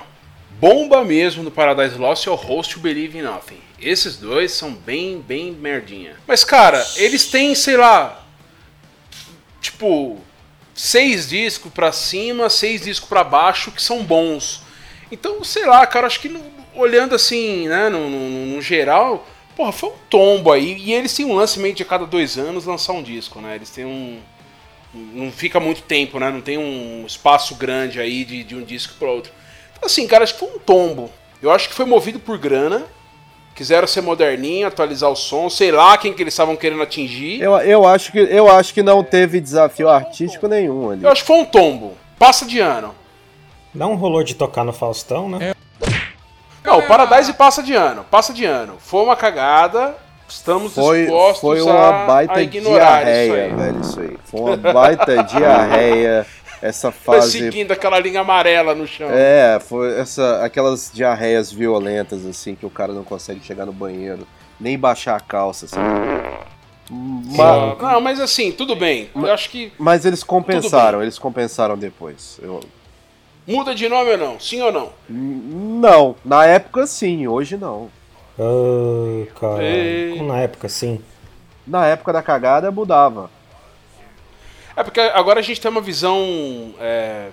Bomba 0.60 1.02
mesmo 1.04 1.42
no 1.42 1.50
Paradise 1.50 1.96
Lost 1.96 2.26
é 2.26 2.30
o 2.30 2.34
Host 2.34 2.74
to 2.74 2.80
Believe 2.80 3.18
in 3.18 3.22
Nothing. 3.22 3.58
Esses 3.80 4.16
dois 4.16 4.52
são 4.52 4.72
bem, 4.74 5.20
bem 5.20 5.52
merdinha. 5.52 6.14
Mas, 6.26 6.44
cara, 6.44 6.84
eles 6.96 7.26
têm, 7.26 7.54
sei 7.54 7.76
lá. 7.76 8.24
Tipo, 9.60 10.18
seis 10.74 11.28
discos 11.28 11.72
pra 11.72 11.92
cima, 11.92 12.48
seis 12.50 12.82
discos 12.82 13.08
pra 13.08 13.24
baixo 13.24 13.70
que 13.70 13.82
são 13.82 14.02
bons. 14.02 14.62
Então, 15.10 15.42
sei 15.44 15.66
lá, 15.66 15.86
cara, 15.86 16.06
acho 16.06 16.20
que 16.20 16.28
no- 16.28 16.42
olhando 16.74 17.14
assim, 17.14 17.68
né, 17.68 17.88
no, 17.88 18.08
no- 18.08 18.46
no 18.56 18.62
geral, 18.62 19.26
porra, 19.56 19.72
foi 19.72 19.90
um 19.90 19.96
tombo 20.08 20.52
aí. 20.52 20.76
E 20.78 20.92
eles 20.92 21.14
têm 21.14 21.26
um 21.26 21.34
lance 21.34 21.58
meio 21.58 21.74
de 21.74 21.82
a 21.82 21.86
cada 21.86 22.06
dois 22.06 22.38
anos 22.38 22.64
lançar 22.64 22.92
um 22.92 23.02
disco, 23.02 23.40
né? 23.40 23.54
Eles 23.54 23.70
têm 23.70 23.84
um. 23.84 24.20
Não 24.92 25.30
fica 25.30 25.60
muito 25.60 25.82
tempo, 25.82 26.18
né? 26.18 26.30
Não 26.30 26.40
tem 26.40 26.58
um 26.58 27.04
espaço 27.06 27.54
grande 27.54 28.00
aí 28.00 28.24
de, 28.24 28.42
de 28.42 28.56
um 28.56 28.62
disco 28.64 28.94
para 28.98 29.08
outro. 29.08 29.32
Então, 29.72 29.86
assim, 29.86 30.06
cara, 30.06 30.24
acho 30.24 30.34
que 30.34 30.40
foi 30.40 30.48
um 30.50 30.58
tombo. 30.58 31.10
Eu 31.40 31.50
acho 31.50 31.68
que 31.68 31.74
foi 31.74 31.84
movido 31.86 32.18
por 32.18 32.36
grana. 32.38 32.84
Quiseram 33.54 33.86
ser 33.86 34.00
moderninho, 34.00 34.66
atualizar 34.66 35.10
o 35.10 35.16
som, 35.16 35.50
sei 35.50 35.70
lá 35.70 35.96
quem 35.98 36.12
que 36.14 36.22
eles 36.22 36.32
estavam 36.32 36.56
querendo 36.56 36.82
atingir. 36.82 37.42
Eu, 37.42 37.56
eu, 37.58 37.86
acho 37.86 38.10
que, 38.10 38.18
eu 38.18 38.50
acho 38.50 38.72
que 38.72 38.82
não 38.82 39.04
teve 39.04 39.40
desafio 39.40 39.88
artístico 39.88 40.48
nenhum 40.48 40.90
ali. 40.90 41.04
Eu 41.04 41.10
acho 41.10 41.22
que 41.22 41.26
foi 41.26 41.36
um 41.36 41.44
tombo. 41.44 41.94
Passa 42.18 42.46
de 42.46 42.58
ano. 42.58 42.94
Não 43.74 43.94
rolou 43.96 44.22
de 44.22 44.34
tocar 44.34 44.64
no 44.64 44.72
Faustão, 44.72 45.28
né? 45.28 45.54
Não, 46.64 46.78
o 46.78 46.82
Paradise 46.86 47.32
passa 47.34 47.62
de 47.62 47.74
ano. 47.74 48.04
Passa 48.10 48.32
de 48.32 48.44
ano. 48.44 48.74
Foi 48.78 49.02
uma 49.02 49.16
cagada. 49.16 49.94
Estamos 50.28 50.74
Foi, 50.74 51.00
dispostos 51.00 51.40
foi 51.40 51.58
a, 51.58 51.64
uma 51.64 52.06
baita 52.06 52.34
a 52.34 52.42
ignorar 52.42 53.02
isso 53.02 53.10
diarreia, 53.10 53.44
aí. 53.46 53.52
velho, 53.52 53.80
isso 53.80 54.00
aí. 54.00 54.16
Foi 54.24 54.40
uma 54.40 54.56
baita 54.56 55.22
diarreia 55.24 56.26
essa 56.62 56.90
Foi 56.92 57.16
fase 57.16 57.38
seguindo 57.38 57.72
aquela 57.72 57.98
linha 57.98 58.20
amarela 58.20 58.74
no 58.74 58.86
chão. 58.86 59.08
É, 59.10 59.58
foi 59.60 59.98
essa, 59.98 60.44
aquelas 60.44 60.90
diarreias 60.92 61.50
violentas, 61.52 62.24
assim, 62.26 62.54
que 62.54 62.66
o 62.66 62.70
cara 62.70 62.92
não 62.92 63.02
consegue 63.04 63.40
chegar 63.44 63.64
no 63.66 63.72
banheiro, 63.72 64.26
nem 64.60 64.78
baixar 64.78 65.16
a 65.16 65.20
calça, 65.20 65.66
assim. 65.66 65.78
Ma- 66.90 67.76
Ah, 67.80 67.92
Não, 67.92 68.00
mas 68.00 68.18
assim, 68.20 68.50
tudo 68.50 68.74
bem. 68.74 69.08
Eu 69.14 69.32
acho 69.32 69.48
que 69.48 69.72
mas 69.78 70.04
eles 70.04 70.22
compensaram, 70.24 71.00
eles 71.02 71.18
compensaram 71.18 71.78
depois. 71.78 72.38
Eu- 72.42 72.60
muda 73.46 73.74
de 73.74 73.88
nome 73.88 74.10
ou 74.12 74.18
não? 74.18 74.40
Sim 74.40 74.60
ou 74.62 74.72
não? 74.72 74.90
não, 75.08 76.16
na 76.24 76.44
época 76.46 76.86
sim, 76.86 77.26
hoje 77.26 77.56
não. 77.56 77.88
Ah, 78.38 79.26
cara. 79.38 79.62
Como 80.16 80.26
na 80.28 80.38
época, 80.40 80.68
sim. 80.68 81.00
Na 81.66 81.86
época 81.86 82.12
da 82.12 82.22
cagada 82.22 82.70
mudava. 82.70 83.30
É 84.76 84.82
porque 84.82 85.00
agora 85.00 85.40
a 85.40 85.42
gente 85.42 85.60
tem 85.60 85.70
uma 85.70 85.80
visão 85.80 86.74
é, 86.80 87.28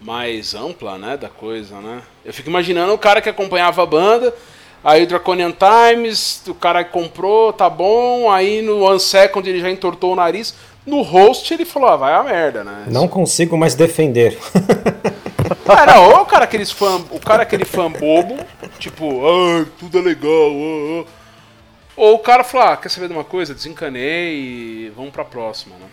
mais 0.00 0.54
ampla, 0.54 0.98
né, 0.98 1.16
da 1.16 1.28
coisa, 1.28 1.80
né? 1.80 2.02
Eu 2.24 2.32
fico 2.32 2.48
imaginando 2.48 2.92
o 2.92 2.98
cara 2.98 3.22
que 3.22 3.28
acompanhava 3.28 3.82
a 3.82 3.86
banda, 3.86 4.34
aí 4.82 5.04
o 5.04 5.06
Draconian 5.06 5.52
Times, 5.52 6.42
o 6.46 6.54
cara 6.54 6.84
que 6.84 6.90
comprou, 6.90 7.52
tá 7.52 7.70
bom, 7.70 8.30
aí 8.30 8.60
no 8.60 8.82
One 8.82 9.00
Second 9.00 9.48
ele 9.48 9.60
já 9.60 9.70
entortou 9.70 10.12
o 10.12 10.16
nariz. 10.16 10.54
No 10.84 11.00
host 11.00 11.52
ele 11.54 11.64
falou, 11.64 11.88
ah, 11.88 11.96
vai 11.96 12.14
a 12.14 12.22
merda, 12.22 12.62
né? 12.62 12.84
Não 12.88 13.08
consigo 13.08 13.56
mais 13.56 13.74
defender. 13.74 14.38
Cara, 15.64 16.00
ou 16.00 16.22
o 16.22 16.26
cara 16.26 16.44
aqueles 16.44 16.70
fã, 16.70 17.02
o 17.10 17.18
cara 17.18 17.42
aquele 17.42 17.64
fã 17.64 17.90
bobo, 17.90 18.36
tipo, 18.78 19.26
ah, 19.26 19.66
tudo 19.78 19.98
é 19.98 20.02
legal, 20.02 20.30
ah, 20.30 21.02
ah." 21.02 21.10
ou 21.96 22.14
o 22.14 22.18
cara 22.18 22.44
falou, 22.44 22.68
ah, 22.68 22.76
quer 22.76 22.90
saber 22.90 23.08
de 23.08 23.14
uma 23.14 23.24
coisa? 23.24 23.54
Desencanei 23.54 24.34
e 24.34 24.92
vamos 24.94 25.10
pra 25.10 25.24
próxima, 25.24 25.76
né? 25.76 25.86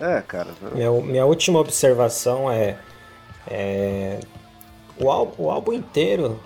É, 0.00 0.22
cara. 0.22 0.48
minha, 0.74 0.90
minha 0.90 1.26
última 1.26 1.58
observação 1.60 2.50
é. 2.50 2.78
é, 3.48 4.20
o, 4.98 5.10
ál- 5.10 5.34
o 5.38 5.50
álbum 5.50 5.72
inteiro 5.72 6.40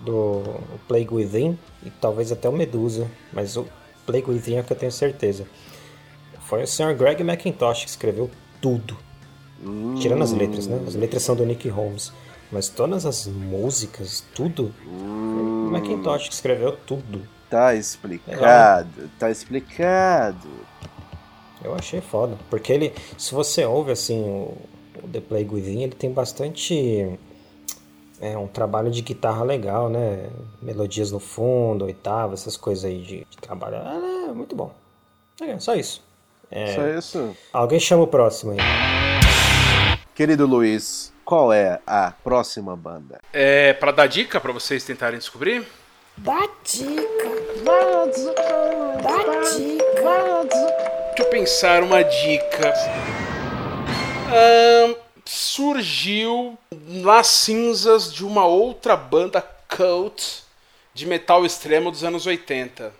do 0.00 0.42
Plague 0.86 1.12
Within, 1.12 1.58
e 1.84 1.90
talvez 1.90 2.30
até 2.30 2.48
o 2.48 2.52
Medusa, 2.52 3.06
mas 3.32 3.56
o 3.56 3.66
Plague 4.04 4.30
Within 4.30 4.58
é 4.58 4.62
que 4.62 4.72
eu 4.72 4.76
tenho 4.76 4.92
certeza. 4.92 5.46
Foi 6.40 6.62
o 6.62 6.66
Sr. 6.66 6.94
Greg 6.94 7.22
McIntosh 7.22 7.84
que 7.84 7.90
escreveu 7.90 8.30
tudo. 8.60 8.96
Tirando 10.00 10.22
as 10.22 10.32
letras, 10.32 10.66
né? 10.66 10.80
As 10.86 10.94
letras 10.94 11.22
são 11.22 11.34
do 11.34 11.44
Nick 11.46 11.68
Holmes. 11.68 12.12
Mas 12.52 12.68
todas 12.68 13.04
as 13.06 13.26
músicas, 13.26 14.22
tudo, 14.34 14.72
foi 14.84 14.92
o 14.92 15.70
McIntosh 15.74 16.28
que 16.28 16.34
escreveu 16.34 16.76
tudo. 16.86 17.22
Tá 17.50 17.74
explicado, 17.74 19.10
tá 19.18 19.30
explicado. 19.30 20.46
Eu 21.66 21.74
achei 21.74 22.00
foda. 22.00 22.38
Porque 22.48 22.72
ele, 22.72 22.94
se 23.18 23.34
você 23.34 23.64
ouve 23.64 23.90
assim 23.90 24.22
o, 24.22 24.56
o 25.02 25.08
The 25.12 25.20
Plague 25.20 25.52
Within, 25.52 25.82
ele 25.82 25.94
tem 25.94 26.12
bastante. 26.12 27.18
É 28.20 28.38
um 28.38 28.46
trabalho 28.46 28.90
de 28.90 29.02
guitarra 29.02 29.44
legal, 29.44 29.90
né? 29.90 30.30
Melodias 30.62 31.10
no 31.10 31.18
fundo, 31.18 31.84
oitava, 31.84 32.34
essas 32.34 32.56
coisas 32.56 32.84
aí 32.84 33.02
de, 33.02 33.26
de 33.28 33.36
trabalho. 33.38 33.76
Ah, 33.76 34.28
é 34.30 34.32
muito 34.32 34.54
bom. 34.54 34.72
É, 35.40 35.58
só 35.58 35.74
isso. 35.74 36.02
É, 36.50 36.74
Só 36.74 36.86
isso. 36.86 37.36
Alguém 37.52 37.80
chama 37.80 38.04
o 38.04 38.06
próximo 38.06 38.52
aí. 38.52 38.58
Querido 40.14 40.46
Luiz, 40.46 41.12
qual 41.24 41.52
é 41.52 41.80
a 41.84 42.12
próxima 42.22 42.76
banda? 42.76 43.20
É, 43.32 43.72
pra 43.72 43.90
dar 43.90 44.06
dica 44.06 44.40
pra 44.40 44.52
vocês 44.52 44.84
tentarem 44.84 45.18
descobrir, 45.18 45.66
Dá 46.18 46.48
dica. 46.64 47.28
Dá 47.64 48.06
dica. 49.44 50.85
Deixa 51.16 51.28
eu 51.28 51.30
pensar 51.30 51.82
uma 51.82 52.04
dica. 52.04 52.74
Ahn, 54.28 54.94
surgiu 55.24 56.58
nas 56.70 57.26
cinzas 57.28 58.12
de 58.12 58.22
uma 58.22 58.44
outra 58.44 58.94
banda 58.98 59.42
cult 59.74 60.42
de 60.92 61.06
metal 61.06 61.46
extremo 61.46 61.90
dos 61.90 62.04
anos 62.04 62.26
80. 62.26 62.92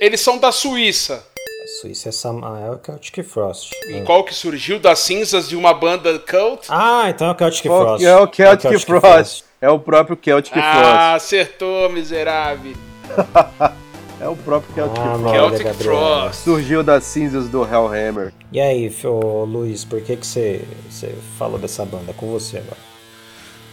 Eles 0.00 0.20
são 0.20 0.38
da 0.38 0.52
Suíça. 0.52 1.26
A 1.64 1.80
Suíça 1.80 2.10
é 2.10 2.12
Samael 2.12 2.80
Celtic 2.80 3.24
Frost. 3.24 3.72
E 3.88 4.02
qual 4.02 4.22
que 4.22 4.32
surgiu 4.32 4.78
das 4.78 5.00
cinzas 5.00 5.48
de 5.48 5.56
uma 5.56 5.74
banda 5.74 6.16
cult? 6.20 6.68
Ah, 6.68 7.06
então 7.08 7.26
é 7.26 7.32
o 7.32 7.36
Celtic 7.36 7.66
Qual 7.66 7.82
Frost. 7.82 7.98
que 7.98 8.06
é 8.06 8.14
o 8.14 8.32
Celtic, 8.32 8.70
Celtic 8.70 8.86
Frost. 8.86 9.44
É 9.60 9.68
o 9.68 9.80
próprio 9.80 10.16
Celtic 10.22 10.56
Ah, 10.56 11.14
acertou, 11.14 11.90
miserável. 11.90 12.72
É 14.24 14.28
o 14.28 14.34
próprio 14.34 14.72
Celtic 14.74 15.02
Ah, 15.02 15.18
Frost. 15.18 15.34
Celtic. 15.58 15.82
Frost. 15.84 16.44
Surgiu 16.44 16.82
das 16.82 17.04
cinzas 17.04 17.46
do 17.50 17.62
Hellhammer. 17.62 18.32
E 18.50 18.58
aí, 18.58 18.90
ô, 19.04 19.44
Luiz, 19.44 19.84
por 19.84 20.00
que 20.00 20.16
que 20.16 20.26
você, 20.26 20.64
você 20.88 21.14
falou 21.38 21.58
dessa 21.58 21.84
banda? 21.84 22.14
Com 22.14 22.28
você 22.30 22.56
agora. 22.56 22.78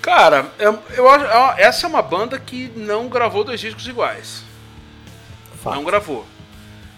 Cara, 0.01 0.51
eu, 0.59 0.77
eu 0.97 1.09
acho- 1.09 1.57
essa 1.57 1.87
é 1.87 1.89
uma 1.89 2.01
banda 2.01 2.37
que 2.37 2.69
não 2.75 3.07
gravou 3.07 3.45
dois 3.45 3.61
discos 3.61 3.87
iguais. 3.87 4.43
Fato. 5.63 5.75
Não 5.75 5.85
gravou. 5.85 6.25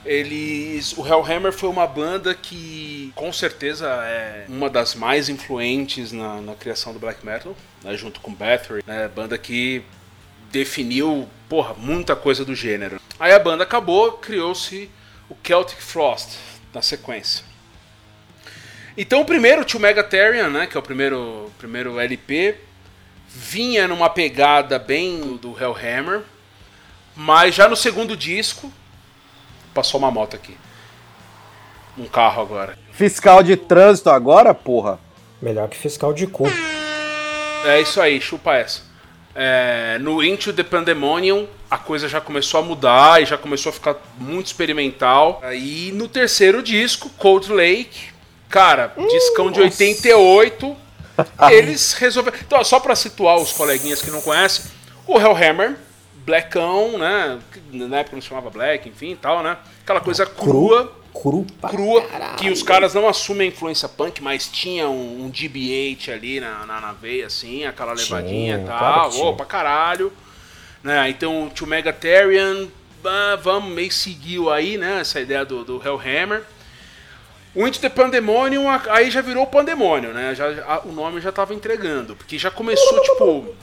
Eles. 0.03 0.97
O 0.97 1.05
Hellhammer 1.05 1.53
foi 1.53 1.69
uma 1.69 1.85
banda 1.85 2.33
que 2.33 3.11
com 3.15 3.31
certeza 3.31 3.85
é 3.87 4.45
uma 4.49 4.67
das 4.69 4.95
mais 4.95 5.29
influentes 5.29 6.11
na, 6.11 6.41
na 6.41 6.55
criação 6.55 6.91
do 6.91 6.97
black 6.99 7.23
metal, 7.23 7.55
né, 7.83 7.95
junto 7.95 8.19
com 8.19 8.33
Bathory, 8.33 8.83
né, 8.87 9.07
banda 9.13 9.37
que 9.37 9.83
definiu, 10.53 11.27
porra, 11.49 11.73
muita 11.73 12.15
coisa 12.15 12.45
do 12.45 12.53
gênero. 12.53 13.01
Aí 13.19 13.33
a 13.33 13.39
banda 13.39 13.63
acabou, 13.63 14.11
criou-se 14.13 14.87
o 15.27 15.35
Celtic 15.43 15.81
Frost 15.81 16.37
na 16.71 16.79
sequência. 16.79 17.43
Então 18.95 19.21
o 19.21 19.25
primeiro, 19.25 19.65
To 19.65 19.79
Megatarian, 19.79 20.49
né, 20.49 20.67
que 20.67 20.77
é 20.77 20.79
o 20.79 20.83
primeiro, 20.83 21.51
primeiro 21.57 21.99
LP, 21.99 22.55
vinha 23.27 23.87
numa 23.87 24.11
pegada 24.11 24.77
bem 24.77 25.19
do, 25.19 25.37
do 25.39 25.59
Hellhammer, 25.59 26.21
mas 27.15 27.55
já 27.55 27.67
no 27.67 27.75
segundo 27.75 28.15
disco, 28.15 28.71
passou 29.73 29.99
uma 29.99 30.11
moto 30.11 30.35
aqui. 30.35 30.55
Um 31.97 32.05
carro 32.05 32.43
agora. 32.43 32.77
Fiscal 32.91 33.41
de 33.41 33.57
trânsito 33.57 34.11
agora, 34.11 34.53
porra? 34.53 34.99
Melhor 35.41 35.67
que 35.67 35.77
fiscal 35.77 36.13
de 36.13 36.27
cu. 36.27 36.45
É 37.65 37.81
isso 37.81 37.99
aí, 37.99 38.21
chupa 38.21 38.55
essa. 38.55 38.92
É, 39.35 39.97
no 39.99 40.23
Into 40.23 40.53
the 40.53 40.63
Pandemonium, 40.63 41.47
a 41.69 41.77
coisa 41.77 42.07
já 42.07 42.21
começou 42.21 42.59
a 42.59 42.63
mudar 42.63 43.21
e 43.21 43.25
já 43.25 43.37
começou 43.37 43.71
a 43.71 43.73
ficar 43.73 43.95
muito 44.17 44.47
experimental. 44.47 45.39
Aí 45.43 45.91
no 45.91 46.07
terceiro 46.07 46.61
disco, 46.61 47.09
Cold 47.17 47.51
Lake, 47.51 48.11
cara, 48.47 48.93
discão 49.09 49.51
de 49.51 49.59
88, 49.59 50.75
eles 51.49 51.93
resolveram. 51.93 52.37
Então, 52.45 52.63
só 52.63 52.79
pra 52.79 52.95
situar 52.95 53.37
os 53.37 53.51
coleguinhas 53.51 54.01
que 54.01 54.11
não 54.11 54.21
conhecem, 54.21 54.65
o 55.07 55.19
Hellhammer, 55.19 55.75
Blackão, 56.25 56.97
né? 56.97 57.39
Na 57.71 57.97
época 57.97 58.15
não 58.15 58.21
se 58.21 58.29
chamava 58.29 58.49
Black, 58.49 58.87
enfim 58.87 59.11
e 59.11 59.15
tal, 59.15 59.41
né? 59.43 59.57
Aquela 59.81 59.99
coisa 59.99 60.25
crua 60.25 61.02
Cru 61.13 61.45
pra 61.61 61.69
crua, 61.69 62.01
caralho. 62.01 62.35
que 62.37 62.49
os 62.49 62.63
caras 62.63 62.93
não 62.93 63.07
assumem 63.07 63.47
a 63.47 63.51
influência 63.51 63.87
punk, 63.87 64.21
mas 64.21 64.47
tinha 64.47 64.89
um, 64.89 65.25
um 65.25 65.31
DB8 65.31 66.11
ali 66.11 66.39
na, 66.39 66.65
na, 66.65 66.81
na 66.81 66.91
veia, 66.91 67.27
assim, 67.27 67.65
aquela 67.65 67.95
Tinha, 67.95 68.17
levadinha 68.17 68.57
e 68.59 68.65
claro 68.65 69.11
tal, 69.11 69.21
ô, 69.27 69.33
pra 69.35 69.45
caralho. 69.45 70.11
Né? 70.83 71.09
Então, 71.09 71.51
o 71.61 71.65
Megatarian, 71.65 72.67
ah, 73.05 73.37
vamos, 73.41 73.71
meio 73.71 73.91
seguiu 73.91 74.51
aí, 74.51 74.77
né, 74.77 74.99
essa 75.01 75.19
ideia 75.21 75.45
do, 75.45 75.63
do 75.63 75.81
Hellhammer. 75.81 76.43
O 77.55 77.67
Into 77.67 77.79
the 77.79 77.89
Pandemonium, 77.89 78.65
aí 78.89 79.11
já 79.11 79.21
virou 79.21 79.45
Pandemonium, 79.45 80.11
né, 80.11 80.33
já, 80.33 80.47
a- 80.67 80.81
o 80.83 80.91
nome 80.91 81.21
já 81.21 81.31
tava 81.31 81.53
entregando, 81.53 82.15
porque 82.15 82.37
já 82.39 82.49
começou, 82.49 82.99
tipo, 83.03 83.55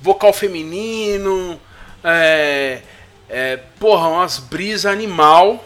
vocal 0.00 0.32
feminino, 0.32 1.60
é, 2.02 2.82
é, 3.28 3.56
porra, 3.78 4.08
umas 4.08 4.38
brisas 4.38 4.86
animal, 4.92 5.64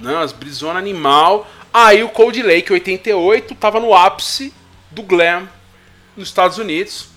né, 0.00 0.12
umas 0.14 0.32
brisona 0.32 0.78
animal. 0.78 1.46
Aí 1.72 2.02
o 2.02 2.08
Cold 2.08 2.42
Lake 2.42 2.72
88 2.72 3.54
tava 3.54 3.78
no 3.78 3.94
ápice 3.94 4.52
do 4.90 5.02
glam 5.02 5.48
nos 6.16 6.28
Estados 6.28 6.58
Unidos 6.58 7.08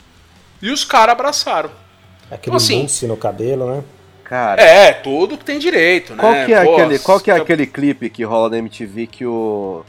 e 0.61 0.69
os 0.69 0.86
caras 0.86 1.13
abraçaram. 1.13 1.71
Aquele 2.29 2.55
assim- 2.55 2.79
mousse 2.79 3.07
no 3.07 3.17
cabelo, 3.17 3.67
né? 3.75 3.84
Cara, 4.23 4.61
É, 4.61 4.93
tudo 4.93 5.38
que 5.38 5.43
tem 5.45 5.59
direito, 5.59 6.15
né? 6.15 6.19
qual 6.21 6.34
que 6.45 6.53
é, 6.53 6.63
Pô, 6.63 6.73
aquele, 6.75 6.99
qual 6.99 7.19
que 7.19 7.29
é 7.29 7.34
fica- 7.36 7.43
aquele 7.43 7.67
clipe 7.67 8.09
que 8.09 8.23
rola 8.23 8.49
na 8.49 8.57
MTV 8.57 9.07
que 9.07 9.25
o 9.25 9.84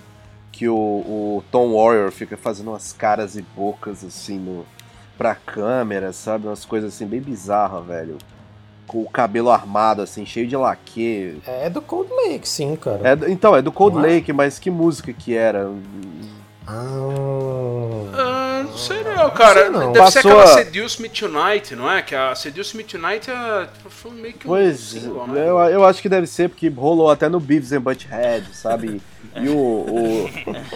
que 0.53 0.69
o, 0.69 0.75
o 0.77 1.45
Tom 1.51 1.73
Warrior 1.75 2.13
fica 2.13 2.37
fazendo 2.37 2.69
umas 2.71 2.93
caras 2.93 3.35
e 3.37 3.43
bocas 3.43 4.05
assim 4.05 4.39
no 4.39 4.65
pra 5.19 5.35
câmera, 5.35 6.13
sabe? 6.13 6.47
Umas 6.47 6.65
coisas 6.65 6.95
assim 6.95 7.07
bem 7.07 7.21
bizarras, 7.21 7.85
velho. 7.85 8.19
Com 8.87 9.03
o 9.03 9.09
cabelo 9.09 9.51
armado 9.51 10.03
assim, 10.03 10.27
cheio 10.27 10.47
de 10.47 10.57
laque. 10.57 11.41
É 11.47 11.71
do 11.71 11.81
Cold 11.81 12.11
Lake, 12.13 12.49
sim, 12.49 12.77
cara. 12.77 13.01
É 13.03 13.31
então, 13.31 13.57
é 13.57 13.63
do 13.63 13.73
Cold 13.73 13.97
Não 13.97 14.05
é? 14.05 14.15
Lake, 14.15 14.33
mas 14.33 14.59
que 14.59 14.71
música 14.71 15.13
que 15.13 15.35
era? 15.35 15.71
Ah, 16.67 17.74
não 18.75 18.79
sei 18.79 19.03
não, 19.05 19.31
cara. 19.31 19.61
sei 19.63 19.71
não. 19.71 19.93
Deve 19.93 20.11
ser 20.11 20.23
Passou 20.23 20.31
aquela 20.33 20.45
a- 20.45 20.47
Seduce 20.65 21.01
Me 21.03 21.09
Tonight, 21.09 21.77
não 21.77 21.91
é? 21.91 22.03
Que 22.03 22.15
a 22.15 22.35
Seduce 22.35 22.77
Me 22.77 22.83
Tonight 22.85 23.31
é, 23.31 23.69
foi 23.89 24.11
meio 24.13 24.35
que 24.35 24.47
um 24.47 24.51
Pois, 24.51 24.79
single, 24.81 25.27
né? 25.29 25.41
eu, 25.49 25.59
eu 25.61 25.85
acho 25.85 26.03
que 26.03 26.09
deve 26.09 26.27
ser, 26.27 26.49
porque 26.49 26.69
rolou 26.69 27.11
até 27.11 27.29
no 27.29 27.39
Beavis 27.39 27.73
and 27.73 27.81
Butthead, 27.81 28.47
sabe? 28.53 29.01
E 29.37 29.49
o, 29.49 29.57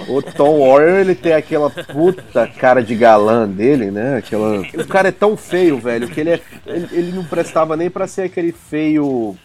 o, 0.09 0.17
o 0.17 0.23
Tom 0.23 0.61
Warrior, 0.61 0.99
ele 1.01 1.15
tem 1.15 1.33
aquela 1.33 1.69
puta 1.71 2.47
cara 2.47 2.83
de 2.83 2.95
galã 2.95 3.49
dele, 3.49 3.91
né? 3.91 4.17
Aquela... 4.19 4.61
O 4.61 4.87
cara 4.87 5.09
é 5.09 5.13
tão 5.13 5.37
feio, 5.37 5.79
velho, 5.79 6.09
que 6.09 6.21
ele, 6.21 6.31
é, 6.31 6.41
ele, 6.67 6.89
ele 6.93 7.13
não 7.13 7.25
prestava 7.25 7.77
nem 7.77 7.91
pra 7.91 8.07
ser 8.07 8.23
aquele 8.23 8.53
feio 8.53 9.37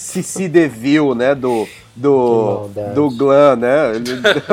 Cici 0.00 0.46
DeVille, 0.48 1.12
né? 1.16 1.34
Do, 1.34 1.66
do, 1.96 2.68
do 2.94 3.10
Glam, 3.10 3.56
né? 3.56 3.92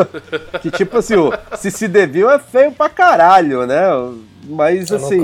Que 0.59 0.71
tipo 0.71 0.97
assim, 0.97 1.15
o 1.15 1.31
Cici 1.55 1.87
DeVille 1.87 2.29
é 2.29 2.39
feio 2.39 2.71
pra 2.71 2.89
caralho, 2.89 3.65
né? 3.67 3.79
Mas 4.47 4.89
Eu 4.89 4.97
não 4.99 5.05
assim, 5.07 5.21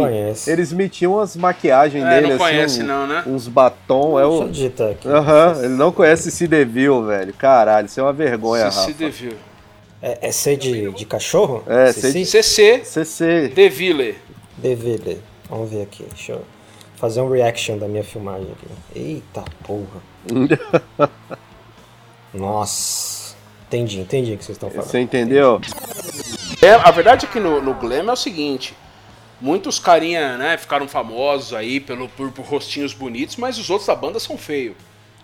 eles 0.47 0.71
metiam 0.73 1.13
umas 1.13 1.35
maquiagens 1.35 2.03
É, 2.03 2.09
dele, 2.09 2.21
não 2.27 2.29
assim, 2.35 2.37
conhece 2.43 2.81
um- 2.83 2.85
não, 2.85 3.07
né? 3.07 3.23
uns 3.25 3.47
batom, 3.47 4.19
é 4.19 4.23
deixa 4.23 4.43
o... 4.43 4.47
Aham, 5.09 5.55
ele 5.59 5.73
não 5.73 5.91
conhece 5.91 6.29
esse 6.29 6.47
Devil, 6.47 7.03
velho. 7.05 7.33
Caralho, 7.33 7.85
isso 7.87 7.99
é 7.99 8.03
uma 8.03 8.13
vergonha, 8.13 8.69
CC 8.71 8.79
Rafa. 8.81 8.93
Deville. 8.93 9.37
É, 10.03 10.27
é 10.27 10.31
C 10.31 10.55
de, 10.55 10.91
de 10.91 11.05
cachorro? 11.05 11.63
É, 11.67 11.91
Cici? 11.91 12.01
C 12.01 12.13
de- 12.13 12.25
CC 12.25 12.81
CC. 12.83 13.47
Deville. 13.55 14.15
DVD. 14.57 15.17
Vamos 15.49 15.69
ver 15.71 15.81
aqui. 15.83 16.03
Deixa 16.13 16.33
eu 16.33 16.41
fazer 16.95 17.21
um 17.21 17.29
reaction 17.29 17.77
da 17.77 17.87
minha 17.87 18.03
filmagem 18.03 18.47
aqui. 18.51 18.99
Eita 18.99 19.43
porra. 19.63 20.10
Nossa. 22.33 23.35
Entendi, 23.67 23.99
entendi 23.99 24.33
o 24.33 24.37
que 24.37 24.43
vocês 24.43 24.55
estão 24.57 24.69
falando. 24.69 24.87
Você 24.89 24.99
entendeu? 24.99 25.61
É, 26.61 26.73
a 26.73 26.91
verdade 26.91 27.25
é 27.25 27.29
que 27.29 27.39
no, 27.39 27.61
no 27.61 27.73
Glam 27.73 28.09
é 28.09 28.11
o 28.13 28.15
seguinte. 28.17 28.75
Muitos 29.39 29.79
carinha, 29.79 30.37
né, 30.37 30.57
ficaram 30.57 30.87
famosos 30.87 31.53
aí 31.53 31.79
pelo, 31.79 32.07
por, 32.09 32.31
por 32.31 32.45
rostinhos 32.45 32.93
bonitos, 32.93 33.37
mas 33.37 33.57
os 33.57 33.69
outros 33.69 33.87
da 33.87 33.95
banda 33.95 34.19
são 34.19 34.37
feios. 34.37 34.75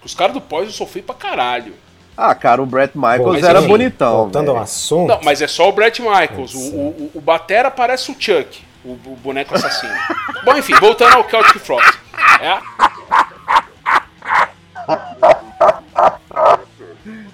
Os 0.04 0.16
caras 0.16 0.34
do 0.34 0.42
Poison 0.42 0.72
são 0.72 0.88
feios 0.88 1.06
pra 1.06 1.14
caralho. 1.14 1.74
Ah, 2.16 2.34
cara, 2.34 2.64
o 2.64 2.66
Brett 2.66 2.98
Michaels 2.98 3.22
Pô, 3.22 3.34
mas 3.34 3.44
era 3.44 3.60
enfim, 3.60 3.68
bonitão. 3.68 4.16
Voltando 4.24 4.50
ao 4.52 4.58
assunto. 4.58 5.08
Não, 5.10 5.20
mas 5.22 5.40
é 5.42 5.48
só 5.48 5.70
o 5.70 5.72
Brett 5.72 6.02
Michaels. 6.02 6.54
O, 6.56 6.60
o, 6.60 6.88
o- 6.90 7.12
o 7.16 7.22
Batera 7.22 7.70
parece 7.70 8.10
o 8.10 8.16
Chuck, 8.20 8.64
o, 8.84 8.94
o 8.94 9.18
boneco 9.22 9.54
assassino. 9.54 9.94
Bom, 10.44 10.58
enfim, 10.58 10.74
voltando 10.80 11.14
ao 11.14 11.30
Celtic 11.30 11.60
Frost. 11.60 12.00
É, 12.42 12.58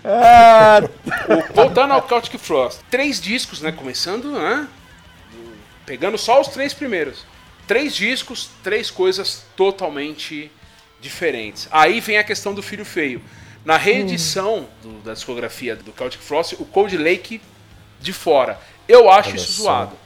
Ah, 0.03 0.81
o- 1.29 1.53
voltando 1.53 1.93
ao 1.93 2.07
Celtic 2.07 2.37
Frost. 2.39 2.79
Três 2.89 3.19
discos, 3.21 3.61
né? 3.61 3.71
Começando, 3.71 4.31
né? 4.31 4.67
Pegando 5.85 6.17
só 6.17 6.41
os 6.41 6.47
três 6.47 6.73
primeiros. 6.73 7.25
Três 7.67 7.95
discos, 7.95 8.49
três 8.61 8.89
coisas 8.91 9.45
totalmente 9.55 10.51
diferentes. 10.99 11.67
Aí 11.71 11.99
vem 11.99 12.17
a 12.17 12.23
questão 12.23 12.53
do 12.53 12.61
Filho 12.61 12.85
Feio. 12.85 13.21
Na 13.63 13.77
reedição 13.77 14.67
do- 14.81 14.99
da 15.01 15.13
discografia 15.13 15.75
do 15.75 15.93
Celtic 15.97 16.21
Frost, 16.21 16.53
o 16.59 16.65
Cold 16.65 16.97
Lake 16.97 17.41
de 17.99 18.11
fora. 18.11 18.59
Eu 18.87 19.09
acho 19.09 19.29
Olha 19.29 19.35
isso 19.37 19.51
só. 19.53 19.63
zoado. 19.63 19.97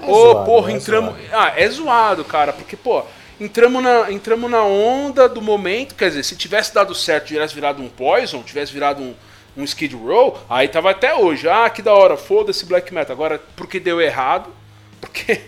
É 0.00 0.06
Ô, 0.06 0.14
zoado, 0.32 0.44
porra, 0.46 0.70
é 0.70 0.74
entramos. 0.74 1.14
zoado. 1.14 1.28
Ah, 1.32 1.52
é 1.56 1.68
zoado, 1.68 2.24
cara, 2.24 2.52
porque, 2.52 2.76
pô, 2.76 3.04
entramos 3.44 3.82
na, 3.82 4.10
entramos 4.10 4.50
na 4.50 4.62
onda 4.62 5.28
do 5.28 5.40
momento. 5.42 5.94
Quer 5.94 6.08
dizer, 6.08 6.22
se 6.24 6.36
tivesse 6.36 6.72
dado 6.74 6.94
certo, 6.94 7.26
tivesse 7.26 7.54
virado 7.54 7.82
um 7.82 7.88
Poison, 7.88 8.42
tivesse 8.42 8.72
virado 8.72 9.02
um, 9.02 9.14
um 9.56 9.64
Skid 9.64 9.94
Row, 9.94 10.38
aí 10.48 10.68
tava 10.68 10.90
até 10.90 11.14
hoje. 11.14 11.48
Ah, 11.48 11.68
que 11.70 11.82
da 11.82 11.92
hora, 11.92 12.16
foda-se 12.16 12.64
Black 12.66 12.92
Metal. 12.92 13.14
Agora, 13.14 13.40
porque 13.56 13.78
deu 13.80 14.00
errado, 14.00 14.50
porque 15.00 15.40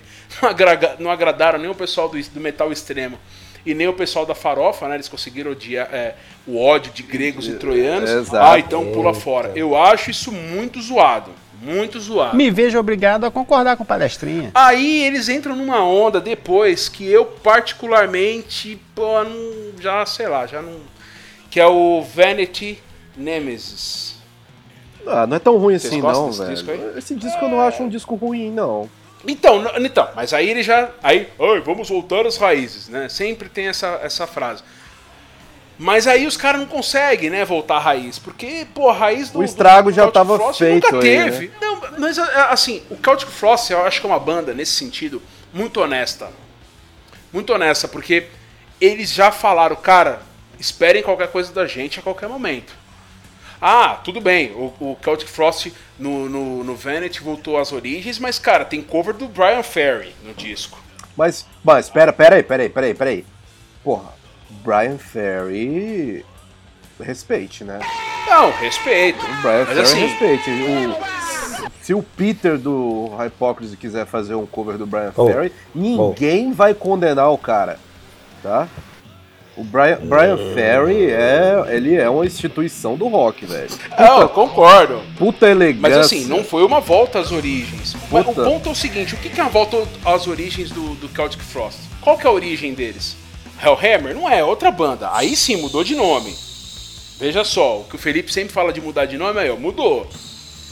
não, 0.43 0.49
agraga- 0.49 0.97
não 0.99 1.11
agradaram 1.11 1.59
nem 1.59 1.71
o 1.71 1.75
pessoal 1.75 2.09
do, 2.09 2.21
do 2.21 2.41
metal 2.41 2.71
extremo 2.73 3.19
e 3.67 3.73
nem 3.73 3.89
o 3.89 3.95
pessoal 3.95 4.27
da 4.27 4.35
farofa, 4.35 4.87
né? 4.89 4.97
Eles 4.97 5.09
conseguiram 5.09 5.53
odiar, 5.53 5.89
é, 5.93 6.15
o 6.47 6.63
ódio 6.63 6.93
de 6.93 7.03
gregos 7.03 7.49
e 7.49 7.55
troianos. 7.55 8.11
Exato. 8.11 8.37
Ah, 8.53 8.59
então 8.59 8.93
pula 8.93 9.15
fora. 9.15 9.53
Eu 9.57 9.75
acho 9.77 10.11
isso 10.11 10.31
muito 10.31 10.83
zoado. 10.83 11.31
Muito 11.65 11.99
zoado. 11.99 12.37
Me 12.37 12.51
vejo 12.51 12.79
obrigado 12.79 13.25
a 13.25 13.31
concordar 13.31 13.77
com 13.77 13.83
o 13.83 13.87
palestrinha. 13.87 14.51
Aí 14.55 15.03
eles 15.03 15.29
entram 15.29 15.57
numa 15.57 15.83
onda 15.83 16.21
depois 16.21 16.89
que 16.89 17.09
eu 17.11 17.25
particularmente, 17.25 18.79
pô, 18.95 19.25
não, 19.25 19.81
já 19.81 20.05
sei 20.05 20.29
lá, 20.29 20.47
já 20.47 20.61
não. 20.61 20.81
Que 21.51 21.59
é 21.61 21.67
o 21.67 22.03
Vanity 22.03 22.83
Nemesis. 23.17 24.17
ah, 25.07 25.27
não 25.27 25.37
é 25.37 25.39
tão 25.39 25.57
ruim 25.57 25.79
Vocês 25.79 25.93
assim, 25.93 26.03
não, 26.03 26.29
desse 26.31 26.45
disco 26.47 26.67
velho. 26.67 26.91
aí? 26.93 26.99
Esse 26.99 27.15
disco 27.15 27.45
eu 27.45 27.49
não 27.49 27.61
acho 27.61 27.83
um 27.83 27.89
disco 27.89 28.15
ruim, 28.15 28.51
não. 28.51 28.89
Então, 29.27 29.65
então, 29.81 30.09
mas 30.15 30.35
aí 30.35 30.51
ele 30.51 30.63
já. 30.63 30.91
Aí, 31.03 31.29
"Ai, 31.41 31.61
vamos 31.61 31.89
voltar 31.89 32.27
às 32.27 32.37
raízes, 32.37 32.89
né? 32.89 33.09
Sempre 33.09 33.49
tem 33.49 33.69
essa, 33.69 33.99
essa 34.03 34.27
frase. 34.27 34.63
Mas 35.79 36.07
aí 36.07 36.27
os 36.27 36.37
caras 36.37 36.61
não 36.61 36.69
conseguem, 36.69 37.31
né, 37.31 37.45
voltar 37.45 37.77
à 37.77 37.81
raiz. 37.81 38.19
Porque, 38.19 38.67
pô, 38.75 38.89
a 38.91 38.93
raiz 38.93 39.31
do. 39.31 39.41
O 39.41 39.45
estrago 39.45 39.91
do 39.91 39.95
já 39.95 40.03
Celtic 40.03 40.15
tava 40.15 40.37
Frost 40.37 40.59
feito 40.59 40.93
Nunca 40.93 41.07
aí, 41.07 41.17
né? 41.19 41.31
teve. 41.31 41.53
Não, 41.61 41.81
mas 41.99 42.19
a- 42.19 42.51
assim, 42.51 42.83
o 42.91 42.97
Celtic 42.97 43.29
Frost 43.29 43.71
eu 43.71 43.85
acho 43.85 44.01
que 44.01 44.07
é 44.07 44.11
uma 44.11 44.21
banda, 44.21 44.55
nesse 44.55 44.73
sentido, 44.73 45.21
muito 45.53 45.81
honesta. 45.81 46.31
Muito 47.33 47.53
honesta, 47.53 47.89
porque 47.89 48.29
eles 48.81 49.13
já 49.13 49.33
falaram, 49.33 49.75
cara, 49.77 50.23
esperem 50.59 51.03
qualquer 51.03 51.29
coisa 51.29 51.53
da 51.53 51.67
gente 51.67 51.99
a 51.99 52.03
qualquer 52.03 52.29
momento. 52.29 52.73
Ah, 53.61 53.99
tudo 54.05 54.21
bem, 54.21 54.53
o, 54.53 54.73
o 54.79 54.97
Celtic 55.03 55.29
Frost 55.29 55.73
no, 55.99 56.29
no, 56.29 56.63
no 56.65 56.77
Vanity 56.77 57.21
voltou 57.21 57.59
às 57.59 57.73
origens, 57.73 58.19
mas, 58.19 58.39
cara, 58.39 58.65
tem 58.65 58.83
cover 58.83 59.15
do 59.15 59.27
Brian 59.27 59.63
Ferry 59.63 60.15
no 60.23 60.35
disco. 60.35 60.79
Mas, 61.17 61.47
mas, 61.63 61.89
pera, 61.89 62.13
pera 62.13 62.37
aí, 62.37 62.43
pera 62.43 62.63
aí, 62.63 62.69
pera 62.69 62.87
aí, 62.87 62.95
pera 62.95 63.11
aí. 63.11 63.25
Porra, 63.83 64.13
Brian 64.63 64.99
Ferry. 64.99 66.25
Respeite, 67.01 67.65
né? 67.65 67.81
Não, 68.29 68.51
respeito. 68.53 69.25
O 69.25 69.43
Brian 69.43 69.65
Mas 69.67 69.69
Ferry 69.69 69.81
assim, 69.83 70.01
respeite. 70.07 70.51
O- 70.51 71.15
se 71.83 71.93
o 71.95 72.03
Peter 72.03 72.57
do 72.57 73.11
Hypocrisy 73.19 73.77
quiser 73.77 74.07
fazer 74.07 74.35
um 74.35 74.47
cover 74.47 74.79
do 74.79 74.87
Brian 74.87 75.13
Oh, 75.17 75.27
Ferry, 75.27 75.53
ninguém 75.75 76.53
vai 76.53 76.73
condenar 76.73 77.31
o 77.31 77.37
cara, 77.39 77.79
tá? 78.43 78.69
O 79.57 79.63
Brian, 79.63 79.99
Brian 80.03 80.37
Ferry 80.55 81.11
é, 81.13 81.65
ele 81.69 81.95
é 81.95 82.09
uma 82.11 82.27
instituição 82.27 82.97
do 82.97 83.07
rock, 83.07 83.47
velho. 83.47 83.71
Não, 83.97 84.23
eu 84.23 84.29
concordo. 84.29 85.01
Puta 85.17 85.49
elegância. 85.49 85.81
Mas 85.81 85.97
assim, 86.07 86.25
não 86.25 86.43
foi 86.43 86.65
uma 86.65 86.81
volta 86.81 87.21
às 87.21 87.31
origens. 87.31 87.95
Mas 88.11 88.23
o 88.27 88.31
Puta. 88.33 88.45
ponto 88.45 88.69
é 88.69 88.73
o 88.73 88.75
seguinte, 88.75 89.15
o 89.15 89.17
que 89.19 89.39
é 89.39 89.43
uma 89.45 89.51
volta 89.51 89.87
às 90.05 90.27
origens 90.27 90.71
do, 90.71 90.95
do 90.97 91.09
Celtic 91.09 91.41
Frost? 91.41 91.79
Qual 92.01 92.19
que 92.19 92.27
é 92.27 92.31
a 92.31 92.33
origem 92.33 92.75
deles? 92.75 93.17
Hellhammer? 93.63 94.15
Não 94.15 94.29
é, 94.29 94.39
é 94.41 94.45
outra 94.45 94.71
banda. 94.71 95.11
Aí 95.13 95.37
sim, 95.37 95.57
mudou 95.57 95.85
de 95.85 95.95
nome. 95.95 96.35
Veja 97.19 97.45
só, 97.45 97.81
o 97.81 97.85
que 97.85 97.97
o 97.97 97.99
Felipe 97.99 98.33
sempre 98.33 98.53
fala 98.53 98.73
de 98.73 98.81
mudar 98.81 99.07
de 99.07 99.17
nome, 99.17 99.39
aí, 99.39 99.51
ó, 99.51 99.57
mudou. 99.57 100.09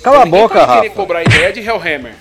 Cala 0.03 0.23
a 0.23 0.25
Ninguém 0.25 0.41
boca, 0.41 0.55
querer 0.55 0.89
Rafa. 0.89 0.91
cobrar 0.91 1.19
a 1.21 1.23
ideia 1.23 1.53
de 1.53 1.61
Hellhammer. 1.61 2.15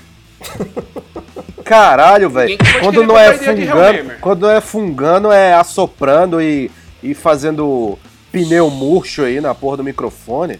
Caralho, 1.66 2.30
velho. 2.30 2.58
Quando 2.82 3.04
não 3.04 3.18
é 3.18 3.34
fungando, 3.34 4.12
quando 4.20 4.50
é 4.50 4.62
fungando 4.62 5.32
é 5.32 5.54
assoprando 5.54 6.42
e, 6.42 6.70
e 7.02 7.14
fazendo 7.14 7.98
pneu 8.32 8.70
murcho 8.70 9.24
aí 9.24 9.42
na 9.42 9.56
porra 9.56 9.78
do 9.78 9.84
microfone. 9.84 10.60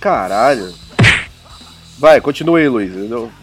Caralho. 0.00 0.72
Vai, 1.98 2.20
continue 2.20 2.62
aí, 2.62 2.68
Luiz. 2.68 2.92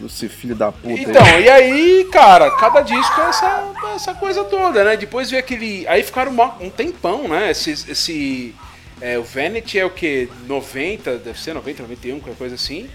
Esse 0.04 0.28
filho 0.28 0.54
da 0.54 0.72
puta 0.72 0.88
aí. 0.88 1.02
Então, 1.02 1.40
e 1.40 1.48
aí, 1.48 2.08
cara, 2.10 2.50
cada 2.52 2.80
disco 2.80 3.20
é 3.20 3.28
essa, 3.28 3.64
essa 3.96 4.14
coisa 4.14 4.44
toda, 4.44 4.84
né? 4.84 4.96
Depois 4.96 5.30
veio 5.30 5.40
aquele. 5.40 5.86
Aí 5.88 6.02
ficaram 6.02 6.32
um 6.60 6.70
tempão, 6.70 7.28
né? 7.28 7.50
Esse. 7.50 7.70
esse 7.70 8.54
é, 9.00 9.18
o 9.18 9.22
Vanity 9.22 9.78
é 9.78 9.84
o 9.84 9.90
que? 9.90 10.28
90, 10.46 11.18
deve 11.18 11.38
ser 11.38 11.54
90, 11.54 11.82
91, 11.82 12.18
qualquer 12.18 12.38
coisa 12.38 12.54
assim. 12.54 12.88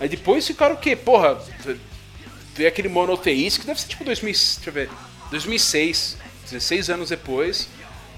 Aí 0.00 0.08
depois 0.08 0.46
ficaram 0.46 0.74
o 0.74 0.78
quê? 0.78 0.96
Porra, 0.96 1.38
veio 2.54 2.68
aquele 2.68 2.88
monoteísta 2.88 3.60
que 3.60 3.66
deve 3.66 3.80
ser 3.80 3.88
tipo 3.88 4.04
2000, 4.04 4.32
deixa 4.32 4.60
eu 4.66 4.72
ver, 4.72 4.90
2006, 5.30 6.16
16 6.50 6.90
anos 6.90 7.08
depois. 7.10 7.68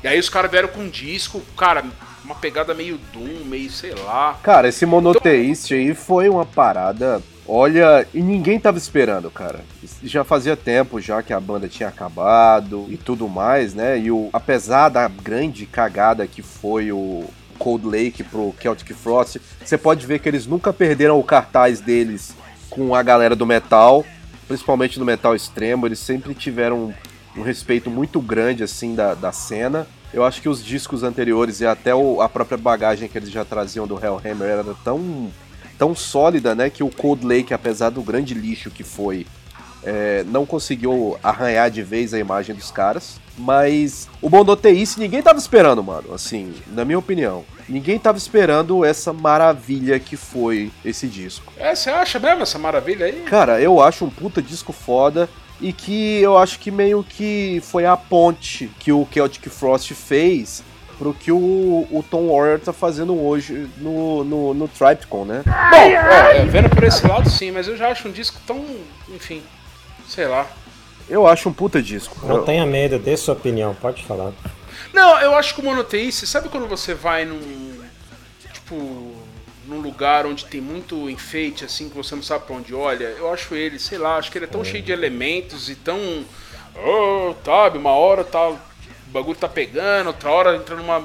E 0.03 0.09
aí 0.09 0.19
os 0.19 0.31
caras 0.31 0.51
vieram 0.51 0.69
com 0.69 0.81
um 0.81 0.89
disco, 0.89 1.43
cara, 1.57 1.85
uma 2.25 2.35
pegada 2.35 2.75
meio 2.75 2.99
Doom, 3.13 3.45
meio 3.45 3.71
sei 3.71 3.95
lá. 3.95 4.39
Cara, 4.43 4.69
esse 4.69 4.87
monoteíste 4.87 5.75
aí 5.75 5.95
foi 5.95 6.29
uma 6.29 6.47
parada. 6.47 7.23
Olha, 7.49 8.07
e 8.13 8.21
ninguém 8.21 8.59
tava 8.59 8.77
esperando, 8.77 9.31
cara. 9.31 9.61
Já 10.03 10.25
fazia 10.25 10.57
tempo 10.57 11.01
já 11.01 11.23
que 11.23 11.33
a 11.33 11.39
banda 11.41 11.69
tinha 11.69 11.89
acabado 11.89 12.87
e 12.89 12.97
tudo 12.97 13.29
mais, 13.29 13.73
né? 13.73 13.99
E 13.99 14.11
o, 14.11 14.29
apesar 14.33 14.89
da 14.89 15.07
grande 15.07 15.65
cagada 15.65 16.27
que 16.27 16.43
foi 16.43 16.91
o 16.91 17.25
Cold 17.59 17.87
Lake 17.87 18.25
pro 18.25 18.55
Celtic 18.61 18.93
Frost, 18.95 19.37
você 19.65 19.79
pode 19.79 20.05
ver 20.07 20.19
que 20.19 20.29
eles 20.29 20.47
nunca 20.47 20.73
perderam 20.73 21.19
o 21.21 21.25
cartaz 21.25 21.81
deles 21.81 22.35
com 22.69 22.95
a 22.95 23.03
galera 23.03 23.37
do 23.37 23.47
metal, 23.47 24.05
principalmente 24.49 24.99
do 24.99 25.05
metal 25.05 25.35
extremo. 25.35 25.87
Eles 25.87 26.01
sempre 26.01 26.35
tiveram 26.35 26.93
um 27.37 27.43
respeito 27.43 27.89
muito 27.89 28.21
grande 28.21 28.65
assim 28.65 28.95
da, 28.95 29.15
da 29.15 29.31
cena. 29.31 29.87
Eu 30.13 30.25
acho 30.25 30.43
que 30.43 30.49
os 30.49 30.65
discos 30.65 31.03
anteriores 31.05 31.61
e 31.61 31.67
até 31.67 31.95
o- 31.95 32.21
a 32.21 32.29
própria 32.29 32.59
bagagem 32.59 33.09
que 33.09 33.17
eles 33.19 33.31
já 33.31 33.45
traziam 33.45 33.87
do 33.87 33.95
Hellhammer 34.03 34.49
era 34.49 34.65
tão, 34.83 35.31
tão 35.79 35.95
sólida, 35.95 36.55
né, 36.55 36.71
que 36.71 36.83
o 36.83 36.91
Cold 36.91 37.27
Lake, 37.27 37.53
apesar 37.53 37.91
do 37.91 38.03
grande 38.03 38.35
lixo 38.35 38.71
que 38.71 38.83
foi, 38.83 39.27
é, 39.87 40.25
não 40.25 40.45
conseguiu 40.45 41.17
arranhar 41.23 41.71
de 41.71 41.83
vez 41.83 42.13
a 42.13 42.19
imagem 42.19 42.55
dos 42.55 42.71
caras. 42.71 43.21
Mas 43.39 44.09
o 44.21 44.31
Monoteíce 44.31 44.99
ninguém 44.99 45.23
tava 45.23 45.39
esperando, 45.39 45.83
mano. 45.83 46.13
Assim, 46.13 46.55
na 46.69 46.85
minha 46.85 46.99
opinião. 46.99 47.45
Ninguém 47.69 47.99
tava 47.99 48.17
esperando 48.17 48.85
essa 48.85 49.13
maravilha 49.13 49.99
que 49.99 50.17
foi 50.17 50.73
esse 50.85 51.07
disco. 51.07 51.53
É, 51.57 51.75
você 51.75 51.91
acha 51.91 52.19
mesmo 52.19 52.43
essa 52.43 52.59
maravilha 52.59 53.07
aí? 53.07 53.23
Cara, 53.27 53.61
eu 53.61 53.81
acho 53.81 54.05
um 54.05 54.11
puta 54.11 54.41
disco 54.41 54.73
foda 54.73 55.29
e 55.61 55.73
que 55.73 56.21
eu 56.21 56.37
acho 56.37 56.59
que 56.59 56.71
meio 56.71 57.05
que 57.05 57.61
foi 57.65 57.85
a 57.87 57.97
ponte 57.97 58.71
que 58.79 58.93
o 58.93 59.07
Celtic 59.13 59.49
Frost 59.49 59.93
fez 59.95 60.63
pro 60.99 61.13
que 61.15 61.31
o, 61.33 61.87
o 61.91 62.05
Tom 62.11 62.29
Warrior 62.29 62.59
tá 62.61 62.73
fazendo 62.73 63.19
hoje 63.21 63.69
no, 63.79 64.25
no, 64.25 64.55
no 64.55 64.69
Tripticon, 64.69 65.25
né? 65.25 65.43
Bom, 65.45 65.53
ó, 65.77 66.29
é, 66.31 66.45
vendo 66.47 66.69
por 66.71 66.83
esse 66.85 67.07
lado 67.07 67.29
sim, 67.29 67.51
mas 67.51 67.69
eu 67.69 67.77
já 67.77 67.89
acho 67.89 68.09
um 68.09 68.13
disco 68.13 68.41
tão, 68.47 68.65
enfim, 69.09 69.43
sei 70.09 70.27
lá. 70.27 70.47
Eu 71.09 71.27
acho 71.27 71.49
um 71.49 71.53
puta 71.53 71.81
disco. 71.83 72.17
Não 72.27 72.37
Eu- 72.37 72.43
tenha 72.45 72.67
medo, 72.67 72.99
dê 72.99 73.17
sua 73.17 73.35
opinião, 73.35 73.75
pode 73.75 74.05
falar. 74.05 74.33
Não, 74.93 75.19
eu 75.21 75.35
acho 75.35 75.55
que 75.55 75.61
o 75.61 75.65
monoteísta, 75.65 76.27
sabe 76.27 76.49
quando 76.49 76.67
você 76.67 76.95
vai 76.95 77.25
num, 77.25 77.81
tipo, 78.53 79.13
num 79.67 79.81
lugar 79.81 80.25
onde 80.27 80.45
tem 80.47 80.61
muito 80.61 81.11
enfeite, 81.11 81.65
assim, 81.65 81.89
que 81.89 81.97
você 81.97 82.15
não 82.15 82.23
sabe 82.23 82.45
pra 82.47 82.57
onde 82.57 82.75
olha? 82.75 83.05
Eu 83.19 83.33
acho 83.33 83.55
ele, 83.55 83.79
sei 83.79 83.99
lá, 83.99 84.17
acho 84.17 84.31
que 84.33 84.39
ele 84.39 84.47
é 84.47 84.49
tão 84.49 84.65
cheio 84.65 84.83
de 84.83 84.93
elementos 84.93 85.69
e 85.69 85.75
tão, 85.75 85.99
oh, 86.77 87.35
sabe, 87.45 87.79
uma 87.79 87.91
hora 87.91 88.25
tá, 88.25 88.53
o 89.07 89.11
bagulho 89.11 89.37
tá 89.39 89.49
pegando, 89.49 90.09
outra 90.09 90.31
hora 90.31 90.57
entra 90.57 90.77
numa 90.77 91.03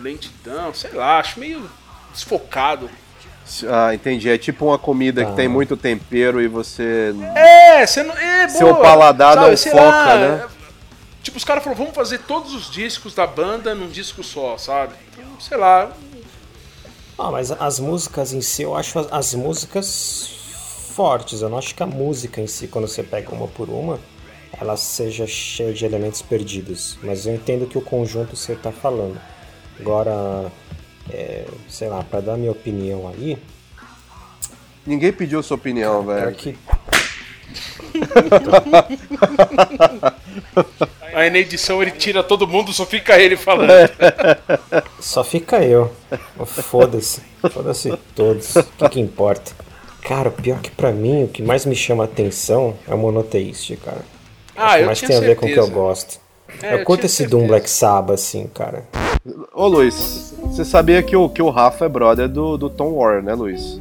lentidão, 0.00 0.72
sei 0.74 0.92
lá, 0.92 1.18
acho 1.18 1.38
meio 1.40 1.68
desfocado. 2.12 2.90
Ah, 3.68 3.94
entendi. 3.94 4.28
É 4.28 4.36
tipo 4.36 4.66
uma 4.66 4.78
comida 4.78 5.24
que 5.24 5.30
Ah. 5.30 5.34
tem 5.34 5.46
muito 5.48 5.76
tempero 5.76 6.40
e 6.42 6.48
você. 6.48 7.14
É, 7.36 7.86
você 7.86 8.02
não. 8.02 8.16
É, 8.16 8.48
Seu 8.48 8.72
boa, 8.72 8.82
paladar 8.82 9.36
não 9.36 9.56
sei 9.56 9.70
foca, 9.70 9.84
lá, 9.84 10.16
né? 10.18 10.46
Tipo, 11.22 11.38
os 11.38 11.44
caras 11.44 11.62
falaram, 11.62 11.78
vamos 11.82 11.94
fazer 11.94 12.18
todos 12.18 12.54
os 12.54 12.70
discos 12.70 13.14
da 13.14 13.26
banda 13.26 13.74
num 13.74 13.88
disco 13.88 14.22
só, 14.24 14.58
sabe? 14.58 14.94
Então, 15.12 15.40
sei 15.40 15.56
lá. 15.56 15.90
Ah, 17.18 17.30
mas 17.30 17.50
as 17.52 17.78
músicas 17.80 18.32
em 18.32 18.40
si, 18.40 18.62
eu 18.62 18.76
acho 18.76 18.98
as, 18.98 19.12
as 19.12 19.34
músicas 19.34 20.28
fortes. 20.94 21.40
Eu 21.40 21.48
não 21.48 21.58
acho 21.58 21.74
que 21.74 21.82
a 21.82 21.86
música 21.86 22.40
em 22.40 22.46
si, 22.46 22.66
quando 22.68 22.86
você 22.88 23.02
pega 23.02 23.32
uma 23.32 23.46
por 23.48 23.68
uma, 23.68 23.98
ela 24.60 24.76
seja 24.76 25.26
cheia 25.26 25.72
de 25.72 25.84
elementos 25.84 26.22
perdidos. 26.22 26.98
Mas 27.02 27.26
eu 27.26 27.34
entendo 27.34 27.66
que 27.66 27.78
o 27.78 27.82
conjunto 27.82 28.36
você 28.36 28.54
tá 28.54 28.72
falando. 28.72 29.20
Agora, 29.78 30.50
é, 31.10 31.44
sei 31.68 31.88
lá, 31.88 32.02
pra 32.02 32.20
dar 32.20 32.36
minha 32.36 32.52
opinião 32.52 33.08
aí, 33.08 33.38
Ninguém 34.86 35.12
pediu 35.12 35.42
sua 35.42 35.56
opinião, 35.56 36.04
pior 36.04 36.14
velho. 36.14 36.36
que 36.36 36.56
Aí 41.12 41.30
na 41.30 41.38
edição 41.38 41.82
ele 41.82 41.90
tira 41.92 42.22
todo 42.22 42.46
mundo, 42.46 42.72
só 42.72 42.86
fica 42.86 43.18
ele 43.18 43.36
falando. 43.36 43.70
Só 45.00 45.24
fica 45.24 45.64
eu. 45.64 45.92
Foda-se. 46.44 47.22
Foda-se 47.50 47.96
todos. 48.14 48.54
O 48.56 48.62
que, 48.64 48.88
que 48.90 49.00
importa? 49.00 49.52
Cara, 50.02 50.28
o 50.28 50.32
pior 50.32 50.60
que 50.60 50.70
pra 50.70 50.92
mim, 50.92 51.24
o 51.24 51.28
que 51.28 51.42
mais 51.42 51.64
me 51.64 51.74
chama 51.74 52.04
a 52.04 52.06
atenção 52.06 52.76
é 52.86 52.94
o 52.94 52.98
monoteíste, 52.98 53.76
cara. 53.76 54.04
Ah, 54.56 54.64
Acho 54.66 54.76
que 54.76 54.82
eu 54.82 54.86
mais 54.86 54.98
tinha 54.98 55.08
tem 55.08 55.16
a 55.16 55.20
ver 55.20 55.36
com 55.36 55.46
o 55.46 55.48
que 55.48 55.58
eu 55.58 55.62
certeza. 55.64 55.80
gosto. 55.80 56.20
É, 56.62 56.74
eu 56.74 56.78
eu 56.78 56.84
curto 56.84 57.06
esse 57.06 57.22
Doom 57.26 57.30
certeza. 57.40 57.48
Black 57.48 57.70
Sabbath, 57.70 58.14
assim, 58.14 58.46
cara. 58.54 58.84
Ô 59.54 59.66
Luiz, 59.66 60.34
você 60.44 60.64
sabia 60.64 61.02
que 61.02 61.16
o, 61.16 61.28
que 61.28 61.42
o 61.42 61.50
Rafa 61.50 61.84
é 61.84 61.88
brother 61.88 62.28
do, 62.28 62.56
do 62.56 62.70
Tom 62.70 62.92
Warrior, 62.94 63.22
né, 63.22 63.34
Luiz? 63.34 63.80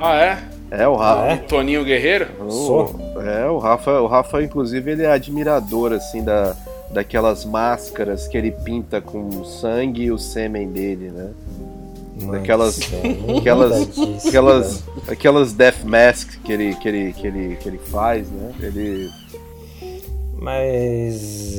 Ah, 0.00 0.14
é? 0.16 0.38
É, 0.70 0.86
o 0.86 0.94
Rafa. 0.96 1.22
Ah, 1.22 1.26
é? 1.32 1.36
Toninho 1.38 1.84
Guerreiro? 1.84 2.28
O- 2.40 2.50
Sou. 2.50 3.00
É, 3.24 3.46
o 3.48 3.58
Rafa, 3.58 4.00
o 4.00 4.06
Rafa, 4.06 4.42
inclusive, 4.42 4.90
ele 4.92 5.02
é 5.04 5.10
admirador, 5.10 5.92
assim, 5.92 6.22
da, 6.22 6.54
daquelas 6.90 7.44
máscaras 7.44 8.28
que 8.28 8.36
ele 8.36 8.50
pinta 8.52 9.00
com 9.00 9.28
o 9.28 9.44
sangue 9.46 10.04
e 10.04 10.12
o 10.12 10.18
sêmen 10.18 10.68
dele, 10.70 11.10
né? 11.10 11.30
Mano 12.20 12.32
Daquelas- 12.32 12.78
Aquelas, 13.38 13.98
aquelas, 14.26 14.82
aquelas 15.08 15.52
death 15.54 15.82
masks 15.84 16.36
que 16.44 16.52
ele, 16.52 16.74
que 16.74 16.88
ele, 16.88 17.12
que 17.14 17.26
ele, 17.26 17.56
que 17.56 17.68
ele 17.68 17.78
faz, 17.78 18.28
né? 18.30 18.52
Ele... 18.60 19.08
Mas. 20.38 21.56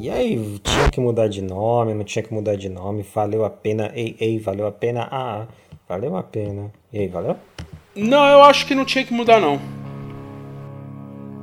E 0.00 0.10
aí, 0.10 0.60
tinha 0.62 0.90
que 0.90 1.00
mudar 1.00 1.28
de 1.28 1.42
nome, 1.42 1.94
não 1.94 2.04
tinha 2.04 2.22
que 2.22 2.32
mudar 2.32 2.56
de 2.56 2.68
nome, 2.68 3.04
valeu 3.14 3.44
a 3.44 3.50
pena. 3.50 3.90
Ei, 3.94 4.16
ei, 4.20 4.38
valeu 4.38 4.66
a 4.66 4.72
pena. 4.72 5.08
Ah, 5.10 5.42
ah, 5.42 5.46
valeu 5.88 6.16
a 6.16 6.22
pena. 6.22 6.70
E 6.92 6.98
aí, 6.98 7.08
valeu? 7.08 7.36
Não, 7.94 8.24
eu 8.26 8.42
acho 8.42 8.66
que 8.66 8.74
não 8.74 8.84
tinha 8.84 9.04
que 9.04 9.12
mudar, 9.14 9.40
não. 9.40 9.58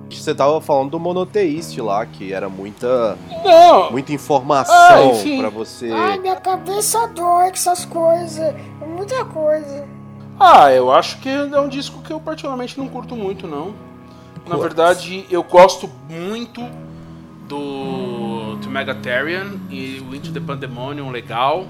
que 0.10 0.20
você 0.20 0.36
tava 0.36 0.62
falando 0.62 0.92
do 0.92 1.00
monoteíste 1.00 1.82
lá, 1.82 2.06
que 2.06 2.32
era 2.32 2.48
muita, 2.48 3.18
Não, 3.44 3.92
muita 3.92 4.12
Ah, 4.12 4.16
informação 4.16 5.12
enfim. 5.12 5.40
pra 5.40 5.50
você. 5.50 5.90
Ai, 5.92 6.20
minha 6.20 6.36
cabeça 6.36 7.08
dói 7.08 7.48
com 7.48 7.54
essas 7.56 7.84
coisas. 7.84 8.40
É 8.40 8.86
Muita 8.86 9.26
coisa. 9.26 9.88
Ah, 10.40 10.72
eu 10.72 10.92
acho 10.92 11.20
que 11.20 11.30
é 11.30 11.60
um 11.60 11.68
disco 11.68 12.02
que 12.04 12.14
eu 12.14 12.20
particularmente 12.20 12.78
não 12.78 12.88
curto 12.88 13.16
muito, 13.16 13.48
não. 13.48 13.74
Na 14.48 14.58
verdade, 14.58 15.26
eu 15.30 15.42
gosto 15.42 15.90
muito 16.10 16.62
do, 17.48 18.56
do 18.58 18.70
Megatherian 18.70 19.54
e 19.70 20.04
o 20.10 20.14
Into 20.14 20.32
the 20.32 20.40
Pandemonium, 20.40 21.10
legal. 21.10 21.68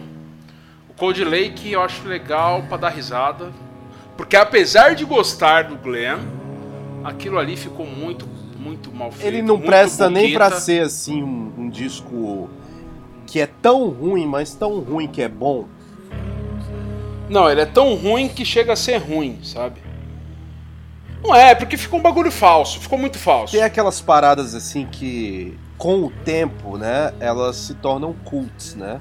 O 0.89 0.93
Cold 0.93 1.24
Lake 1.24 1.71
eu 1.71 1.82
acho 1.82 2.07
legal 2.07 2.63
pra 2.63 2.78
dar 2.78 2.89
risada. 2.89 3.51
Porque 4.17 4.36
apesar 4.36 4.95
de 4.95 5.05
gostar 5.05 5.63
do 5.65 5.76
Glenn, 5.76 6.19
aquilo 7.03 7.38
ali 7.38 7.57
ficou 7.57 7.86
muito, 7.86 8.28
muito 8.57 8.91
mal 8.91 9.11
feito. 9.11 9.28
Ele 9.28 9.41
não 9.41 9.59
presta 9.59 10.09
nem 10.09 10.32
bugueta. 10.32 10.49
pra 10.49 10.59
ser 10.59 10.84
assim 10.84 11.24
um, 11.24 11.51
um 11.57 11.69
disco 11.69 12.49
que 13.26 13.39
é 13.39 13.47
tão 13.47 13.89
ruim, 13.89 14.28
mas 14.28 14.53
tão 14.53 14.80
ruim 14.80 15.07
que 15.07 15.21
é 15.21 15.28
bom. 15.30 15.67
Não, 17.30 17.49
ele 17.49 17.61
é 17.61 17.65
tão 17.65 17.95
ruim 17.95 18.28
que 18.28 18.45
chega 18.45 18.74
a 18.74 18.76
ser 18.76 18.97
ruim, 18.97 19.39
sabe? 19.43 19.82
Não 21.24 21.34
é, 21.36 21.55
porque 21.55 21.78
ficou 21.78 21.99
um 21.99 22.03
bagulho 22.03 22.32
falso, 22.32 22.80
ficou 22.80 22.97
muito 22.99 23.17
falso. 23.17 23.53
Tem 23.53 23.63
aquelas 23.63 24.01
paradas 24.01 24.53
assim 24.53 24.86
que, 24.86 25.57
com 25.78 26.03
o 26.03 26.11
tempo, 26.11 26.78
né, 26.78 27.13
elas 27.19 27.55
se 27.55 27.74
tornam 27.76 28.13
cults, 28.26 28.76
né? 28.76 28.99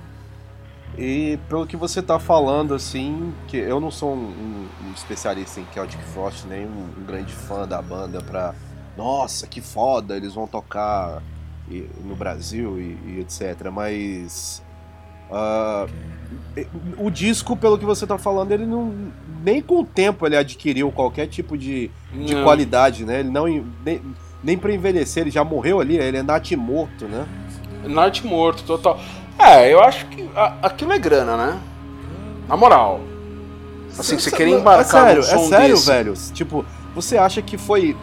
E 0.96 1.38
pelo 1.48 1.66
que 1.66 1.76
você 1.76 2.02
tá 2.02 2.18
falando, 2.18 2.74
assim, 2.74 3.32
que 3.48 3.56
eu 3.56 3.80
não 3.80 3.90
sou 3.90 4.12
um, 4.14 4.18
um- 4.28 4.68
um 4.88 4.92
especialista 4.92 5.58
em 5.58 5.66
Celtic 5.72 6.00
Frost, 6.12 6.44
nem 6.46 6.66
um, 6.66 6.88
um 6.98 7.04
grande 7.04 7.32
fã 7.32 7.66
da 7.66 7.80
banda 7.80 8.20
pra. 8.20 8.54
Nossa, 8.96 9.46
que 9.46 9.62
foda, 9.62 10.14
eles 10.16 10.34
vão 10.34 10.46
tocar 10.46 11.22
no 12.04 12.14
Brasil 12.14 12.78
e, 12.78 12.98
e 13.06 13.20
etc. 13.20 13.70
Mas. 13.72 14.62
e- 15.30 15.88
o 16.98 17.10
disco, 17.10 17.56
pelo 17.56 17.78
que 17.78 17.84
você 17.84 18.06
tá 18.06 18.18
falando, 18.18 18.52
ele 18.52 18.66
não. 18.66 18.92
Nem 19.44 19.60
com 19.60 19.80
o 19.80 19.84
tempo 19.84 20.26
ele 20.26 20.36
adquiriu 20.36 20.90
qualquer 20.92 21.26
tipo 21.26 21.56
de, 21.58 21.90
de 22.12 22.34
Não. 22.34 22.44
qualidade, 22.44 23.04
né? 23.04 23.20
Ele 23.20 23.30
não. 23.30 23.44
Nem, 23.84 24.00
nem 24.42 24.56
pra 24.58 24.72
envelhecer, 24.72 25.22
ele 25.22 25.30
já 25.30 25.42
morreu 25.44 25.80
ali, 25.80 25.96
ele 25.96 26.16
é 26.18 26.22
natimorto, 26.22 27.06
né? 27.06 27.26
Norte 27.86 28.24
morto, 28.26 28.62
total. 28.64 29.00
É, 29.38 29.72
eu 29.72 29.80
acho 29.82 30.06
que 30.06 30.28
a- 30.36 30.54
aquilo 30.62 30.92
é 30.92 30.98
grana, 30.98 31.36
né? 31.36 31.60
Na 32.48 32.56
moral. 32.56 33.00
Assim, 33.98 34.18
você 34.18 34.30
querer 34.30 34.52
Não, 34.52 34.60
embarcar 34.60 35.08
É 35.08 35.20
sério, 35.22 35.22
num 35.22 35.28
som 35.28 35.44
é 35.44 35.48
sério, 35.58 35.74
desse. 35.74 35.86
velho. 35.86 36.14
Tipo, 36.32 36.64
você 36.94 37.16
acha 37.18 37.42
que 37.42 37.58
foi. 37.58 37.96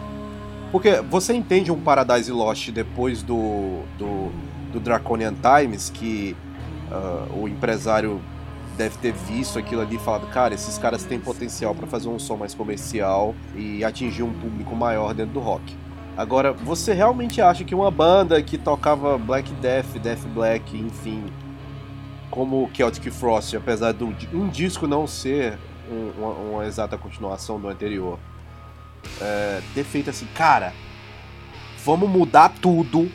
Porque 0.70 1.00
você 1.10 1.32
entende 1.32 1.72
um 1.72 1.80
Paradise 1.80 2.30
Lost 2.30 2.70
depois 2.70 3.22
do, 3.22 3.80
do, 3.98 4.30
do 4.72 4.78
Draconian 4.80 5.34
Times, 5.34 5.90
que 5.90 6.36
ah, 6.90 7.26
o 7.34 7.48
empresário 7.48 8.20
deve 8.76 8.96
ter 8.98 9.12
visto 9.12 9.58
aquilo 9.58 9.82
ali 9.82 9.96
e 9.96 9.98
falado, 9.98 10.26
cara, 10.28 10.54
esses 10.54 10.78
caras 10.78 11.04
têm 11.04 11.20
potencial 11.20 11.74
pra 11.74 11.86
fazer 11.86 12.08
um 12.08 12.18
som 12.18 12.36
mais 12.36 12.54
comercial 12.54 13.34
e 13.54 13.84
atingir 13.84 14.22
um 14.22 14.32
público 14.32 14.74
maior 14.74 15.12
dentro 15.12 15.34
do 15.34 15.40
rock. 15.40 15.76
Agora, 16.16 16.52
você 16.52 16.92
realmente 16.92 17.40
acha 17.40 17.62
que 17.64 17.74
uma 17.74 17.90
banda 17.90 18.40
que 18.42 18.56
tocava 18.58 19.16
Black 19.18 19.50
Death, 19.54 19.98
Death 20.02 20.24
Black, 20.34 20.76
enfim, 20.76 21.24
como 22.30 22.70
Celtic 22.74 23.10
Frost, 23.12 23.54
apesar 23.54 23.92
de 23.92 24.04
um 24.32 24.48
disco 24.48 24.86
não 24.86 25.06
ser 25.06 25.58
um- 25.90 26.12
uma, 26.18 26.32
uma 26.32 26.66
exata 26.66 26.96
continuação 26.96 27.58
do 27.60 27.68
anterior, 27.68 28.18
é, 29.20 29.60
ter 29.74 29.84
feito 29.84 30.10
assim, 30.10 30.26
cara, 30.34 30.72
vamos 31.84 32.08
mudar 32.08 32.50
tudo, 32.60 33.10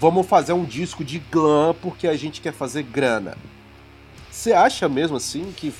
vamos 0.00 0.26
fazer 0.26 0.52
um 0.52 0.64
disco 0.64 1.04
de 1.04 1.18
glam 1.18 1.74
porque 1.80 2.06
a 2.06 2.16
gente 2.16 2.40
quer 2.40 2.52
fazer 2.52 2.82
grana. 2.82 3.36
Você 4.30 4.52
acha 4.52 4.88
mesmo 4.88 5.16
assim 5.16 5.52
que 5.56 5.72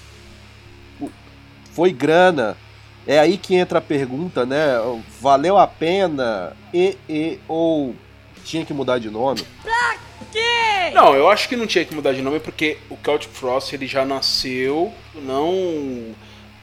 foi 1.72 1.92
grana? 1.92 2.56
É 3.06 3.18
aí 3.18 3.38
que 3.38 3.54
entra 3.54 3.78
a 3.78 3.82
pergunta, 3.82 4.44
né? 4.44 4.74
Valeu 5.20 5.58
a 5.58 5.66
pena 5.66 6.56
e, 6.72 6.96
e 7.08 7.38
ou 7.46 7.94
tinha 8.44 8.64
que 8.64 8.72
mudar 8.72 8.98
de 8.98 9.10
nome? 9.10 9.42
Não, 10.92 11.14
eu 11.14 11.28
acho 11.28 11.48
que 11.48 11.56
não 11.56 11.66
tinha 11.66 11.84
que 11.84 11.94
mudar 11.94 12.12
de 12.12 12.22
nome 12.22 12.40
porque 12.40 12.78
o 12.88 12.96
Celtic 13.04 13.30
Frost 13.30 13.72
ele 13.72 13.86
já 13.86 14.04
nasceu, 14.04 14.92
não. 15.14 16.14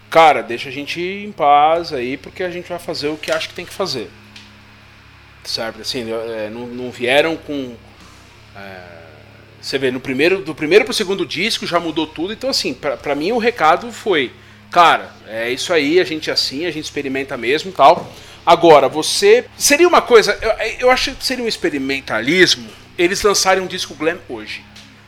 Cara, 0.10 0.42
deixa 0.42 0.70
a 0.70 0.72
gente 0.72 1.00
em 1.00 1.32
paz 1.32 1.94
aí 1.94 2.18
porque 2.18 2.44
a 2.44 2.50
gente 2.50 2.68
vai 2.70 2.80
fazer 2.80 3.10
o 3.10 3.18
que 3.18 3.32
acha 3.32 3.48
que 3.48 3.54
tem 3.54 3.66
que 3.66 3.74
fazer. 3.74 4.10
Certo? 5.44 5.82
Assim, 5.82 6.06
é, 6.12 6.50
não, 6.50 6.68
não 6.68 6.92
vieram 6.92 7.36
com. 7.36 7.76
é, 8.56 9.04
você 9.62 9.78
vê, 9.78 9.92
no 9.92 10.00
primeiro, 10.00 10.42
do 10.42 10.54
primeiro 10.54 10.84
pro 10.84 10.94
segundo 10.94 11.26
disco 11.26 11.66
já 11.66 11.80
mudou 11.80 12.06
tudo, 12.06 12.34
então 12.34 12.50
assim, 12.50 12.74
pra, 12.74 13.16
mim 13.16 13.32
o 13.32 13.38
recado 13.38 13.94
foi, 13.94 14.34
cara, 14.70 15.10
é 15.26 15.50
isso 15.50 15.72
aí, 15.72 16.02
a 16.02 16.04
gente 16.04 16.30
é 16.30 16.34
assim, 16.34 16.66
a 16.66 16.72
gente 16.72 16.84
experimenta 16.84 17.38
mesmo 17.38 17.72
tal. 17.72 18.12
Agora, 18.46 18.90
você. 18.90 19.46
Seria 19.58 19.88
uma 19.88 20.02
coisa. 20.02 20.38
Eu, 20.42 20.52
eu 20.80 20.92
acho 20.92 21.16
que 21.16 21.26
seria 21.26 21.44
um 21.44 21.48
experimentalismo 21.48 22.70
eles 22.98 23.22
lançarem 23.24 23.64
um 23.64 23.68
disco 23.68 23.96
glam 23.96 24.20
hoje. 24.30 24.64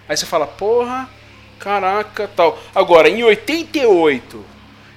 Aí 0.07 0.15
você 0.15 0.25
fala, 0.25 0.47
porra, 0.47 1.09
caraca, 1.59 2.29
tal. 2.35 2.59
Agora, 2.73 3.09
em 3.09 3.23
88, 3.23 4.45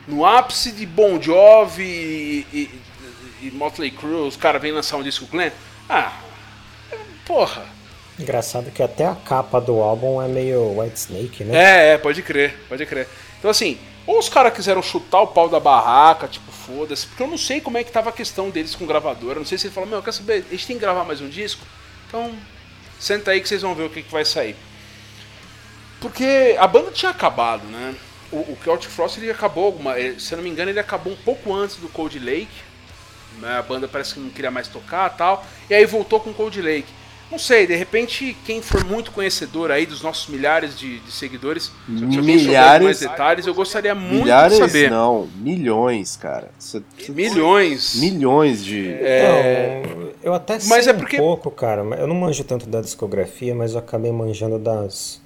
no 0.06 0.24
ápice 0.24 0.72
de 0.72 0.86
Bon 0.86 1.20
Jovi 1.20 1.84
e, 1.84 2.46
e, 2.52 2.70
e 3.40 3.50
Motley 3.50 3.90
Crue, 3.90 4.26
os 4.26 4.36
caras 4.36 4.60
vêm 4.60 4.72
lançar 4.72 4.96
um 4.96 5.02
disco 5.02 5.26
glam. 5.26 5.52
Ah, 5.88 6.12
porra. 7.26 7.66
Engraçado 8.18 8.70
que 8.70 8.82
até 8.82 9.06
a 9.06 9.14
capa 9.14 9.60
do 9.60 9.80
álbum 9.80 10.20
é 10.20 10.26
meio 10.26 10.80
White 10.80 10.98
Snake, 10.98 11.44
né? 11.44 11.56
É, 11.56 11.94
é, 11.94 11.98
pode 11.98 12.22
crer, 12.22 12.58
pode 12.68 12.84
crer. 12.84 13.08
Então 13.38 13.50
assim, 13.50 13.78
ou 14.06 14.18
os 14.18 14.28
caras 14.28 14.54
quiseram 14.54 14.82
chutar 14.82 15.20
o 15.20 15.26
pau 15.28 15.48
da 15.48 15.60
barraca, 15.60 16.26
tipo, 16.26 16.50
foda-se, 16.50 17.06
porque 17.06 17.22
eu 17.22 17.28
não 17.28 17.38
sei 17.38 17.60
como 17.60 17.78
é 17.78 17.84
que 17.84 17.92
tava 17.92 18.10
a 18.10 18.12
questão 18.12 18.50
deles 18.50 18.74
com 18.74 18.86
gravadora, 18.86 19.34
eu 19.34 19.40
não 19.40 19.46
sei 19.46 19.58
se 19.58 19.66
ele 19.66 19.74
falou, 19.74 19.88
meu, 19.88 20.02
quer 20.02 20.12
saber, 20.12 20.44
a 20.48 20.50
gente 20.50 20.66
tem 20.66 20.76
que 20.76 20.80
gravar 20.80 21.04
mais 21.04 21.20
um 21.20 21.28
disco? 21.28 21.64
Então, 22.08 22.34
senta 22.98 23.30
aí 23.30 23.40
que 23.40 23.48
vocês 23.48 23.62
vão 23.62 23.74
ver 23.74 23.84
o 23.84 23.90
que, 23.90 24.02
que 24.02 24.10
vai 24.10 24.24
sair. 24.24 24.56
Porque 26.00 26.56
a 26.58 26.66
banda 26.66 26.90
tinha 26.90 27.10
acabado, 27.10 27.64
né? 27.64 27.94
O, 28.30 28.36
o 28.36 28.58
Celtic 28.62 28.90
Frost 28.90 29.18
ele 29.18 29.30
acabou, 29.30 29.66
alguma, 29.66 29.98
eh, 29.98 30.14
se 30.18 30.32
eu 30.32 30.36
não 30.36 30.42
me 30.44 30.50
engano, 30.50 30.70
ele 30.70 30.80
acabou 30.80 31.12
um 31.12 31.16
pouco 31.16 31.54
antes 31.54 31.76
do 31.76 31.88
Cold 31.88 32.18
Lake. 32.18 32.48
Né? 33.40 33.58
A 33.58 33.62
banda 33.62 33.86
parece 33.88 34.14
que 34.14 34.20
não 34.20 34.30
queria 34.30 34.50
mais 34.50 34.68
tocar 34.68 35.08
tal. 35.16 35.44
E 35.68 35.74
aí 35.74 35.84
voltou 35.86 36.20
com 36.20 36.32
Cold 36.32 36.60
Lake. 36.60 36.98
Não 37.30 37.38
sei, 37.38 37.66
de 37.66 37.76
repente, 37.76 38.34
quem 38.46 38.62
for 38.62 38.82
muito 38.86 39.10
conhecedor 39.12 39.70
aí 39.70 39.84
dos 39.84 40.00
nossos 40.00 40.28
milhares 40.28 40.78
de, 40.78 40.98
de 41.00 41.12
seguidores, 41.12 41.64
se 41.64 41.72
Milhares- 41.92 42.82
mais 42.84 43.00
detalhes, 43.00 43.46
eu 43.46 43.52
gostaria 43.54 43.94
muito 43.94 44.22
Milhares 44.24 44.54
de 44.56 44.64
saber. 44.66 44.90
não, 44.90 45.28
milhões, 45.36 46.16
cara. 46.16 46.48
Cê- 46.58 46.82
Milhões. 47.10 47.96
milhões 47.96 48.64
de. 48.64 48.88
É, 48.88 49.82
Então, 49.84 50.10
eu 50.22 50.32
até 50.32 50.54
Mas 50.54 50.84
sei 50.84 50.88
é 50.88 50.92
porque- 50.94 51.16
um 51.16 51.20
pouco, 51.20 51.50
cara. 51.50 51.84
mas 51.84 52.00
Eu 52.00 52.06
não 52.06 52.14
manjo 52.14 52.42
tanto 52.44 52.66
da 52.66 52.80
discografia, 52.80 53.54
mas 53.54 53.72
eu 53.74 53.78
acabei 53.80 54.10
manjando 54.10 54.58
das. 54.58 55.20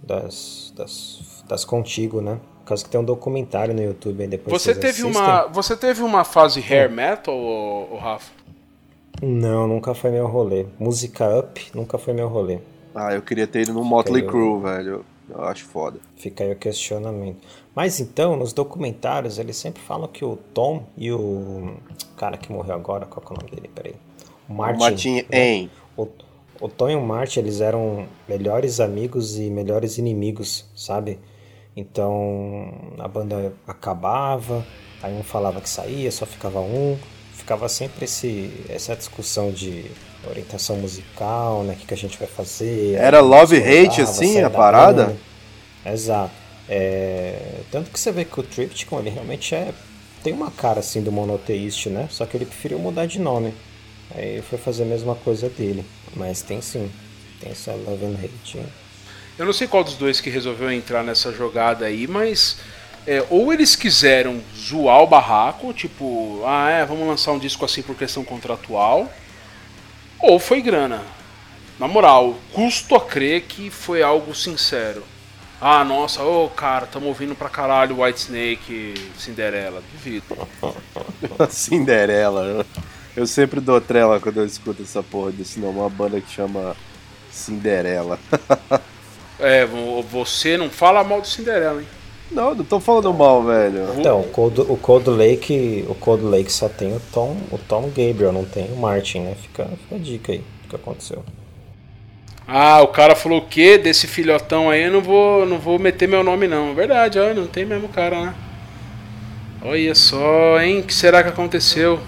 das. 0.00 0.72
das, 0.76 1.42
das 1.48 1.64
contigo, 1.64 2.20
né? 2.20 2.38
Por 2.66 2.70
causa 2.70 2.82
que 2.82 2.90
tem 2.90 3.00
um 3.00 3.04
documentário 3.04 3.72
no 3.72 3.80
YouTube 3.80 4.22
aí 4.22 4.26
depois 4.26 4.60
Você 4.60 4.74
teve 4.74 4.88
assistem. 4.88 5.08
uma, 5.12 5.46
você 5.46 5.76
teve 5.76 6.02
uma 6.02 6.24
fase 6.24 6.58
hair 6.60 6.90
metal, 6.90 7.32
ô 7.32 7.96
Rafa? 7.96 8.32
Não, 9.22 9.68
nunca 9.68 9.94
foi 9.94 10.10
meu 10.10 10.26
rolê. 10.26 10.66
Música 10.76 11.38
up 11.38 11.64
nunca 11.72 11.96
foi 11.96 12.12
meu 12.12 12.26
rolê. 12.26 12.58
Ah, 12.92 13.14
eu 13.14 13.22
queria 13.22 13.46
ter 13.46 13.62
ido 13.62 13.72
no 13.72 13.84
Motley 13.84 14.24
eu- 14.24 14.26
Crue, 14.28 14.60
velho. 14.62 15.04
Eu 15.30 15.44
acho 15.44 15.64
foda. 15.64 16.00
Fica 16.16 16.42
aí 16.42 16.50
o 16.50 16.56
questionamento. 16.56 17.38
Mas 17.72 18.00
então, 18.00 18.34
nos 18.36 18.52
documentários, 18.52 19.38
eles 19.38 19.56
sempre 19.56 19.80
falam 19.80 20.08
que 20.08 20.24
o 20.24 20.36
Tom 20.52 20.82
e 20.98 21.12
o 21.12 21.76
cara 22.16 22.36
que 22.36 22.50
morreu 22.50 22.74
agora, 22.74 23.06
qual 23.06 23.24
que 23.24 23.32
é 23.32 23.36
o 23.36 23.38
nome 23.40 23.50
dele? 23.54 23.70
Peraí. 23.72 23.94
O 24.48 24.54
Martin. 24.54 24.76
o 24.76 24.80
Martin 24.80 25.14
né? 25.14 25.24
em. 25.30 25.70
O, 25.96 26.08
o 26.60 26.68
Tom 26.68 26.90
e 26.90 26.96
o 26.96 27.00
Martin, 27.00 27.38
eles 27.38 27.60
eram 27.60 28.06
melhores 28.28 28.80
amigos 28.80 29.38
e 29.38 29.50
melhores 29.50 29.98
inimigos, 29.98 30.64
sabe? 30.74 31.20
Então, 31.76 32.72
a 32.98 33.06
banda 33.06 33.52
acabava, 33.66 34.66
aí 35.02 35.12
um 35.12 35.22
falava 35.22 35.60
que 35.60 35.68
saía, 35.68 36.10
só 36.10 36.24
ficava 36.24 36.60
um. 36.60 36.96
Ficava 37.34 37.68
sempre 37.68 38.06
esse, 38.06 38.50
essa 38.68 38.96
discussão 38.96 39.52
de 39.52 39.84
orientação 40.28 40.76
musical, 40.76 41.62
né? 41.62 41.74
O 41.74 41.76
que, 41.76 41.86
que 41.86 41.94
a 41.94 41.96
gente 41.96 42.18
vai 42.18 42.26
fazer. 42.26 42.94
Era 42.94 43.20
love 43.20 43.56
hate, 43.58 44.00
assim, 44.00 44.38
a 44.38 44.48
da 44.48 44.50
parada? 44.50 45.04
banda. 45.04 45.18
Exato. 45.84 46.32
É, 46.68 47.60
tanto 47.70 47.90
que 47.90 48.00
você 48.00 48.10
vê 48.10 48.24
que 48.24 48.40
o 48.40 48.42
Tripticon, 48.42 48.98
ele 49.00 49.10
realmente 49.10 49.54
é 49.54 49.72
tem 50.26 50.32
uma 50.32 50.50
cara 50.50 50.80
assim 50.80 51.02
do 51.02 51.12
monoteíste, 51.12 51.88
né? 51.88 52.08
Só 52.10 52.26
que 52.26 52.36
ele 52.36 52.46
preferiu 52.46 52.80
mudar 52.80 53.06
de 53.06 53.20
nome. 53.20 53.54
Aí 54.12 54.42
foi 54.42 54.58
fazer 54.58 54.82
a 54.82 54.86
mesma 54.86 55.14
coisa 55.14 55.48
dele. 55.48 55.84
Mas 56.16 56.42
tem 56.42 56.60
sim. 56.60 56.90
Tem 57.40 57.52
essa 57.52 57.72
love 57.72 58.04
and 58.04 58.14
hate. 58.14 58.58
hein? 58.58 58.66
Eu 59.38 59.44
não 59.46 59.52
sei 59.52 59.66
qual 59.66 59.84
dos 59.84 59.94
dois 59.94 60.20
que 60.20 60.30
resolveu 60.30 60.70
entrar 60.72 61.02
nessa 61.02 61.32
jogada 61.32 61.86
aí, 61.86 62.06
mas 62.06 62.58
É, 63.08 63.24
ou 63.30 63.52
eles 63.52 63.76
quiseram 63.76 64.42
zoar 64.56 65.00
o 65.00 65.06
barraco, 65.06 65.72
tipo, 65.72 66.42
ah 66.44 66.68
é, 66.70 66.84
vamos 66.84 67.06
lançar 67.06 67.30
um 67.32 67.38
disco 67.38 67.64
assim 67.64 67.80
por 67.80 67.94
questão 67.94 68.24
contratual, 68.24 69.08
ou 70.18 70.40
foi 70.40 70.60
grana. 70.60 71.02
Na 71.78 71.86
moral, 71.86 72.36
custo 72.52 72.96
a 72.96 73.00
crer 73.00 73.42
que 73.42 73.70
foi 73.70 74.02
algo 74.02 74.34
sincero. 74.34 75.04
Ah, 75.60 75.84
nossa, 75.84 76.22
ô 76.24 76.48
cara, 76.50 76.86
tamo 76.86 77.06
ouvindo 77.06 77.34
pra 77.36 77.48
caralho 77.48 78.02
White 78.02 78.20
Snake, 78.22 78.94
Cinderela. 79.16 79.82
Duvido. 79.92 80.36
Cinderela. 81.48 82.66
Eu 83.14 83.26
sempre 83.26 83.60
dou 83.60 83.80
trela 83.80 84.18
quando 84.20 84.38
eu 84.38 84.46
escuto 84.46 84.82
essa 84.82 85.02
porra 85.02 85.30
desse 85.30 85.60
nome. 85.60 85.78
Uma 85.78 85.88
banda 85.88 86.20
que 86.20 86.30
chama 86.30 86.76
Cinderela. 87.30 88.18
É, 89.38 89.64
vo- 89.66 90.02
você 90.02 90.56
não 90.56 90.70
fala 90.70 91.04
mal 91.04 91.20
do 91.20 91.26
Cinderela, 91.26 91.80
hein? 91.80 91.86
Não, 92.30 92.54
não 92.54 92.64
tô 92.64 92.80
falando 92.80 93.12
mal, 93.14 93.42
velho. 93.44 93.86
Então, 93.98 94.20
o 94.20 94.24
Cold, 94.24 94.60
o 94.62 94.76
Cold 94.76 95.10
Lake, 95.10 95.84
o 95.88 95.94
Cold 95.94 96.24
Lake 96.24 96.52
só 96.52 96.68
tem 96.68 96.94
o 96.94 97.00
Tom, 97.12 97.36
o 97.52 97.58
Tom 97.58 97.82
Gabriel, 97.88 98.32
não 98.32 98.44
tem 98.44 98.64
o 98.72 98.76
Martin, 98.76 99.20
né? 99.20 99.36
Fica, 99.40 99.64
fica 99.64 99.94
a 99.94 99.98
dica 99.98 100.32
aí, 100.32 100.42
o 100.64 100.68
que 100.68 100.74
aconteceu. 100.76 101.22
Ah, 102.48 102.80
o 102.82 102.88
cara 102.88 103.14
falou 103.14 103.38
o 103.38 103.46
quê? 103.46 103.76
Desse 103.78 104.06
filhotão 104.06 104.70
aí, 104.70 104.82
eu 104.84 104.92
não 104.92 105.00
vou, 105.00 105.46
não 105.46 105.58
vou 105.58 105.78
meter 105.78 106.08
meu 106.08 106.22
nome 106.24 106.48
não. 106.48 106.74
Verdade, 106.74 107.18
ó, 107.18 107.32
não 107.34 107.46
tem 107.46 107.64
mesmo 107.64 107.88
cara, 107.88 108.20
né? 108.26 108.34
Olha 109.62 109.94
só, 109.94 110.60
hein? 110.60 110.80
O 110.80 110.82
que 110.84 110.94
será 110.94 111.22
que 111.22 111.28
aconteceu? 111.28 111.98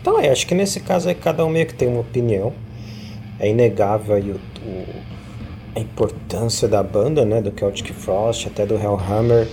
Então 0.00 0.18
é, 0.18 0.30
acho 0.30 0.46
que 0.46 0.54
nesse 0.54 0.80
caso 0.80 1.08
aí 1.08 1.14
cada 1.14 1.44
um 1.44 1.50
meio 1.50 1.66
que 1.66 1.74
tem 1.74 1.88
uma 1.88 2.00
opinião. 2.00 2.52
É 3.40 3.48
inegável 3.48 4.16
o, 4.16 4.68
o- 4.68 5.02
a 5.76 5.80
importância 5.80 6.66
da 6.68 6.82
banda, 6.82 7.24
né? 7.24 7.40
Do 7.40 7.52
Celtic 7.58 7.92
Frost, 7.92 8.46
até 8.46 8.66
do 8.66 8.74
Hellhammer. 8.74 9.46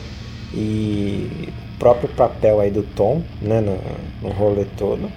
E 0.54 1.50
o 1.76 1.78
próprio 1.80 2.10
papel 2.10 2.60
aí 2.60 2.72
do 2.72 2.84
Tom, 2.84 3.22
né? 3.42 3.62
No, 3.62 3.78
no 4.22 4.34
rolê 4.34 4.66
todo. 4.78 5.12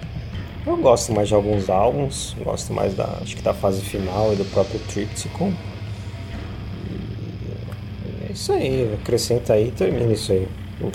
Eu 0.67 0.77
gosto 0.77 1.11
mais 1.13 1.27
de 1.27 1.33
alguns 1.33 1.69
álbuns, 1.69 2.35
gosto 2.43 2.73
mais 2.73 2.93
da, 2.93 3.05
acho 3.21 3.35
que 3.35 3.41
da 3.41 3.53
fase 3.53 3.81
final 3.81 4.31
e 4.33 4.35
do 4.35 4.45
próprio 4.45 4.79
Tripticon. 4.81 5.51
E 6.85 8.29
é 8.29 8.31
isso 8.33 8.51
aí, 8.51 8.93
acrescenta 9.01 9.53
aí 9.53 9.69
e 9.69 9.71
termina 9.71 10.13
isso 10.13 10.31
aí. 10.31 10.47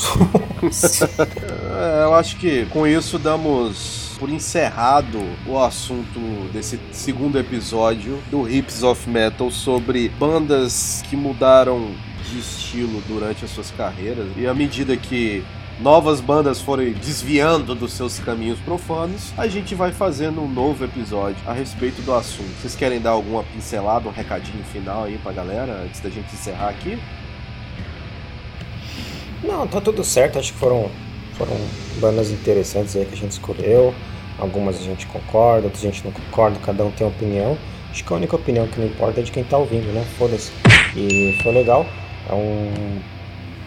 É, 1.77 2.05
eu 2.05 2.15
acho 2.15 2.37
que 2.39 2.65
com 2.67 2.87
isso 2.87 3.19
damos 3.19 4.04
por 4.19 4.31
encerrado 4.31 5.21
o 5.47 5.59
assunto 5.59 6.19
desse 6.53 6.79
segundo 6.93 7.39
episódio 7.39 8.23
do 8.31 8.49
Hips 8.49 8.83
of 8.83 9.09
Metal 9.09 9.51
sobre 9.51 10.09
bandas 10.09 11.03
que 11.09 11.17
mudaram 11.17 11.91
de 12.31 12.39
estilo 12.39 13.03
durante 13.07 13.45
as 13.45 13.51
suas 13.51 13.71
carreiras 13.71 14.29
e 14.37 14.47
à 14.47 14.55
medida 14.55 14.97
que 14.97 15.45
novas 15.81 16.21
bandas 16.21 16.61
forem 16.61 16.93
desviando 16.93 17.75
dos 17.75 17.93
seus 17.93 18.19
caminhos 18.21 18.59
profanos, 18.61 19.33
a 19.37 19.49
gente 19.49 19.75
vai 19.75 19.93
fazendo 19.93 20.41
um 20.41 20.49
novo 20.49 20.85
episódio 20.85 21.37
a 21.47 21.53
respeito 21.53 22.01
do 22.03 22.15
assunto. 22.15 22.49
Vocês 22.61 22.77
querem 22.77 23.01
dar 23.01 23.11
alguma 23.11 23.43
pincelada, 23.43 24.09
um 24.09 24.13
recadinho 24.13 24.63
final 24.65 25.05
aí 25.05 25.19
pra 25.19 25.33
galera 25.33 25.83
antes 25.85 26.01
da 26.01 26.09
gente 26.09 26.33
encerrar 26.33 26.69
aqui? 26.69 26.99
Não, 29.43 29.67
tá 29.67 29.81
tudo 29.81 30.03
certo. 30.03 30.39
Acho 30.39 30.53
que 30.53 30.59
foram, 30.59 30.91
foram 31.37 31.57
bandas 32.01 32.31
interessantes 32.31 32.97
aí 32.97 33.05
que 33.05 33.15
a 33.15 33.17
gente 33.17 33.33
escolheu. 33.33 33.95
Algumas 34.39 34.77
a 34.77 34.83
gente 34.83 35.07
concorda, 35.07 35.67
outras 35.67 35.85
a 35.85 35.87
gente 35.87 36.05
não 36.05 36.13
concorda, 36.13 36.59
cada 36.61 36.85
um 36.85 36.91
tem 36.91 37.07
opinião. 37.07 37.57
Acho 37.91 38.05
que 38.05 38.13
a 38.13 38.17
única 38.17 38.35
opinião 38.35 38.67
que 38.67 38.81
não 38.81 38.87
importa 38.87 39.21
é 39.21 39.23
de 39.23 39.31
quem 39.31 39.45
tá 39.45 39.57
ouvindo, 39.57 39.93
né? 39.93 40.05
Foda-se. 40.19 40.51
E 40.97 41.39
foi 41.43 41.53
legal. 41.53 41.87
É 42.29 42.35
um 42.35 43.01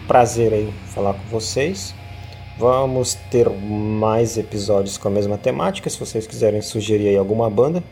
prazer 0.06 0.52
aí 0.52 0.72
falar 0.88 1.14
com 1.14 1.24
vocês. 1.30 1.94
Vamos 2.58 3.14
ter 3.30 3.48
mais 3.48 4.36
episódios 4.36 4.98
com 4.98 5.08
a 5.08 5.10
mesma 5.10 5.38
temática. 5.38 5.88
Se 5.88 5.98
vocês 5.98 6.26
quiserem 6.26 6.60
sugerir 6.60 7.08
aí 7.08 7.16
alguma 7.16 7.48
banda, 7.48 7.82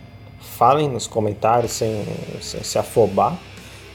falem 0.41 0.89
nos 0.89 1.07
comentários 1.07 1.73
sem, 1.73 2.05
sem 2.41 2.63
se 2.63 2.79
afobar. 2.79 3.39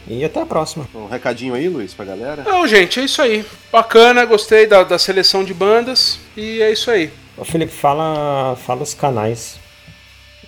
E 0.07 0.23
até 0.25 0.41
a 0.41 0.45
próxima. 0.45 0.87
Um 0.93 1.07
recadinho 1.07 1.53
aí, 1.53 1.69
Luiz, 1.69 1.93
pra 1.93 2.05
galera? 2.05 2.43
Não, 2.43 2.67
gente, 2.67 2.99
é 2.99 3.03
isso 3.03 3.21
aí. 3.21 3.45
Bacana, 3.71 4.25
gostei 4.25 4.65
da, 4.67 4.83
da 4.83 4.97
seleção 4.97 5.43
de 5.43 5.53
bandas. 5.53 6.19
E 6.35 6.61
é 6.61 6.71
isso 6.71 6.89
aí. 6.89 7.11
Ô 7.37 7.45
Felipe, 7.45 7.71
fala, 7.71 8.55
fala 8.55 8.83
os 8.83 8.93
canais, 8.93 9.59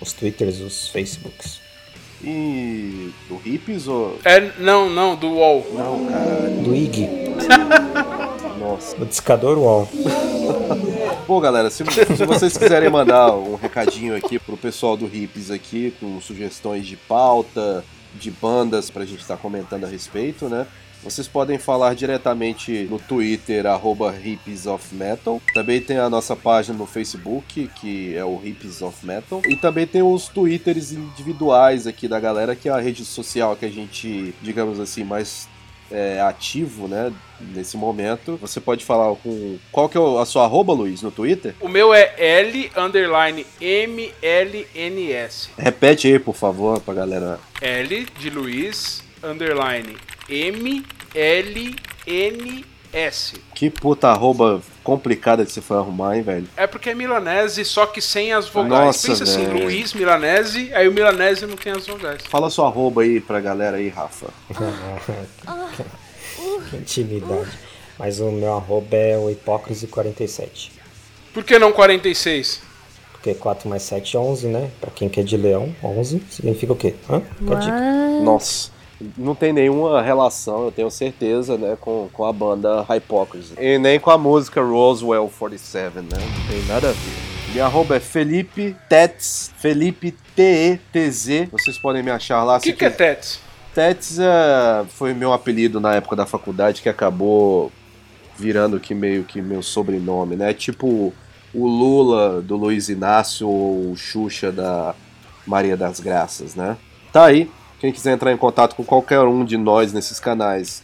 os 0.00 0.12
twitters, 0.12 0.60
os 0.60 0.88
facebooks. 0.88 1.60
E 2.22 3.12
do 3.28 3.40
Hips 3.44 3.86
ou. 3.86 4.18
É, 4.24 4.50
não, 4.58 4.88
não, 4.88 5.14
do 5.14 5.28
UOL. 5.28 5.66
Não, 5.74 6.06
caralho. 6.06 6.62
Do 6.62 6.74
IG, 6.74 7.08
Nossa. 8.58 8.96
do 8.96 9.04
Discador 9.04 9.58
UOL. 9.58 9.88
Bom, 11.28 11.40
galera, 11.40 11.70
se, 11.70 11.84
se 11.84 12.24
vocês 12.24 12.56
quiserem 12.56 12.88
mandar 12.88 13.34
um 13.34 13.56
recadinho 13.56 14.16
aqui 14.16 14.38
pro 14.38 14.56
pessoal 14.56 14.96
do 14.96 15.06
Hips 15.06 15.50
aqui, 15.50 15.92
com 16.00 16.20
sugestões 16.20 16.86
de 16.86 16.96
pauta, 16.96 17.84
de 18.18 18.30
bandas 18.30 18.90
pra 18.90 19.04
gente 19.04 19.20
estar 19.20 19.36
comentando 19.36 19.84
a 19.84 19.88
respeito, 19.88 20.48
né? 20.48 20.66
Vocês 21.04 21.28
podem 21.28 21.58
falar 21.58 21.94
diretamente 21.94 22.88
no 22.90 22.98
Twitter, 22.98 23.66
arroba 23.66 24.14
of 24.72 24.94
Metal. 24.94 25.40
Também 25.52 25.78
tem 25.78 25.98
a 25.98 26.08
nossa 26.08 26.34
página 26.34 26.78
no 26.78 26.86
Facebook, 26.86 27.68
que 27.78 28.16
é 28.16 28.24
o 28.24 28.40
Hips 28.42 28.80
of 28.80 29.04
Metal. 29.04 29.42
E 29.46 29.54
também 29.54 29.86
tem 29.86 30.02
os 30.02 30.28
Twitters 30.28 30.92
individuais 30.92 31.86
aqui 31.86 32.08
da 32.08 32.18
galera, 32.18 32.56
que 32.56 32.70
é 32.70 32.72
a 32.72 32.80
rede 32.80 33.04
social 33.04 33.54
que 33.54 33.66
a 33.66 33.70
gente, 33.70 34.34
digamos 34.40 34.80
assim, 34.80 35.04
mais 35.04 35.46
é, 35.90 36.20
ativo, 36.20 36.88
né? 36.88 37.12
Nesse 37.40 37.76
momento. 37.76 38.38
Você 38.40 38.60
pode 38.60 38.84
falar 38.84 39.14
com. 39.16 39.58
Qual 39.70 39.88
que 39.88 39.98
é 39.98 40.00
a 40.00 40.24
sua 40.24 40.44
arroba, 40.44 40.72
Luiz, 40.72 41.02
no 41.02 41.10
Twitter? 41.10 41.54
O 41.60 41.68
meu 41.68 41.92
é 41.92 42.14
L 42.16 42.70
underline 42.76 43.44
MLNS. 43.60 45.50
Repete 45.58 46.06
aí, 46.08 46.18
por 46.18 46.34
favor, 46.34 46.80
pra 46.80 46.94
galera. 46.94 47.38
L 47.60 48.06
de 48.18 48.30
Luiz 48.30 49.04
underline 49.22 49.96
MLNS. 50.28 51.04
Que 53.54 53.68
puta 53.68 54.08
arroba 54.08 54.62
complicada 54.84 55.44
de 55.44 55.50
se 55.50 55.60
for 55.62 55.78
arrumar, 55.78 56.16
hein, 56.16 56.22
velho? 56.22 56.46
É 56.56 56.66
porque 56.66 56.90
é 56.90 56.94
milanese, 56.94 57.64
só 57.64 57.86
que 57.86 58.00
sem 58.00 58.32
as 58.32 58.46
vogais. 58.48 58.84
Nossa, 58.86 59.08
Pensa 59.08 59.24
assim, 59.24 59.46
velho. 59.46 59.64
Luiz 59.64 59.94
Milanese, 59.94 60.72
aí 60.74 60.86
o 60.86 60.92
milanese 60.92 61.46
não 61.46 61.56
tem 61.56 61.72
as 61.72 61.86
vogais. 61.86 62.22
Fala 62.28 62.50
sua 62.50 62.66
arroba 62.68 63.02
aí 63.02 63.18
pra 63.20 63.40
galera 63.40 63.78
aí, 63.78 63.88
Rafa. 63.88 64.26
que 66.70 66.76
intimidade. 66.76 67.50
Mas 67.98 68.20
o 68.20 68.30
meu 68.30 68.54
arroba 68.54 68.94
é 68.96 69.16
o 69.16 69.28
hipócrise47. 69.34 70.70
Por 71.32 71.42
que 71.42 71.58
não 71.58 71.72
46? 71.72 72.60
Porque 73.12 73.34
4 73.34 73.68
mais 73.68 73.82
7 73.82 74.16
é 74.16 74.20
11, 74.20 74.46
né? 74.48 74.70
Pra 74.80 74.90
quem 74.90 75.08
quer 75.08 75.24
de 75.24 75.36
leão, 75.36 75.74
11 75.82 76.22
significa 76.30 76.72
o 76.74 76.76
quê? 76.76 76.94
Hã? 77.08 77.22
Nossa. 78.22 78.73
Não 79.16 79.34
tem 79.34 79.52
nenhuma 79.52 80.00
relação, 80.00 80.64
eu 80.64 80.72
tenho 80.72 80.90
certeza, 80.90 81.58
né, 81.58 81.76
com, 81.80 82.08
com 82.12 82.24
a 82.24 82.32
banda 82.32 82.82
Hypocrisy. 82.88 83.54
E 83.58 83.78
nem 83.78 83.98
com 83.98 84.10
a 84.10 84.18
música 84.18 84.62
Roswell 84.62 85.30
47, 85.36 85.96
né? 85.96 86.02
Não 86.12 86.48
tem 86.48 86.64
nada 86.66 86.90
a 86.90 86.92
ver. 86.92 87.34
Minha 87.52 87.66
arroba 87.66 87.96
é 87.96 88.00
Felipe 88.00 88.76
Tets, 88.88 89.52
Felipe 89.58 90.12
T-E-T-Z. 90.34 91.48
Vocês 91.52 91.78
podem 91.78 92.02
me 92.02 92.10
achar 92.10 92.42
lá. 92.42 92.56
O 92.56 92.60
que, 92.60 92.72
que 92.72 92.84
é 92.84 92.90
Tets? 92.90 93.40
Tets 93.74 94.18
é, 94.18 94.84
foi 94.88 95.14
meu 95.14 95.32
apelido 95.32 95.80
na 95.80 95.94
época 95.94 96.16
da 96.16 96.26
faculdade 96.26 96.82
que 96.82 96.88
acabou 96.88 97.70
virando 98.36 98.80
que 98.80 98.94
meio 98.94 99.24
que 99.24 99.40
meu 99.40 99.62
sobrenome, 99.62 100.36
né? 100.36 100.52
Tipo 100.52 101.12
o 101.54 101.66
Lula 101.66 102.42
do 102.42 102.56
Luiz 102.56 102.88
Inácio 102.88 103.48
ou 103.48 103.92
o 103.92 103.96
Xuxa 103.96 104.50
da 104.50 104.94
Maria 105.46 105.76
das 105.76 106.00
Graças, 106.00 106.54
né? 106.54 106.76
Tá 107.12 107.26
aí. 107.26 107.48
Quem 107.84 107.92
quiser 107.92 108.14
entrar 108.14 108.32
em 108.32 108.36
contato 108.38 108.74
com 108.74 108.82
qualquer 108.82 109.20
um 109.20 109.44
de 109.44 109.58
nós 109.58 109.92
nesses 109.92 110.18
canais, 110.18 110.82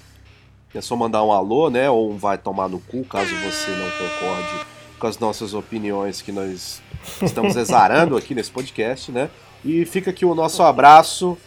é 0.74 0.82
só 0.82 0.94
mandar 0.94 1.24
um 1.24 1.32
alô, 1.32 1.70
né? 1.70 1.88
Ou 1.88 2.10
um 2.10 2.18
vai 2.18 2.36
tomar 2.36 2.68
no 2.68 2.78
cu, 2.78 3.02
caso 3.04 3.34
você 3.36 3.70
não 3.70 3.90
concorde 3.92 4.66
com 4.98 5.06
as 5.06 5.18
nossas 5.18 5.54
opiniões 5.54 6.20
que 6.20 6.30
nós 6.30 6.82
estamos 7.22 7.56
exarando 7.56 8.18
aqui 8.18 8.34
nesse 8.34 8.50
podcast, 8.50 9.10
né? 9.10 9.30
E 9.64 9.86
fica 9.86 10.10
aqui 10.10 10.26
o 10.26 10.34
nosso 10.34 10.62
abraço 10.62 11.38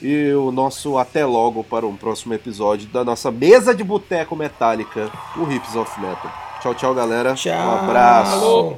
e 0.00 0.32
o 0.32 0.50
nosso 0.50 0.96
até 0.96 1.26
logo 1.26 1.62
para 1.62 1.84
um 1.86 1.94
próximo 1.94 2.32
episódio 2.32 2.88
da 2.88 3.04
nossa 3.04 3.30
mesa 3.30 3.74
de 3.74 3.84
boteco 3.84 4.34
metálica, 4.34 5.10
o 5.36 5.42
Hips 5.42 5.76
of 5.76 6.00
Metal. 6.00 6.32
Tchau, 6.62 6.74
tchau, 6.74 6.94
galera. 6.94 7.34
Tchau. 7.34 7.52
Um 7.52 7.84
abraço. 7.84 8.34
Alô. 8.34 8.76